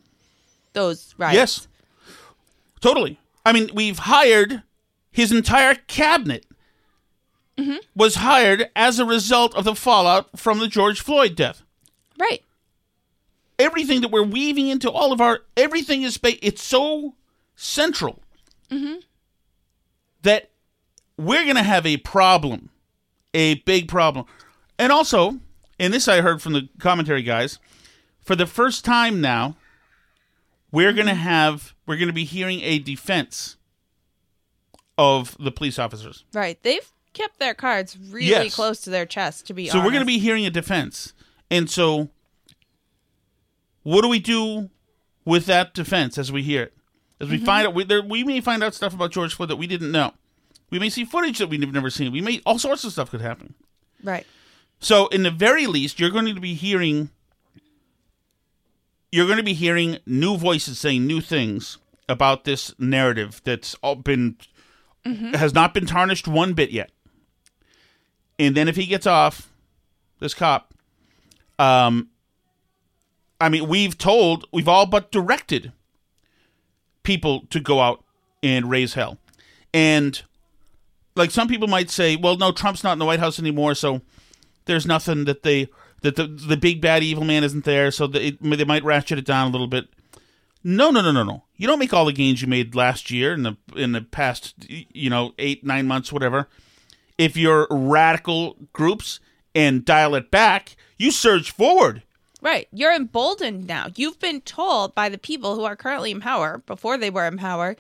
those 0.72 1.14
riots. 1.18 1.35
Yes, 1.37 1.68
totally. 2.81 3.18
I 3.47 3.53
mean, 3.53 3.70
we've 3.75 3.99
hired 4.01 4.62
his 5.12 5.31
entire 5.33 5.75
cabinet 5.87 6.47
Mm-hmm. 7.57 7.77
was 7.95 8.16
hired 8.16 8.68
as 8.75 8.99
a 8.99 9.05
result 9.05 9.55
of 9.55 9.62
the 9.62 9.77
fallout 9.77 10.37
from 10.37 10.59
the 10.59 10.66
George 10.66 11.01
Floyd 11.01 11.37
death. 11.37 11.62
Right. 12.18 12.43
Everything 13.59 14.01
that 14.01 14.11
we're 14.11 14.23
weaving 14.25 14.69
into 14.69 14.91
all 14.91 15.13
of 15.13 15.21
our 15.21 15.41
everything 15.57 16.03
is 16.03 16.19
ba- 16.19 16.45
it's 16.45 16.63
so 16.63 17.15
central 17.57 18.21
Mm-hmm. 18.71 19.01
that 20.23 20.51
we're 21.17 21.45
going 21.45 21.55
to 21.57 21.63
have 21.63 21.87
a 21.87 21.99
problem, 21.99 22.71
a 23.33 23.57
big 23.57 23.87
problem. 23.89 24.25
And 24.79 24.91
also, 24.91 25.39
and 25.79 25.93
this 25.95 26.09
I 26.09 26.23
heard 26.23 26.43
from 26.43 26.55
the 26.55 26.69
commentary 26.81 27.23
guys, 27.23 27.59
for 28.25 28.35
the 28.35 28.47
first 28.47 28.85
time 28.85 29.21
now, 29.21 29.57
we're 30.73 30.93
going 30.93 31.07
to 31.07 31.15
have 31.15 31.75
we're 31.87 31.97
going 31.97 32.09
to 32.09 32.15
be 32.15 32.25
hearing 32.25 32.61
a 32.63 32.79
defense 32.81 33.57
of 34.99 35.37
the 35.39 35.53
police 35.53 35.79
officers. 35.79 36.25
Right. 36.33 36.61
They've 36.63 36.91
kept 37.13 37.39
their 37.39 37.55
cards 37.55 37.97
really 37.99 38.27
Yes. 38.29 38.55
close 38.55 38.81
to 38.81 38.91
their 38.91 39.07
chest, 39.07 39.47
to 39.47 39.55
be 39.55 39.67
So 39.69 39.75
honest. 39.79 39.85
we're 39.87 39.93
going 39.93 40.03
to 40.03 40.07
be 40.07 40.19
hearing 40.19 40.47
a 40.47 40.51
defense. 40.51 41.13
And 41.51 41.71
so 41.71 42.09
what 43.85 44.03
do 44.03 44.09
we 44.09 44.18
do 44.18 44.70
with 45.24 45.47
that 45.47 45.72
defense 45.72 46.18
as 46.18 46.30
we 46.32 46.43
hear 46.43 46.64
it? 46.64 46.74
As 47.20 47.28
we 47.28 47.39
Mhm. 47.39 47.45
find 47.47 47.66
out 47.68 47.74
we, 47.74 47.85
there, 47.85 48.03
we 48.03 48.24
may 48.24 48.41
find 48.41 48.62
out 48.62 48.74
stuff 48.74 48.93
about 48.93 49.12
George 49.12 49.35
Floyd 49.35 49.49
that 49.51 49.57
we 49.57 49.66
didn't 49.68 49.93
know. 49.93 50.12
We 50.70 50.78
may 50.80 50.91
see 50.91 51.05
footage 51.05 51.39
that 51.39 51.47
we've 51.49 51.61
never 51.72 51.89
seen. 51.91 52.11
We 52.11 52.20
may 52.20 52.41
all 52.45 52.59
sorts 52.59 52.82
of 52.82 52.91
stuff 52.93 53.11
could 53.11 53.20
happen. 53.20 53.55
Right. 54.03 54.26
So, 54.80 55.07
in 55.09 55.22
the 55.22 55.30
very 55.30 55.66
least, 55.68 56.01
you're 56.01 56.11
going 56.11 56.26
to 56.35 56.41
be 56.41 56.55
hearing 56.55 57.11
you're 59.12 59.26
going 59.26 59.39
to 59.39 59.45
be 59.45 59.55
hearing 59.55 59.99
new 60.07 60.37
voices 60.37 60.78
saying 60.78 61.07
new 61.07 61.20
things 61.20 61.78
about 62.09 62.45
this 62.45 62.74
narrative 62.80 63.41
that's 63.45 63.74
all 63.76 63.95
been 63.95 64.37
Mhm. 65.07 65.37
has 65.37 65.55
not 65.55 65.72
been 65.72 65.87
tarnished 65.87 66.26
one 66.26 66.53
bit 66.55 66.70
yet. 66.70 66.91
And 68.39 68.57
then 68.57 68.66
if 68.68 68.74
he 68.76 68.87
gets 68.87 69.07
off, 69.07 69.51
this 70.18 70.35
cop, 70.35 70.74
um, 71.59 72.09
I 73.45 73.51
mean, 73.51 73.69
we've 73.69 73.99
told, 73.99 74.47
we've 74.55 74.69
all 74.69 74.87
but 74.87 75.13
directed 75.13 75.73
people 77.03 77.45
to 77.51 77.61
go 77.61 77.79
out 77.79 78.03
and 78.43 78.71
raise 78.71 78.95
hell. 78.95 79.19
And 79.75 80.23
like 81.15 81.31
some 81.31 81.47
people 81.47 81.69
might 81.69 81.91
say, 81.91 82.17
well, 82.17 82.39
no, 82.39 82.53
Trump's 82.53 82.83
not 82.83 82.95
in 82.95 82.99
the 82.99 83.05
White 83.05 83.21
House 83.21 83.39
anymore, 83.39 83.75
so 83.75 84.01
there's 84.65 84.87
nothing 84.87 85.27
that 85.27 85.43
they 85.43 85.69
that 86.01 86.17
the 86.17 86.27
the 86.27 86.57
big 86.57 86.81
bad 86.81 87.03
evil 87.03 87.25
man 87.25 87.45
isn't 87.45 87.67
there, 87.67 87.91
so 87.91 88.07
it, 88.15 88.43
they 88.43 88.65
might 88.65 88.83
ratchet 88.83 89.19
it 89.19 89.27
down 89.27 89.49
a 89.49 89.51
little 89.51 89.67
bit. 89.67 89.89
No, 90.63 90.91
no, 90.91 91.03
no, 91.03 91.13
no, 91.13 91.23
no. 91.23 91.45
You 91.57 91.67
don't 91.67 91.79
make 91.79 91.93
all 91.93 92.07
the 92.07 92.13
gains 92.15 92.41
you 92.41 92.49
made 92.49 92.75
last 92.75 93.11
year 93.11 93.35
in 93.35 93.43
the 93.43 93.57
in 93.77 93.93
the 93.93 94.01
past, 94.01 94.55
you 94.69 95.11
know, 95.11 95.35
eight 95.39 95.65
nine 95.65 95.87
months, 95.87 96.11
whatever. 96.11 96.49
If 97.19 97.37
you're 97.37 97.67
radical 97.71 98.57
groups 98.73 99.21
and 99.55 99.85
dial 99.85 100.15
it 100.15 100.31
back, 100.31 100.77
you 100.99 101.11
surge 101.11 101.51
forward. 101.51 102.03
Right. 102.45 102.69
You're 102.73 102.95
emboldened 102.95 103.67
now. 103.67 103.87
You've 103.97 104.21
been 104.21 104.43
told 104.43 104.95
by 104.95 105.09
the 105.09 105.17
people 105.17 105.55
who 105.55 105.65
are 105.65 105.77
currently 105.77 106.11
in 106.11 106.21
power, 106.21 106.59
before 106.67 106.99
they 106.99 107.09
were 107.09 107.27
in 107.27 107.39
power, 107.39 107.75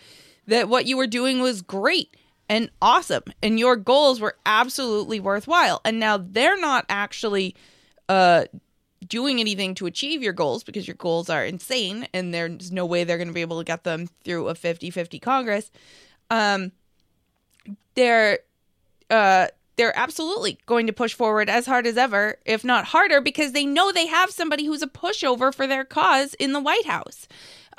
that 0.46 0.70
what 0.70 0.86
you 0.86 0.96
were 0.96 1.06
doing 1.06 1.42
was 1.42 1.60
great 1.60 2.16
and 2.48 2.70
awesome 2.80 3.24
and 3.42 3.58
your 3.58 3.76
goals 3.76 4.20
were 4.20 4.36
absolutely 4.46 5.20
worthwhile. 5.20 5.82
And 5.84 6.00
now 6.00 6.16
they're 6.16 6.58
not 6.58 6.86
actually 6.88 7.54
uh 8.08 8.44
doing 9.06 9.38
anything 9.38 9.74
to 9.74 9.84
achieve 9.84 10.22
your 10.22 10.32
goals 10.32 10.64
because 10.64 10.88
your 10.88 10.96
goals 10.96 11.28
are 11.28 11.44
insane 11.44 12.08
and 12.14 12.32
there's 12.32 12.72
no 12.72 12.86
way 12.86 13.04
they're 13.04 13.18
going 13.18 13.28
to 13.28 13.34
be 13.34 13.42
able 13.42 13.58
to 13.58 13.64
get 13.64 13.84
them 13.84 14.08
through 14.24 14.48
a 14.48 14.54
50-50 14.54 15.20
Congress. 15.20 15.70
Um 16.30 16.72
they're 17.94 18.38
uh 19.10 19.48
they're 19.76 19.96
absolutely 19.96 20.58
going 20.66 20.86
to 20.86 20.92
push 20.92 21.14
forward 21.14 21.48
as 21.48 21.66
hard 21.66 21.86
as 21.86 21.96
ever, 21.96 22.38
if 22.44 22.64
not 22.64 22.86
harder, 22.86 23.20
because 23.20 23.52
they 23.52 23.66
know 23.66 23.90
they 23.90 24.06
have 24.06 24.30
somebody 24.30 24.64
who's 24.64 24.82
a 24.82 24.88
pushover 24.88 25.54
for 25.54 25.66
their 25.66 25.84
cause 25.84 26.34
in 26.34 26.52
the 26.52 26.60
White 26.60 26.86
House. 26.86 27.26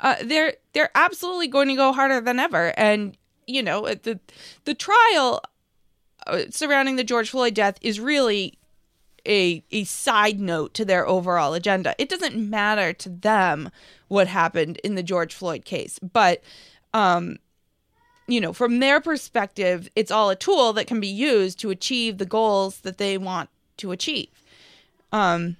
Uh, 0.00 0.16
they're 0.22 0.54
they're 0.72 0.90
absolutely 0.94 1.48
going 1.48 1.68
to 1.68 1.74
go 1.74 1.92
harder 1.92 2.20
than 2.20 2.38
ever, 2.38 2.74
and 2.78 3.16
you 3.46 3.62
know 3.62 3.86
the 3.94 4.20
the 4.64 4.74
trial 4.74 5.40
uh, 6.26 6.42
surrounding 6.50 6.96
the 6.96 7.04
George 7.04 7.30
Floyd 7.30 7.54
death 7.54 7.78
is 7.80 7.98
really 7.98 8.58
a 9.26 9.64
a 9.70 9.84
side 9.84 10.38
note 10.38 10.74
to 10.74 10.84
their 10.84 11.06
overall 11.08 11.54
agenda. 11.54 11.94
It 11.98 12.08
doesn't 12.08 12.36
matter 12.36 12.92
to 12.92 13.08
them 13.08 13.70
what 14.08 14.28
happened 14.28 14.78
in 14.84 14.96
the 14.96 15.02
George 15.02 15.34
Floyd 15.34 15.64
case, 15.64 15.98
but 16.00 16.42
um 16.92 17.38
you 18.26 18.40
know, 18.40 18.52
from 18.52 18.80
their 18.80 19.00
perspective, 19.00 19.88
it's 19.94 20.10
all 20.10 20.30
a 20.30 20.36
tool 20.36 20.72
that 20.74 20.86
can 20.86 21.00
be 21.00 21.08
used 21.08 21.58
to 21.60 21.70
achieve 21.70 22.18
the 22.18 22.26
goals 22.26 22.80
that 22.80 22.98
they 22.98 23.18
want 23.18 23.48
to 23.78 23.92
achieve. 23.92 24.28
Um, 25.12 25.56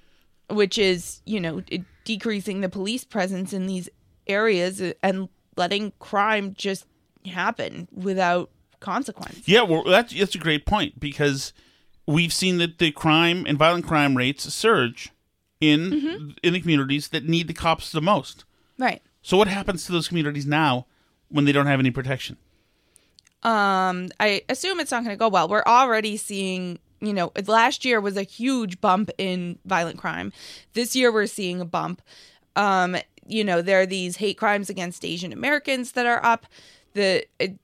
which 0.49 0.77
is, 0.77 1.21
you 1.25 1.39
know, 1.39 1.61
decreasing 2.03 2.61
the 2.61 2.69
police 2.69 3.03
presence 3.03 3.53
in 3.53 3.67
these 3.67 3.89
areas 4.27 4.81
and 5.03 5.29
letting 5.55 5.91
crime 5.99 6.53
just 6.57 6.85
happen 7.25 7.87
without 7.93 8.49
consequence. 8.79 9.41
Yeah, 9.45 9.63
well, 9.63 9.83
that's 9.83 10.17
that's 10.17 10.35
a 10.35 10.39
great 10.39 10.65
point 10.65 10.99
because 10.99 11.53
we've 12.05 12.33
seen 12.33 12.57
that 12.59 12.77
the 12.77 12.91
crime 12.91 13.45
and 13.47 13.57
violent 13.57 13.85
crime 13.85 14.15
rates 14.15 14.51
surge 14.53 15.11
in 15.59 16.35
in 16.43 16.53
the 16.53 16.61
communities 16.61 17.09
that 17.09 17.25
need 17.25 17.47
the 17.47 17.53
cops 17.53 17.91
the 17.91 18.01
most. 18.01 18.45
Right. 18.77 19.01
So 19.21 19.37
what 19.37 19.47
happens 19.47 19.85
to 19.85 19.91
those 19.91 20.07
communities 20.07 20.45
now 20.45 20.85
when 21.29 21.45
they 21.45 21.51
don't 21.51 21.65
have 21.65 21.79
any 21.79 21.91
protection? 21.91 22.37
Um, 23.43 24.09
I 24.19 24.41
assume 24.49 24.79
it's 24.79 24.91
not 24.91 25.03
going 25.03 25.15
to 25.15 25.19
go 25.19 25.29
well. 25.29 25.47
We're 25.47 25.63
already 25.65 26.17
seeing, 26.17 26.79
you 26.99 27.13
know, 27.13 27.31
last 27.45 27.85
year 27.85 28.01
was 28.01 28.17
a 28.17 28.23
huge 28.23 28.81
bump 28.81 29.09
in 29.17 29.59
violent 29.65 29.97
crime. 29.97 30.33
This 30.73 30.95
year 30.95 31.11
we're 31.11 31.27
seeing 31.27 31.61
a 31.61 31.65
bump. 31.65 32.01
Um, 32.55 32.97
you 33.27 33.43
know, 33.43 33.61
there 33.61 33.81
are 33.81 33.85
these 33.85 34.17
hate 34.17 34.37
crimes 34.37 34.69
against 34.69 35.05
Asian 35.05 35.31
Americans 35.31 35.91
that 35.93 36.05
are 36.05 36.23
up. 36.25 36.45
The 36.93 37.25
it, 37.39 37.59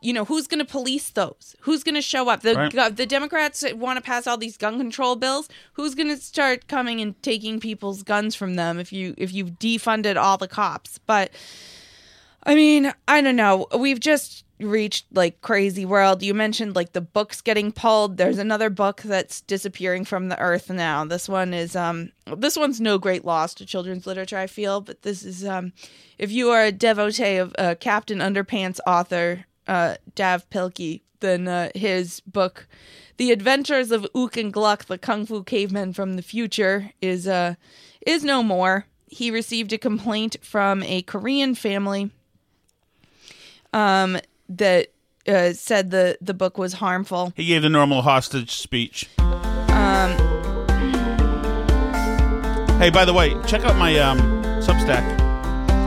you 0.00 0.12
know, 0.12 0.24
who's 0.24 0.46
going 0.46 0.60
to 0.60 0.64
police 0.64 1.10
those? 1.10 1.56
Who's 1.62 1.82
going 1.82 1.96
to 1.96 2.02
show 2.02 2.28
up? 2.28 2.42
The 2.42 2.54
Right. 2.54 2.96
the 2.96 3.06
Democrats 3.06 3.64
want 3.74 3.96
to 3.96 4.02
pass 4.02 4.28
all 4.28 4.36
these 4.36 4.56
gun 4.56 4.78
control 4.78 5.16
bills. 5.16 5.48
Who's 5.72 5.96
going 5.96 6.08
to 6.08 6.16
start 6.16 6.68
coming 6.68 7.00
and 7.00 7.20
taking 7.22 7.58
people's 7.58 8.04
guns 8.04 8.36
from 8.36 8.54
them 8.54 8.78
if 8.78 8.92
you 8.92 9.14
if 9.18 9.32
you've 9.32 9.58
defunded 9.58 10.16
all 10.16 10.38
the 10.38 10.46
cops? 10.46 10.98
But 10.98 11.32
I 12.44 12.54
mean, 12.54 12.92
I 13.08 13.20
don't 13.20 13.36
know. 13.36 13.66
We've 13.76 13.98
just 13.98 14.44
reached 14.60 15.06
like 15.12 15.40
crazy 15.40 15.84
world. 15.84 16.22
You 16.22 16.34
mentioned 16.34 16.74
like 16.74 16.92
the 16.92 17.00
books 17.00 17.40
getting 17.40 17.72
pulled. 17.72 18.16
There's 18.16 18.38
another 18.38 18.70
book 18.70 19.02
that's 19.02 19.40
disappearing 19.40 20.04
from 20.04 20.28
the 20.28 20.38
earth 20.38 20.70
now. 20.70 21.04
This 21.04 21.28
one 21.28 21.54
is 21.54 21.76
um 21.76 22.10
this 22.36 22.56
one's 22.56 22.80
no 22.80 22.98
great 22.98 23.24
loss 23.24 23.54
to 23.54 23.66
children's 23.66 24.06
literature, 24.06 24.38
I 24.38 24.46
feel, 24.46 24.80
but 24.80 25.02
this 25.02 25.24
is 25.24 25.44
um 25.44 25.72
if 26.18 26.30
you 26.30 26.50
are 26.50 26.64
a 26.64 26.72
devotee 26.72 27.36
of 27.36 27.54
uh, 27.58 27.74
Captain 27.78 28.18
Underpants 28.18 28.80
author 28.86 29.44
uh 29.66 29.96
Dav 30.14 30.48
Pilkey, 30.50 31.02
then 31.20 31.48
uh, 31.48 31.70
his 31.74 32.20
book 32.20 32.66
The 33.16 33.32
Adventures 33.32 33.90
of 33.90 34.06
Ook 34.14 34.36
and 34.36 34.52
Gluk, 34.52 34.86
the 34.86 34.98
Kung 34.98 35.26
Fu 35.26 35.42
Caveman 35.42 35.92
from 35.92 36.14
the 36.14 36.22
Future 36.22 36.92
is 37.00 37.28
uh 37.28 37.54
is 38.06 38.24
no 38.24 38.42
more. 38.42 38.86
He 39.06 39.30
received 39.30 39.72
a 39.72 39.78
complaint 39.78 40.36
from 40.42 40.82
a 40.82 41.00
Korean 41.02 41.54
family 41.54 42.10
um, 43.72 44.18
that 44.48 44.88
uh, 45.26 45.52
said 45.52 45.90
the 45.90 46.16
the 46.20 46.34
book 46.34 46.56
was 46.58 46.74
harmful. 46.74 47.32
He 47.36 47.46
gave 47.46 47.62
the 47.62 47.68
normal 47.68 48.02
hostage 48.02 48.52
speech. 48.52 49.08
Um, 49.18 50.16
Hey, 52.78 52.90
by 52.90 53.04
the 53.04 53.12
way, 53.12 53.34
check 53.44 53.62
out 53.64 53.74
my 53.76 53.98
um, 53.98 54.20
Substack. 54.62 55.02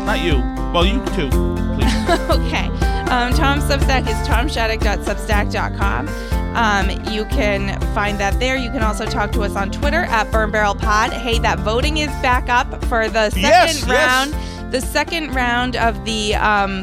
Not 0.06 0.20
you. 0.20 0.40
Well, 0.74 0.86
you 0.86 1.00
too. 1.16 1.30
Please. 1.76 1.92
Okay. 2.30 2.68
Um, 3.08 3.32
Tom's 3.34 3.64
Substack 3.64 4.02
is 4.08 4.16
tomshattuck.substack.com. 4.28 6.08
Um, 6.56 6.90
you 7.14 7.24
can 7.26 7.80
find 7.94 8.20
that 8.20 8.38
there. 8.42 8.58
You 8.58 8.70
can 8.72 8.82
also 8.84 9.06
talk 9.06 9.32
to 9.34 9.42
us 9.44 9.56
on 9.56 9.72
Twitter 9.72 10.04
at 10.04 10.30
Burn 10.34 10.52
Barrel 10.52 10.76
Pod. 10.76 11.14
Hey, 11.14 11.40
that 11.40 11.60
voting 11.60 11.98
is 11.98 12.10
back 12.22 12.50
up 12.50 12.84
for 12.86 13.08
the 13.08 13.30
second 13.30 13.42
Yes, 13.44 13.88
yes. 13.88 13.90
round. 13.90 14.34
The 14.74 14.82
second 14.82 15.34
round 15.34 15.78
of 15.78 16.04
the 16.04 16.36
um, 16.36 16.82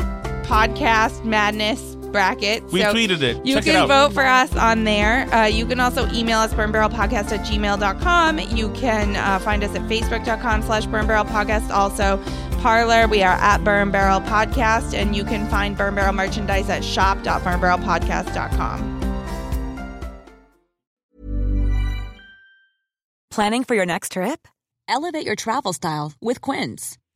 podcast 0.49 1.25
madness 1.25 1.95
bracket. 2.09 2.65
We 2.73 2.81
tweeted 2.81 3.21
it. 3.23 3.45
You 3.45 3.57
Check 3.57 3.67
it 3.67 3.73
can 3.73 3.77
out. 3.77 3.89
vote 3.89 4.15
for 4.15 4.25
us 4.25 4.57
on 4.57 4.85
there. 4.85 5.27
Uh, 5.33 5.45
you 5.47 5.67
can 5.67 5.79
also 5.79 6.11
email 6.13 6.39
us 6.39 6.55
burnbarrelpodcast 6.55 7.31
at 7.33 7.41
gmail.com. 7.47 8.39
You 8.39 8.71
can 8.71 9.15
uh, 9.17 9.39
find 9.41 9.63
us 9.63 9.75
at 9.75 9.83
facebook.com 9.83 10.63
slash 10.63 10.87
burnbarrelpodcast. 10.87 11.69
Also, 11.71 12.17
Parler, 12.61 13.07
we 13.07 13.23
are 13.23 13.37
at 13.37 13.63
Burn 13.63 13.91
Barrel 13.91 14.23
Podcast, 14.23 14.95
and 14.95 15.15
you 15.15 15.23
can 15.23 15.47
find 15.49 15.77
Burn 15.77 15.95
Barrel 15.95 16.15
merchandise 16.15 16.71
at 16.71 16.83
shop.burnbarrelpodcast.com. 16.83 18.95
Planning 23.31 23.63
for 23.65 23.75
your 23.77 23.87
next 23.87 24.13
trip? 24.13 24.49
Elevate 24.89 25.27
your 25.27 25.37
travel 25.37 25.73
style 25.73 26.13
with 26.21 26.41
Quince. 26.41 26.99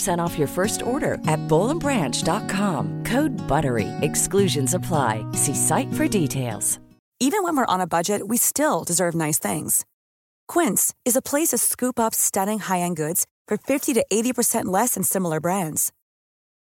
15% 0.00 0.18
off 0.18 0.38
your 0.38 0.48
first 0.48 0.82
order 0.82 1.14
at 1.26 1.40
bollandbranch.com. 1.48 3.04
Code 3.04 3.32
BUTTERY. 3.48 3.88
Exclusions 4.02 4.74
apply. 4.74 5.24
See 5.32 5.54
site 5.54 5.92
for 5.94 6.08
details. 6.08 6.80
Even 7.22 7.42
when 7.42 7.54
we're 7.54 7.74
on 7.74 7.82
a 7.82 7.86
budget, 7.86 8.28
we 8.28 8.38
still 8.38 8.82
deserve 8.84 9.14
nice 9.14 9.38
things. 9.38 9.84
Quince 10.48 10.94
is 11.04 11.16
a 11.16 11.22
place 11.22 11.48
to 11.50 11.58
scoop 11.58 12.00
up 12.00 12.14
stunning 12.14 12.58
high 12.60 12.80
end 12.80 12.96
goods 12.96 13.26
for 13.46 13.58
50 13.58 13.94
to 13.94 14.04
80% 14.12 14.64
less 14.66 14.94
than 14.94 15.02
similar 15.02 15.40
brands. 15.40 15.92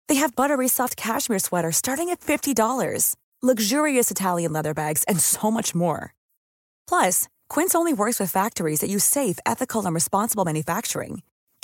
They 0.07 0.15
have 0.15 0.35
buttery 0.35 0.67
soft 0.69 0.95
cashmere 0.95 1.39
sweaters 1.39 1.75
starting 1.77 2.09
at 2.09 2.21
$50, 2.21 3.15
luxurious 3.41 4.11
Italian 4.11 4.53
leather 4.53 4.73
bags, 4.73 5.03
and 5.07 5.19
so 5.19 5.51
much 5.51 5.75
more. 5.75 6.13
Plus, 6.87 7.27
Quince 7.49 7.75
only 7.75 7.93
works 7.93 8.19
with 8.19 8.31
factories 8.31 8.79
that 8.79 8.89
use 8.89 9.03
safe, 9.03 9.39
ethical, 9.45 9.85
and 9.85 9.93
responsible 9.93 10.45
manufacturing. 10.45 11.21